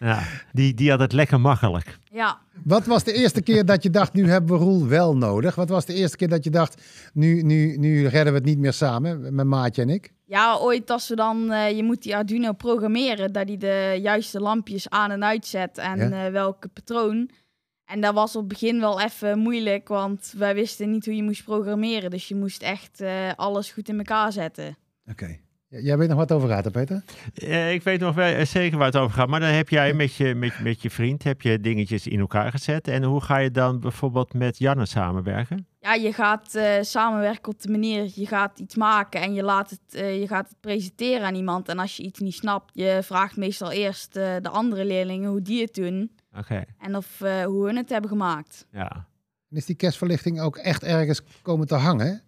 ja, 0.00 0.22
die, 0.52 0.74
die 0.74 0.90
had 0.90 1.00
het 1.00 1.12
lekker 1.12 1.40
makkelijk. 1.40 1.98
Ja, 2.10 2.38
Wat 2.64 2.86
was 2.86 3.04
de 3.04 3.12
eerste 3.12 3.42
keer 3.42 3.64
dat 3.64 3.82
je 3.82 3.90
dacht, 3.90 4.12
nu 4.12 4.28
hebben 4.28 4.58
we 4.58 4.64
Roel 4.64 4.86
wel 4.86 5.16
nodig? 5.16 5.54
Wat 5.54 5.68
was 5.68 5.84
de 5.84 5.94
eerste 5.94 6.16
keer 6.16 6.28
dat 6.28 6.44
je 6.44 6.50
dacht, 6.50 6.82
nu, 7.12 7.42
nu, 7.42 7.76
nu 7.76 8.06
redden 8.06 8.32
we 8.32 8.38
het 8.38 8.48
niet 8.48 8.58
meer 8.58 8.72
samen, 8.72 9.34
mijn 9.34 9.48
maatje 9.48 9.82
en 9.82 9.88
ik? 9.88 10.14
ja 10.28 10.56
ooit 10.56 10.90
als 10.90 11.08
we 11.08 11.16
dan, 11.16 11.52
eh, 11.52 11.76
je 11.76 11.82
moet 11.82 12.02
die 12.02 12.16
Arduino 12.16 12.52
programmeren, 12.52 13.32
dat 13.32 13.46
hij 13.48 13.56
de 13.56 13.98
juiste 14.02 14.40
lampjes 14.40 14.88
aan 14.88 15.10
en 15.10 15.24
uitzet 15.24 15.78
en 15.78 15.98
Ja. 15.98 16.26
eh, 16.26 16.32
welke 16.32 16.68
patroon. 16.68 17.30
En 17.84 18.00
dat 18.00 18.14
was 18.14 18.34
op 18.36 18.40
het 18.40 18.48
begin 18.48 18.80
wel 18.80 19.00
even 19.00 19.38
moeilijk, 19.38 19.88
want 19.88 20.34
wij 20.36 20.54
wisten 20.54 20.90
niet 20.90 21.04
hoe 21.04 21.16
je 21.16 21.22
moest 21.22 21.44
programmeren. 21.44 22.10
Dus 22.10 22.28
je 22.28 22.34
moest 22.34 22.62
echt 22.62 23.00
eh, 23.00 23.10
alles 23.36 23.70
goed 23.72 23.88
in 23.88 23.98
elkaar 23.98 24.32
zetten. 24.32 24.76
Oké. 25.10 25.26
J- 25.26 25.38
Jij 25.82 25.98
weet 25.98 26.08
nog 26.08 26.16
wat 26.18 26.32
over 26.32 26.54
hè, 26.54 26.70
Peter? 26.70 27.02
Eh, 27.34 27.72
ik 27.72 27.82
weet 27.82 28.00
nog 28.00 28.14
wel 28.14 28.34
eh, 28.34 28.44
zeker 28.44 28.78
waar 28.78 28.86
het 28.86 28.96
over 28.96 29.16
gaat. 29.16 29.28
Maar 29.28 29.40
dan 29.40 29.48
heb 29.48 29.68
jij 29.68 29.92
met 29.94 30.14
je, 30.14 30.34
met, 30.34 30.60
met 30.60 30.82
je 30.82 30.90
vriend 30.90 31.22
heb 31.22 31.42
je 31.42 31.60
dingetjes 31.60 32.06
in 32.06 32.20
elkaar 32.20 32.50
gezet. 32.50 32.88
En 32.88 33.02
hoe 33.02 33.20
ga 33.20 33.36
je 33.36 33.50
dan 33.50 33.80
bijvoorbeeld 33.80 34.34
met 34.34 34.58
Janne 34.58 34.86
samenwerken? 34.86 35.66
Ja, 35.80 35.94
je 35.94 36.12
gaat 36.12 36.54
eh, 36.54 36.82
samenwerken 36.82 37.52
op 37.52 37.60
de 37.62 37.70
manier, 37.70 38.10
je 38.14 38.26
gaat 38.26 38.58
iets 38.58 38.74
maken 38.74 39.20
en 39.20 39.34
je, 39.34 39.42
laat 39.42 39.70
het, 39.70 39.94
eh, 39.94 40.20
je 40.20 40.26
gaat 40.26 40.48
het 40.48 40.60
presenteren 40.60 41.26
aan 41.26 41.34
iemand. 41.34 41.68
En 41.68 41.78
als 41.78 41.96
je 41.96 42.02
iets 42.02 42.20
niet 42.20 42.34
snapt, 42.34 42.70
je 42.74 42.98
vraagt 43.02 43.36
meestal 43.36 43.70
eerst 43.70 44.16
eh, 44.16 44.34
de 44.42 44.48
andere 44.48 44.84
leerlingen 44.84 45.30
hoe 45.30 45.42
die 45.42 45.62
het 45.62 45.74
doen. 45.74 46.10
Oké, 46.38 46.64
En 46.78 46.96
of, 46.96 47.20
eh, 47.20 47.44
hoe 47.44 47.66
hun 47.66 47.76
het 47.76 47.88
hebben 47.90 48.10
gemaakt. 48.10 48.66
ja. 48.70 49.06
En 49.50 49.56
is 49.56 49.66
die 49.66 49.76
kerstverlichting 49.76 50.40
ook 50.40 50.56
echt 50.56 50.82
ergens 50.82 51.20
komen 51.42 51.66
te 51.66 51.74
hangen? 51.74 52.22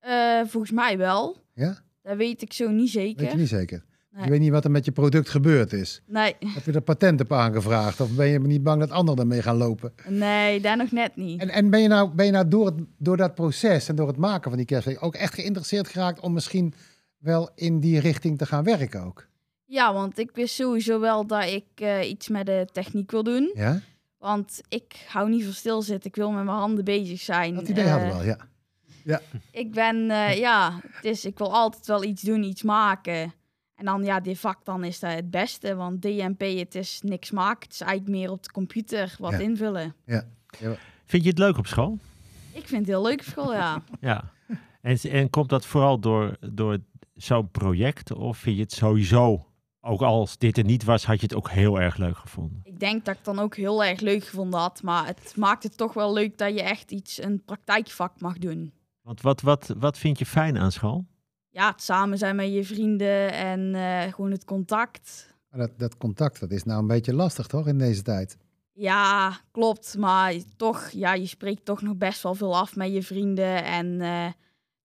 Eh, 0.00 0.40
volgens 0.46 0.72
mij 0.72 0.98
wel. 0.98 1.36
Ja? 1.54 1.78
Dat 2.02 2.16
weet 2.16 2.42
ik 2.42 2.52
zo 2.52 2.68
niet 2.70 2.90
zeker. 2.90 3.22
Weet 3.22 3.32
je 3.32 3.38
niet 3.38 3.48
zeker? 3.48 3.84
Nee. 4.10 4.24
Je 4.24 4.30
weet 4.30 4.40
niet 4.40 4.50
wat 4.50 4.64
er 4.64 4.70
met 4.70 4.84
je 4.84 4.92
product 4.92 5.28
gebeurd 5.28 5.72
is. 5.72 6.02
Nee, 6.06 6.34
Heb 6.38 6.64
je 6.64 6.72
er 6.72 6.80
patent 6.80 7.20
op 7.20 7.32
aangevraagd? 7.32 8.00
Of 8.00 8.10
ben 8.14 8.26
je 8.26 8.38
niet 8.40 8.62
bang 8.62 8.80
dat 8.80 8.90
anderen 8.90 9.20
ermee 9.20 9.42
gaan 9.42 9.56
lopen? 9.56 9.92
nee, 10.08 10.60
daar 10.60 10.76
nog 10.76 10.90
net 10.90 11.16
niet. 11.16 11.40
En, 11.40 11.48
en 11.48 11.70
ben 11.70 11.82
je 11.82 11.88
nou, 11.88 12.10
ben 12.14 12.26
je 12.26 12.32
nou 12.32 12.48
door, 12.48 12.66
het, 12.66 12.74
door 12.98 13.16
dat 13.16 13.34
proces 13.34 13.88
en 13.88 13.94
door 13.96 14.06
het 14.08 14.16
maken 14.16 14.48
van 14.50 14.56
die 14.58 14.66
kerstverlichting 14.66 15.14
ook 15.14 15.20
echt 15.22 15.34
geïnteresseerd 15.34 15.88
geraakt 15.88 16.20
om 16.20 16.32
misschien 16.32 16.74
wel 17.18 17.50
in 17.54 17.80
die 17.80 18.00
richting 18.00 18.38
te 18.38 18.46
gaan 18.46 18.64
werken 18.64 19.02
ook? 19.04 19.26
Ja, 19.64 19.92
want 19.92 20.18
ik 20.18 20.30
wist 20.34 20.54
sowieso 20.54 21.00
wel 21.00 21.26
dat 21.26 21.44
ik 21.44 21.64
eh, 21.74 22.08
iets 22.10 22.28
met 22.28 22.46
de 22.46 22.66
techniek 22.72 23.10
wil 23.10 23.22
doen. 23.22 23.50
Ja? 23.54 23.80
Want 24.18 24.60
ik 24.68 25.04
hou 25.08 25.28
niet 25.30 25.44
van 25.44 25.52
stilzitten. 25.52 26.10
Ik 26.10 26.16
wil 26.16 26.30
met 26.30 26.44
mijn 26.44 26.56
handen 26.56 26.84
bezig 26.84 27.20
zijn. 27.20 27.54
Dat 27.54 27.68
idee 27.68 27.84
Eh, 27.84 27.90
hadden 27.90 28.08
we 28.08 28.14
wel, 28.14 28.24
ja. 28.24 28.36
Ik 29.50 29.72
ben, 29.72 30.10
eh, 30.10 30.38
ja, 30.38 30.80
het 30.90 31.04
is, 31.04 31.24
ik 31.24 31.38
wil 31.38 31.54
altijd 31.54 31.86
wel 31.86 32.04
iets 32.04 32.22
doen, 32.22 32.42
iets 32.42 32.62
maken. 32.62 33.34
En 33.74 33.84
dan, 33.84 34.04
ja, 34.04 34.20
dit 34.20 34.38
vak 34.38 34.64
dan 34.64 34.84
is 34.84 34.98
dat 35.00 35.12
het 35.12 35.30
beste. 35.30 35.74
Want 35.74 36.02
DMP, 36.02 36.40
het 36.58 36.74
is 36.74 37.00
niks 37.04 37.30
maken. 37.30 37.62
Het 37.62 37.72
is 37.72 37.80
eigenlijk 37.80 38.10
meer 38.18 38.30
op 38.30 38.42
de 38.42 38.50
computer 38.52 39.14
wat 39.18 39.32
Ja. 39.32 39.38
invullen. 39.38 39.94
Vind 41.04 41.22
je 41.22 41.28
het 41.28 41.38
leuk 41.38 41.58
op 41.58 41.66
school? 41.66 41.98
Ik 42.52 42.66
vind 42.66 42.80
het 42.80 42.86
heel 42.88 43.02
leuk 43.02 43.20
op 43.20 43.26
school, 43.26 43.52
ja. 43.52 43.82
Ja. 44.00 44.30
En, 44.80 44.98
en 44.98 45.30
komt 45.30 45.48
dat 45.48 45.66
vooral 45.66 45.98
door, 45.98 46.36
door 46.40 46.78
zo'n 47.14 47.50
project? 47.50 48.12
Of 48.12 48.38
vind 48.38 48.56
je 48.56 48.62
het 48.62 48.72
sowieso, 48.72 49.46
ook 49.80 50.00
als 50.02 50.38
dit 50.38 50.58
er 50.58 50.64
niet 50.64 50.84
was, 50.84 51.04
had 51.04 51.16
je 51.20 51.26
het 51.26 51.34
ook 51.34 51.50
heel 51.50 51.80
erg 51.80 51.96
leuk 51.96 52.16
gevonden? 52.16 52.60
Ik 52.64 52.80
denk 52.80 53.04
dat 53.04 53.16
ik 53.16 53.24
het 53.24 53.34
dan 53.34 53.44
ook 53.44 53.56
heel 53.56 53.84
erg 53.84 54.00
leuk 54.00 54.24
gevonden 54.24 54.60
had. 54.60 54.82
Maar 54.82 55.06
het 55.06 55.32
maakt 55.36 55.62
het 55.62 55.76
toch 55.76 55.92
wel 55.92 56.12
leuk 56.12 56.38
dat 56.38 56.54
je 56.54 56.62
echt 56.62 56.90
iets, 56.90 57.22
een 57.22 57.42
praktijkvak 57.44 58.20
mag 58.20 58.38
doen. 58.38 58.72
Want 59.02 59.20
wat, 59.20 59.40
wat, 59.40 59.74
wat 59.78 59.98
vind 59.98 60.18
je 60.18 60.26
fijn 60.26 60.58
aan 60.58 60.72
school? 60.72 61.06
Ja, 61.48 61.70
het 61.70 61.82
samen 61.82 62.18
zijn 62.18 62.36
met 62.36 62.52
je 62.52 62.64
vrienden 62.64 63.32
en 63.32 63.74
eh, 63.74 64.12
gewoon 64.12 64.30
het 64.30 64.44
contact. 64.44 65.34
Dat, 65.50 65.70
dat 65.78 65.96
contact, 65.96 66.40
dat 66.40 66.50
is 66.50 66.64
nou 66.64 66.80
een 66.80 66.86
beetje 66.86 67.14
lastig 67.14 67.46
toch 67.46 67.66
in 67.66 67.78
deze 67.78 68.02
tijd? 68.02 68.36
Ja, 68.72 69.36
klopt. 69.50 69.96
Maar 69.98 70.34
toch, 70.56 70.88
ja, 70.88 71.14
je 71.14 71.26
spreekt 71.26 71.64
toch 71.64 71.82
nog 71.82 71.96
best 71.96 72.22
wel 72.22 72.34
veel 72.34 72.56
af 72.56 72.76
met 72.76 72.92
je 72.92 73.02
vrienden. 73.02 73.64
En 73.64 74.00
eh, 74.00 74.26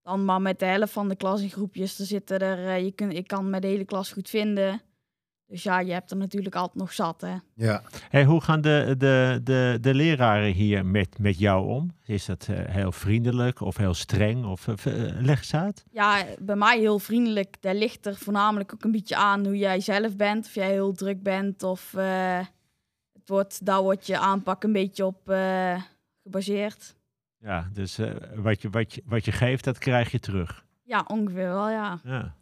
dan 0.02 0.24
maar 0.24 0.42
met 0.42 0.58
de 0.58 0.64
helft 0.64 0.92
van 0.92 1.08
de 1.08 1.16
klas 1.16 1.42
in 1.42 1.50
groepjes 1.50 1.96
te 1.96 2.04
zitten 2.04 2.38
er. 2.38 2.66
eh, 2.66 2.84
je 2.84 2.92
kunt, 2.92 3.12
ik 3.12 3.26
kan 3.26 3.50
me 3.50 3.60
de 3.60 3.66
hele 3.66 3.84
klas 3.84 4.12
goed 4.12 4.28
vinden. 4.28 4.80
Dus 5.48 5.62
ja, 5.62 5.80
je 5.80 5.92
hebt 5.92 6.10
er 6.10 6.16
natuurlijk 6.16 6.54
altijd 6.54 6.78
nog 6.78 6.92
zat, 6.92 7.20
hè. 7.20 7.36
Ja. 7.54 7.82
Hey, 8.08 8.24
hoe 8.24 8.40
gaan 8.40 8.60
de, 8.60 8.94
de, 8.98 9.40
de, 9.44 9.78
de 9.80 9.94
leraren 9.94 10.52
hier 10.52 10.86
met, 10.86 11.18
met 11.18 11.38
jou 11.38 11.66
om? 11.66 11.94
Is 12.04 12.24
dat 12.24 12.46
eh, 12.50 12.56
heel 12.64 12.92
vriendelijk 12.92 13.60
of 13.60 13.76
heel 13.76 13.94
streng? 13.94 14.44
Of, 14.44 14.66
leg 15.18 15.38
eens 15.38 15.54
uit. 15.54 15.84
Ja, 15.90 16.24
bij 16.38 16.56
mij 16.56 16.78
heel 16.78 16.98
vriendelijk. 16.98 17.56
Daar 17.60 17.74
ligt 17.74 18.06
er 18.06 18.16
voornamelijk 18.16 18.74
ook 18.74 18.84
een 18.84 18.92
beetje 18.92 19.16
aan 19.16 19.44
hoe 19.44 19.58
jij 19.58 19.80
zelf 19.80 20.16
bent. 20.16 20.46
Of 20.46 20.54
jij 20.54 20.70
heel 20.70 20.92
druk 20.92 21.22
bent 21.22 21.62
of 21.62 21.94
eh, 21.94 22.38
het 23.12 23.28
wordt, 23.28 23.66
daar 23.66 23.82
wordt 23.82 24.06
je 24.06 24.18
aanpak 24.18 24.64
een 24.64 24.72
beetje 24.72 25.06
op 25.06 25.30
eh, 25.30 25.82
gebaseerd. 26.22 26.96
Ja, 27.38 27.68
dus 27.72 27.98
eh, 27.98 28.10
wat, 28.34 28.62
je, 28.62 28.70
wat, 28.70 28.94
je, 28.94 29.02
wat 29.06 29.24
je 29.24 29.32
geeft, 29.32 29.64
dat 29.64 29.78
krijg 29.78 30.10
je 30.10 30.18
terug. 30.18 30.64
Ja, 30.82 31.04
ongeveer 31.08 31.48
wel, 31.48 31.70
ja. 31.70 32.00
Ja. 32.04 32.34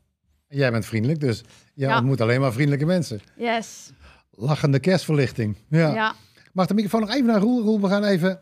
Jij 0.49 0.71
bent 0.71 0.87
vriendelijk, 0.87 1.21
dus 1.21 1.45
jij 1.75 1.89
Ja. 1.89 1.97
ontmoet 1.97 2.21
alleen 2.21 2.41
maar 2.41 2.53
vriendelijke 2.53 2.87
mensen. 2.87 3.21
Yes. 3.37 3.91
Lachende 4.31 4.79
kerstverlichting. 4.79 5.57
Ja. 5.69 5.95
Ja. 5.95 6.15
Mag 6.53 6.67
de 6.67 6.75
microfoon 6.75 7.01
nog 7.01 7.11
even 7.11 7.27
naar 7.27 7.41
Roel? 7.41 7.63
Roel, 7.63 7.81
we 7.81 7.89
gaan 7.89 8.05
even 8.05 8.41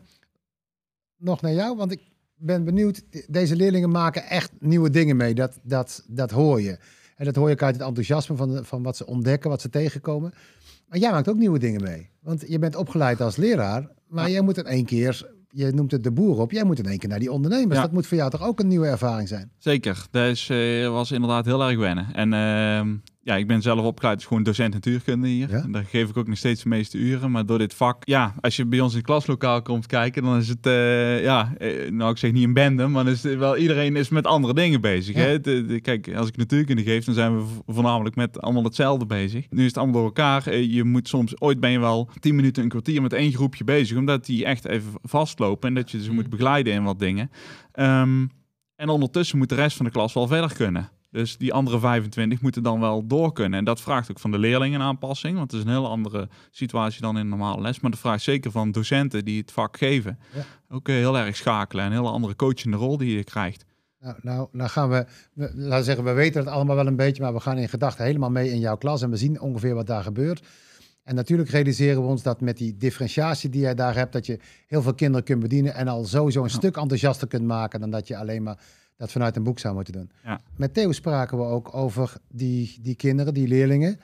nog 1.17 1.41
naar 1.41 1.53
jou, 1.53 1.77
want 1.77 1.91
ik 1.91 2.01
ben 2.35 2.63
benieuwd. 2.63 3.01
Deze 3.27 3.55
leerlingen 3.55 3.89
maken 3.89 4.23
echt 4.23 4.51
nieuwe 4.59 4.89
dingen 4.89 5.17
mee. 5.17 5.33
Dat, 5.33 5.59
dat, 5.63 6.03
dat 6.07 6.31
hoor 6.31 6.61
je. 6.61 6.77
En 7.15 7.25
dat 7.25 7.35
hoor 7.35 7.47
je 7.47 7.53
ook 7.53 7.61
uit 7.61 7.75
het 7.75 7.83
enthousiasme 7.87 8.35
van, 8.35 8.49
de- 8.53 8.63
van 8.63 8.83
wat 8.83 8.97
ze 8.97 9.05
ontdekken, 9.05 9.49
wat 9.49 9.61
ze 9.61 9.69
tegenkomen. 9.69 10.33
Maar 10.87 10.99
jij 10.99 11.11
maakt 11.11 11.27
ook 11.29 11.37
nieuwe 11.37 11.59
dingen 11.59 11.81
mee. 11.81 12.09
Want 12.19 12.43
je 12.47 12.59
bent 12.59 12.75
opgeleid 12.75 13.21
als 13.21 13.35
leraar, 13.35 13.87
maar 14.07 14.29
jij 14.29 14.41
moet 14.41 14.57
in 14.57 14.65
één 14.65 14.85
keer, 14.85 15.32
je 15.53 15.71
noemt 15.71 15.91
het 15.91 16.03
de 16.03 16.11
boer 16.11 16.39
op, 16.39 16.51
jij 16.51 16.63
moet 16.63 16.79
in 16.79 16.85
één 16.85 16.97
keer 16.97 17.09
naar 17.09 17.19
die 17.19 17.31
ondernemers. 17.31 17.75
Ja. 17.75 17.81
Dat 17.81 17.91
moet 17.91 18.07
voor 18.07 18.17
jou 18.17 18.29
toch 18.29 18.43
ook 18.43 18.59
een 18.59 18.67
nieuwe 18.67 18.87
ervaring 18.87 19.27
zijn? 19.27 19.51
Zeker, 19.57 20.07
dat 20.11 20.25
is, 20.25 20.47
was 20.87 21.11
inderdaad 21.11 21.45
heel 21.45 21.63
erg 21.63 21.77
wennen. 21.77 22.13
En 22.13 22.33
ehm, 22.33 22.95
ja, 23.25 23.35
ik 23.35 23.47
ben 23.47 23.61
zelf 23.61 23.79
opgeleid 23.85 24.15
als 24.15 24.25
gewoon 24.25 24.43
docent 24.43 24.73
natuurkunde 24.73 25.27
hier. 25.27 25.49
Ja. 25.49 25.57
En 25.63 25.71
daar 25.71 25.83
geef 25.85 26.09
ik 26.09 26.17
ook 26.17 26.27
nog 26.27 26.37
steeds 26.37 26.63
de 26.63 26.69
meeste 26.69 26.97
uren. 26.97 27.31
Maar 27.31 27.45
door 27.45 27.57
dit 27.57 27.73
vak, 27.73 28.05
ja, 28.05 28.35
als 28.41 28.55
je 28.55 28.65
bij 28.65 28.79
ons 28.79 28.91
in 28.91 28.97
het 28.97 29.05
klaslokaal 29.07 29.61
komt 29.61 29.85
kijken, 29.85 30.23
dan 30.23 30.37
is 30.37 30.47
het, 30.47 30.65
eh, 30.65 31.23
ja, 31.23 31.53
eh, 31.57 31.91
nou 31.91 32.11
ik 32.11 32.17
zeg 32.17 32.31
niet 32.31 32.43
een 32.43 32.53
bende, 32.53 32.87
maar 32.87 33.07
is 33.07 33.23
het 33.23 33.37
wel 33.37 33.57
iedereen 33.57 33.95
is 33.95 34.09
met 34.09 34.27
andere 34.27 34.53
dingen 34.53 34.81
bezig. 34.81 35.15
Ja. 35.15 35.21
Hè? 35.21 35.39
De- 35.39 35.65
de- 35.65 35.79
kijk, 35.81 36.13
als 36.15 36.27
ik 36.27 36.37
natuurkunde 36.37 36.83
geef, 36.83 37.05
dan 37.05 37.13
zijn 37.13 37.35
we 37.37 37.43
vo- 37.43 37.63
voornamelijk 37.73 38.15
met 38.15 38.41
allemaal 38.41 38.63
hetzelfde 38.63 39.05
bezig. 39.05 39.45
Nu 39.49 39.59
is 39.61 39.67
het 39.67 39.77
allemaal 39.77 39.95
door 39.95 40.05
elkaar. 40.05 40.47
Eh, 40.47 40.71
Je 40.73 40.83
moet 40.83 41.07
soms, 41.07 41.41
ooit 41.41 41.59
ben 41.59 41.71
je 41.71 41.79
wel 41.79 42.09
tien 42.19 42.35
minuten, 42.35 42.63
een 42.63 42.69
kwartier 42.69 43.01
met 43.01 43.13
één 43.13 43.33
groepje 43.33 43.63
bezig, 43.63 43.97
omdat 43.97 44.25
die 44.25 44.45
echt 44.45 44.65
even 44.65 44.91
vastlopen 45.01 45.69
en 45.69 45.75
dat 45.75 45.91
je 45.91 46.03
ze 46.03 46.11
moet 46.13 46.29
begeleiden 46.29 46.73
in 46.73 46.83
wat 46.83 46.99
dingen. 46.99 47.29
Ehm, 47.71 48.25
en 48.75 48.89
ondertussen 48.89 49.37
moet 49.37 49.49
de 49.49 49.55
rest 49.55 49.77
van 49.77 49.85
de 49.85 49.91
klas 49.91 50.13
wel 50.13 50.27
verder 50.27 50.53
kunnen. 50.53 50.89
Dus 51.13 51.37
die 51.37 51.53
andere 51.53 51.79
25 51.79 52.41
moeten 52.41 52.63
dan 52.63 52.79
wel 52.79 53.07
door 53.07 53.33
kunnen. 53.33 53.59
En 53.59 53.65
dat 53.65 53.81
vraagt 53.81 54.11
ook 54.11 54.19
van 54.19 54.31
de 54.31 54.37
leerlingen 54.37 54.79
een 54.79 54.85
aanpassing. 54.85 55.37
Want 55.37 55.51
het 55.51 55.59
is 55.59 55.65
een 55.67 55.73
hele 55.73 55.87
andere 55.87 56.29
situatie 56.51 57.01
dan 57.01 57.15
in 57.15 57.21
een 57.21 57.29
normale 57.29 57.61
les. 57.61 57.79
Maar 57.79 57.91
dat 57.91 57.99
vraagt 57.99 58.23
zeker 58.23 58.51
van 58.51 58.71
docenten 58.71 59.25
die 59.25 59.41
het 59.41 59.51
vak 59.51 59.77
geven. 59.77 60.19
Ja. 60.33 60.41
Ook 60.69 60.87
eh, 60.87 60.95
heel 60.95 61.17
erg 61.17 61.35
schakelen. 61.35 61.85
En 61.85 61.91
een 61.91 61.97
hele 61.97 62.09
andere 62.11 62.35
coachende 62.35 62.77
rol 62.77 62.97
die 62.97 63.15
je 63.15 63.23
krijgt. 63.23 63.65
Nou, 63.99 64.15
nou, 64.21 64.47
nou 64.51 64.69
gaan 64.69 64.89
we, 64.89 65.05
we, 65.33 65.51
laten 65.55 65.77
we 65.77 65.83
zeggen, 65.83 66.03
we 66.03 66.11
weten 66.13 66.41
het 66.41 66.49
allemaal 66.49 66.75
wel 66.75 66.87
een 66.87 66.95
beetje, 66.95 67.23
maar 67.23 67.33
we 67.33 67.39
gaan 67.39 67.57
in 67.57 67.69
gedachten 67.69 68.05
helemaal 68.05 68.29
mee 68.31 68.51
in 68.51 68.59
jouw 68.59 68.77
klas 68.77 69.01
en 69.01 69.09
we 69.09 69.17
zien 69.17 69.41
ongeveer 69.41 69.75
wat 69.75 69.87
daar 69.87 70.03
gebeurt. 70.03 70.47
En 71.03 71.15
natuurlijk 71.15 71.49
realiseren 71.49 72.01
we 72.01 72.07
ons 72.07 72.23
dat 72.23 72.41
met 72.41 72.57
die 72.57 72.77
differentiatie 72.77 73.49
die 73.49 73.61
jij 73.61 73.75
daar 73.75 73.95
hebt, 73.95 74.13
dat 74.13 74.25
je 74.25 74.39
heel 74.67 74.81
veel 74.81 74.93
kinderen 74.93 75.23
kunt 75.25 75.39
bedienen 75.39 75.73
en 75.73 75.87
al 75.87 76.05
sowieso 76.05 76.43
een 76.43 76.49
Ja. 76.49 76.55
stuk 76.55 76.77
enthousiaster 76.77 77.27
kunt 77.27 77.45
maken 77.45 77.79
dan 77.79 77.89
dat 77.89 78.07
je 78.07 78.17
alleen 78.17 78.43
maar 78.43 78.57
dat 79.03 79.11
vanuit 79.11 79.35
een 79.35 79.43
boek 79.43 79.59
zou 79.59 79.75
moeten 79.75 79.93
doen. 79.93 80.11
Ja. 80.23 80.41
Met 80.55 80.73
Theo 80.73 80.91
spraken 80.91 81.37
we 81.37 81.43
ook 81.43 81.75
over 81.75 82.13
die, 82.27 82.77
die 82.81 82.95
kinderen, 82.95 83.33
die 83.33 83.47
leerlingen, 83.47 83.99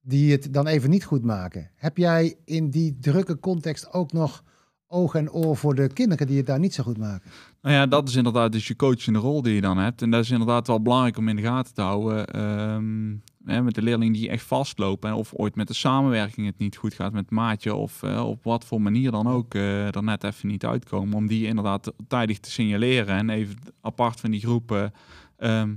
die 0.00 0.32
het 0.32 0.52
dan 0.52 0.66
even 0.66 0.90
niet 0.90 1.04
goed 1.04 1.24
maken. 1.24 1.70
Heb 1.74 1.96
jij 1.96 2.36
in 2.44 2.70
die 2.70 2.98
drukke 3.00 3.38
context 3.38 3.92
ook 3.92 4.12
nog 4.12 4.44
oog 4.88 5.14
en 5.14 5.30
oor 5.30 5.56
voor 5.56 5.74
de 5.74 5.92
kinderen 5.92 6.26
die 6.26 6.36
het 6.36 6.46
daar 6.46 6.58
niet 6.58 6.74
zo 6.74 6.82
goed 6.82 6.98
maken? 6.98 7.30
Nou 7.62 7.74
ja, 7.74 7.86
dat 7.86 8.08
is 8.08 8.14
inderdaad 8.14 8.52
dus 8.52 8.66
je 8.66 8.76
coachende 8.76 9.18
rol 9.18 9.42
die 9.42 9.54
je 9.54 9.60
dan 9.60 9.78
hebt. 9.78 10.02
En 10.02 10.10
dat 10.10 10.24
is 10.24 10.30
inderdaad 10.30 10.66
wel 10.66 10.82
belangrijk 10.82 11.16
om 11.16 11.28
in 11.28 11.36
de 11.36 11.42
gaten 11.42 11.74
te 11.74 11.82
houden. 11.82 12.26
Ehm, 12.26 13.16
hè, 13.44 13.62
met 13.62 13.74
de 13.74 13.82
leerlingen 13.82 14.12
die 14.12 14.28
echt 14.28 14.44
vastlopen. 14.44 15.14
Of 15.14 15.34
ooit 15.34 15.54
met 15.54 15.68
de 15.68 15.74
samenwerking 15.74 16.46
het 16.46 16.58
niet 16.58 16.76
goed 16.76 16.94
gaat 16.94 17.12
met 17.12 17.30
maatje. 17.30 17.74
Of 17.74 18.02
eh, 18.02 18.26
op 18.26 18.44
wat 18.44 18.64
voor 18.64 18.82
manier 18.82 19.10
dan 19.10 19.28
ook 19.28 19.54
eh, 19.54 19.94
er 19.94 20.02
net 20.02 20.24
even 20.24 20.48
niet 20.48 20.64
uitkomen. 20.64 21.14
Om 21.14 21.26
die 21.26 21.46
inderdaad 21.46 21.92
tijdig 22.08 22.38
te 22.38 22.50
signaleren. 22.50 23.16
En 23.16 23.30
even 23.30 23.56
apart 23.80 24.20
van 24.20 24.30
die 24.30 24.40
groepen 24.40 24.92
ehm, 25.36 25.74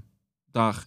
daar 0.51 0.85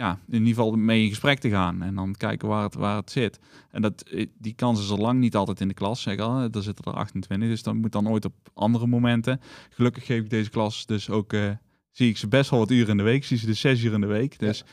ja, 0.00 0.18
in 0.28 0.38
ieder 0.38 0.48
geval 0.48 0.72
mee 0.72 1.02
in 1.02 1.08
gesprek 1.08 1.38
te 1.38 1.50
gaan. 1.50 1.82
En 1.82 1.94
dan 1.94 2.14
kijken 2.14 2.48
waar 2.48 2.62
het, 2.62 2.74
waar 2.74 2.96
het 2.96 3.10
zit. 3.10 3.38
En 3.70 3.82
dat, 3.82 4.02
eh, 4.02 4.26
die 4.38 4.54
kans 4.54 4.80
is 4.80 4.90
er 4.90 5.00
lang 5.00 5.18
niet 5.18 5.36
altijd 5.36 5.60
in 5.60 5.68
de 5.68 5.74
klas, 5.74 6.02
zeg 6.02 6.18
al. 6.18 6.40
Er 6.40 6.62
zitten 6.62 6.84
er 6.84 6.92
28, 6.92 7.48
dus 7.48 7.62
dan 7.62 7.76
moet 7.76 7.92
dan 7.92 8.08
ooit 8.08 8.24
op 8.24 8.34
andere 8.54 8.86
momenten. 8.86 9.40
Gelukkig 9.70 10.06
geef 10.06 10.22
ik 10.22 10.30
deze 10.30 10.50
klas 10.50 10.86
dus 10.86 11.10
ook, 11.10 11.32
eh, 11.32 11.50
zie 11.90 12.08
ik 12.08 12.16
ze 12.16 12.28
best 12.28 12.50
wel 12.50 12.58
wat 12.58 12.70
uren 12.70 12.88
in 12.88 12.96
de 12.96 13.02
week. 13.02 13.24
Zie 13.24 13.38
ze 13.38 13.46
dus 13.46 13.60
zes 13.60 13.82
uur 13.82 13.92
in 13.92 14.00
de 14.00 14.06
week. 14.06 14.38
Dus, 14.38 14.64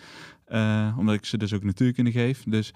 eh, 0.46 0.96
omdat 0.98 1.16
ik 1.16 1.26
ze 1.26 1.38
dus 1.38 1.54
ook 1.54 1.64
natuurkunde 1.64 2.12
geef. 2.12 2.44
Dus 2.44 2.74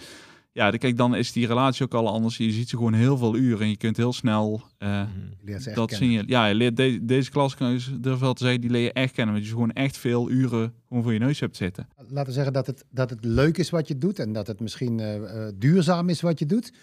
ja, 0.54 0.72
de- 0.72 0.78
kijk, 0.78 0.98
dan 0.98 1.16
is 1.16 1.32
die 1.32 1.48
relatie 1.48 1.86
ook 1.86 1.94
al 1.94 2.08
anders. 2.08 2.38
Je 2.38 2.52
ziet 2.52 2.70
ze 2.70 2.76
gewoon 2.78 2.94
heel 2.94 3.18
veel 3.18 3.36
uren 3.36 3.62
en 3.62 3.70
je 3.70 3.78
kunt 3.78 3.98
heel 3.98 4.14
snel 4.14 4.62
eh, 4.78 5.02
Mhm. 5.02 5.74
Dat 5.74 5.92
zien 5.92 6.12
je. 6.12 6.24
Ja, 6.26 6.46
je 6.46 6.56
leert 6.56 6.78
de- 6.78 7.00
deze 7.06 7.32
klas 7.32 7.56
kan 7.56 7.72
je 7.72 8.00
durf 8.00 8.20
wel 8.20 8.34
te 8.34 8.44
zeggen, 8.44 8.62
die 8.62 8.70
leer 8.70 8.84
je 8.84 8.94
echt 8.94 9.14
kennen. 9.14 9.34
Want 9.34 9.46
je 9.46 9.52
gewoon 9.52 9.72
echt 9.72 9.98
veel 9.98 10.30
uren 10.30 10.74
gewoon 10.88 11.04
voor 11.04 11.14
je 11.14 11.20
neus 11.20 11.40
hebt 11.40 11.56
zitten. 11.56 11.88
Laten 11.98 12.26
we 12.26 12.32
zeggen 12.32 12.54
dat 12.54 12.68
het, 12.68 12.86
dat 12.90 13.10
het 13.10 13.26
leuk 13.26 13.58
is 13.58 13.70
wat 13.70 13.88
je 13.88 13.98
doet 13.98 14.20
en 14.20 14.34
dat 14.34 14.48
het 14.48 14.60
misschien 14.60 15.00
eh, 15.00 15.46
eh, 15.48 15.54
duurzaam 15.56 16.10
is 16.10 16.22
wat 16.22 16.40
je 16.40 16.46
doet. 16.46 16.74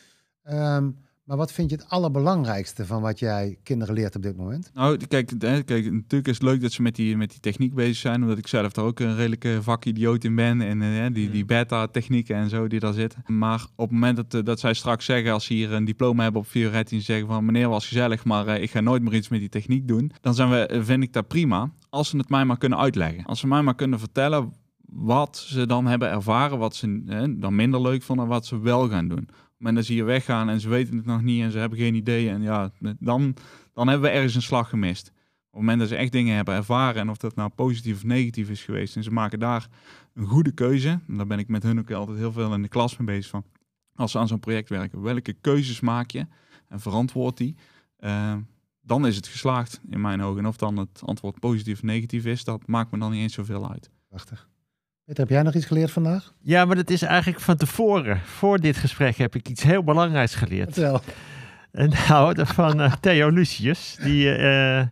Ehm, 0.43 0.91
maar 1.29 1.37
wat 1.37 1.53
vind 1.53 1.71
je 1.71 1.77
het 1.77 1.89
allerbelangrijkste 1.89 2.87
van 2.87 3.03
wat 3.03 3.19
jij 3.19 3.59
kinderen 3.63 3.95
leert 3.95 4.17
op 4.17 4.23
dit 4.23 4.37
moment? 4.37 4.71
Nou, 4.75 4.97
kijk, 5.09 5.33
hè, 5.39 5.63
kijk, 5.63 5.93
natuurlijk 5.93 6.29
is 6.29 6.35
het 6.35 6.43
leuk 6.43 6.61
dat 6.61 6.73
ze 6.73 6.83
met 6.83 6.95
die, 6.95 7.17
met 7.17 7.31
die 7.31 7.41
techniek 7.41 7.75
bezig 7.75 7.97
zijn. 7.97 8.23
Omdat 8.23 8.39
ik 8.39 8.47
zelf 8.47 8.73
daar 8.73 8.85
ook 8.85 9.01
een 9.01 9.17
redelijke 9.17 9.59
vakidioot 9.63 10.25
in 10.25 10.35
ben. 10.35 10.61
En 10.61 10.83
eh, 10.83 11.13
die, 11.13 11.31
die 11.31 11.45
beta-technieken 11.45 12.37
en 12.37 12.49
zo 12.49 12.67
die 12.67 12.81
daar 12.81 12.93
zitten. 12.93 13.23
Maar 13.27 13.67
op 13.77 13.85
het 13.85 13.91
moment 13.91 14.17
dat, 14.17 14.35
eh, 14.35 14.45
dat 14.45 14.61
zij 14.61 14.75
straks 14.75 15.05
zeggen, 15.05 15.33
als 15.33 15.45
ze 15.45 15.53
hier 15.53 15.73
een 15.73 15.85
diploma 15.85 16.23
hebben 16.23 16.41
op 16.41 16.47
Fioretti... 16.47 16.97
en 16.97 17.03
zeggen 17.03 17.27
van, 17.27 17.45
meneer 17.45 17.69
was 17.69 17.87
gezellig, 17.87 18.25
maar 18.25 18.47
eh, 18.47 18.63
ik 18.63 18.71
ga 18.71 18.81
nooit 18.81 19.03
meer 19.03 19.15
iets 19.15 19.29
met 19.29 19.41
die 19.41 19.49
techniek 19.49 19.89
doen. 19.89 20.13
Dan 20.21 20.35
zijn 20.35 20.51
we, 20.51 20.67
eh, 20.67 20.83
vind 20.83 21.03
ik 21.03 21.13
dat 21.13 21.29
prima, 21.29 21.71
als 21.91 22.09
ze 22.09 22.17
het 22.17 22.29
mij 22.29 22.45
maar 22.45 22.59
kunnen 22.59 22.79
uitleggen. 22.79 23.25
Als 23.25 23.41
ze 23.41 23.47
mij 23.47 23.63
maar 23.63 23.75
kunnen 23.75 23.99
vertellen 23.99 24.53
wat 24.93 25.37
ze 25.37 25.67
dan 25.67 25.87
hebben 25.87 26.11
ervaren... 26.11 26.59
wat 26.59 26.77
ze 26.77 27.03
eh, 27.07 27.23
dan 27.29 27.55
minder 27.55 27.81
leuk 27.81 28.03
vonden 28.03 28.25
en 28.25 28.31
wat 28.31 28.47
ze 28.47 28.61
wel 28.61 28.89
gaan 28.89 29.09
doen. 29.09 29.29
Moment 29.59 29.77
dat 29.77 29.87
ze 29.87 29.93
hier 29.93 30.05
weggaan 30.05 30.49
en 30.49 30.61
ze 30.61 30.69
weten 30.69 30.97
het 30.97 31.07
nog 31.07 31.23
niet 31.23 31.43
en 31.43 31.51
ze 31.51 31.59
hebben 31.59 31.79
geen 31.79 31.95
idee... 31.95 32.29
en 32.29 32.43
ja, 32.43 32.71
dan, 32.99 33.35
dan 33.73 33.89
hebben 33.89 34.11
we 34.11 34.17
ergens 34.17 34.35
een 34.35 34.43
slag 34.43 34.69
gemist. 34.69 35.09
Op 35.09 35.15
het 35.55 35.61
moment 35.61 35.79
dat 35.79 35.89
ze 35.89 35.97
echt 35.97 36.13
dingen 36.13 36.37
hebben 36.37 36.55
ervaren 36.55 37.01
en 37.01 37.11
of 37.11 37.17
dat 37.17 37.35
nou 37.35 37.51
positief 37.51 37.95
of 37.95 38.05
negatief 38.05 38.51
is 38.51 38.65
geweest 38.65 38.97
en 38.97 39.03
ze 39.03 39.11
maken 39.11 39.39
daar 39.39 39.69
een 40.15 40.27
goede 40.27 40.53
keuze, 40.53 41.01
en 41.09 41.17
daar 41.17 41.27
ben 41.27 41.39
ik 41.39 41.49
met 41.49 41.63
hun 41.63 41.79
ook 41.79 41.91
altijd 41.91 42.19
heel 42.19 42.33
veel 42.33 42.55
in 42.55 42.63
de 42.63 42.69
klas 42.69 42.97
mee 42.97 43.07
bezig 43.07 43.31
van, 43.31 43.45
als 43.95 44.11
ze 44.11 44.19
aan 44.19 44.29
zo'n 44.29 44.41
project 44.41 44.69
werken, 44.69 45.03
welke 45.03 45.33
keuzes 45.33 45.81
maak 45.81 46.11
je 46.11 46.27
en 46.69 46.81
verantwoord 46.81 47.37
die, 47.37 47.57
eh, 47.97 48.37
dan 48.81 49.07
is 49.07 49.17
het 49.17 49.27
geslaagd 49.27 49.81
in 49.91 50.01
mijn 50.01 50.23
ogen. 50.23 50.39
En 50.39 50.47
of 50.47 50.57
dan 50.57 50.77
het 50.77 51.03
antwoord 51.05 51.41
positief 51.41 51.75
of 51.75 51.83
negatief 51.83 52.25
is, 52.25 52.45
dat 52.45 52.67
maakt 52.67 52.91
me 52.91 52.99
dan 52.99 53.11
niet 53.11 53.21
eens 53.21 53.35
zoveel 53.35 53.71
uit. 53.71 53.91
Prachtig. 54.09 54.48
Peter, 55.09 55.23
heb 55.23 55.33
jij 55.33 55.43
nog 55.43 55.55
iets 55.55 55.67
geleerd 55.67 55.91
vandaag? 55.91 56.33
Ja, 56.41 56.65
maar 56.65 56.77
dat 56.77 56.91
is 56.91 57.03
eigenlijk 57.03 57.41
van 57.41 57.57
tevoren. 57.57 58.21
Voor 58.21 58.59
dit 58.59 58.77
gesprek 58.77 59.17
heb 59.17 59.35
ik 59.35 59.49
iets 59.49 59.63
heel 59.63 59.85
belangrijks 59.85 60.35
geleerd. 60.35 60.79
En 61.71 61.93
nou, 62.09 62.47
van 62.47 62.81
eh, 62.81 62.93
Theo 63.01 63.29
Lucius. 63.29 63.97
Die, 64.03 64.35
eh, 64.35 64.87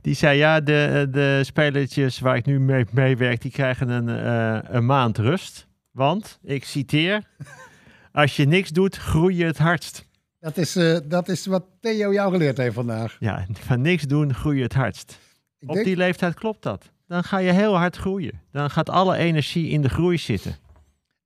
die 0.00 0.14
zei, 0.14 0.38
ja, 0.38 0.60
de, 0.60 1.08
de 1.10 1.40
spelertjes 1.44 2.18
waar 2.18 2.36
ik 2.36 2.46
nu 2.46 2.60
mee 2.60 2.84
meewerk, 2.90 3.40
die 3.40 3.50
krijgen 3.50 3.88
een, 3.88 4.08
eh, 4.08 4.74
een 4.74 4.86
maand 4.86 5.18
rust. 5.18 5.66
Want, 5.90 6.38
ik 6.42 6.64
citeer, 6.64 7.22
als 8.12 8.36
je 8.36 8.44
niks 8.44 8.70
doet, 8.70 8.96
groei 8.96 9.36
je 9.36 9.44
het 9.44 9.58
hardst. 9.58 10.06
Dat 10.40 10.56
is, 10.56 10.76
eh, 10.76 10.98
dat 11.04 11.28
is 11.28 11.46
wat 11.46 11.64
Theo 11.80 12.12
jou 12.12 12.32
geleerd 12.32 12.56
heeft 12.56 12.74
vandaag. 12.74 13.16
Ja, 13.20 13.46
van 13.52 13.80
niks 13.80 14.02
doen 14.02 14.34
groei 14.34 14.56
je 14.56 14.62
het 14.62 14.74
hardst. 14.74 15.18
Ik 15.58 15.68
Op 15.68 15.74
denk, 15.74 15.86
die 15.86 15.96
leeftijd 15.96 16.34
klopt 16.34 16.62
dat. 16.62 16.90
Dan 17.06 17.24
ga 17.24 17.38
je 17.38 17.52
heel 17.52 17.76
hard 17.76 17.96
groeien. 17.96 18.40
Dan 18.52 18.70
gaat 18.70 18.90
alle 18.90 19.16
energie 19.16 19.68
in 19.68 19.82
de 19.82 19.88
groei 19.88 20.18
zitten. 20.18 20.56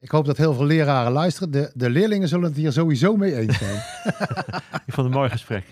ik 0.01 0.11
hoop 0.11 0.27
dat 0.27 0.37
heel 0.37 0.55
veel 0.55 0.64
leraren 0.64 1.12
luisteren. 1.12 1.51
De, 1.51 1.71
de 1.75 1.90
leerlingen 1.90 2.29
zullen 2.29 2.49
het 2.49 2.57
hier 2.57 2.73
sowieso 2.73 3.16
mee 3.16 3.37
eens 3.37 3.59
zijn. 3.59 3.75
Ik 4.87 4.97
vond 4.97 5.07
het 5.07 5.07
een 5.07 5.21
mooi 5.21 5.31
gesprek. 5.31 5.64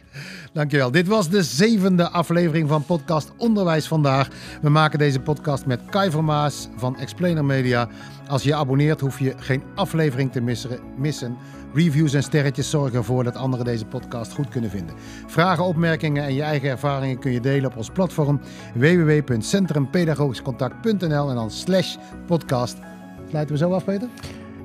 Dankjewel. 0.53 0.91
Dit 0.91 1.07
was 1.07 1.29
de 1.29 1.43
zevende 1.43 2.09
aflevering 2.09 2.69
van 2.69 2.85
podcast 2.85 3.33
Onderwijs 3.37 3.87
Vandaag. 3.87 4.29
We 4.63 4.69
maken 4.69 4.99
deze 4.99 5.21
podcast 5.21 5.67
met 5.67 5.81
Kai 5.91 6.11
Vermaas 6.11 6.69
van 6.77 6.99
Explainer 6.99 7.45
Media. 7.45 7.89
Als 8.29 8.43
je 8.43 8.49
je 8.49 8.55
abonneert 8.55 9.01
hoef 9.01 9.19
je 9.19 9.35
geen 9.37 9.63
aflevering 9.75 10.33
te 10.33 10.41
missen. 10.97 11.37
Reviews 11.79 12.15
en 12.15 12.23
sterretjes 12.23 12.71
zorgen 12.71 12.99
ervoor 12.99 13.25
dat 13.25 13.37
anderen 13.37 13.65
deze 13.65 13.87
podcast 13.87 14.33
goed 14.33 14.49
kunnen 14.49 14.71
vinden. 14.71 14.95
Vragen, 15.27 15.65
opmerkingen 15.65 16.25
en 16.25 16.35
je 16.35 16.43
eigen 16.43 16.69
ervaringen 16.69 17.19
kun 17.19 17.33
je 17.33 17.41
delen 17.41 17.71
op 17.71 17.77
ons 17.77 17.91
platform 17.91 18.41
www.centrumpedagogischcontact.nl 18.75 21.29
en 21.29 21.35
dan 21.35 21.51
slash 21.51 21.97
podcast. 22.27 22.77
Sluiten 23.29 23.55
we 23.55 23.61
zo 23.61 23.73
af, 23.73 23.85
Peter? 23.85 24.09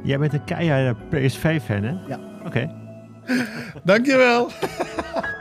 Jij 0.03 0.19
bent 0.19 0.33
een 0.33 0.43
keiharde 0.43 0.95
PSV-fan, 1.09 1.83
hè? 1.83 1.95
Ja. 2.07 2.19
Oké. 2.45 2.71
Dankjewel. 3.83 4.49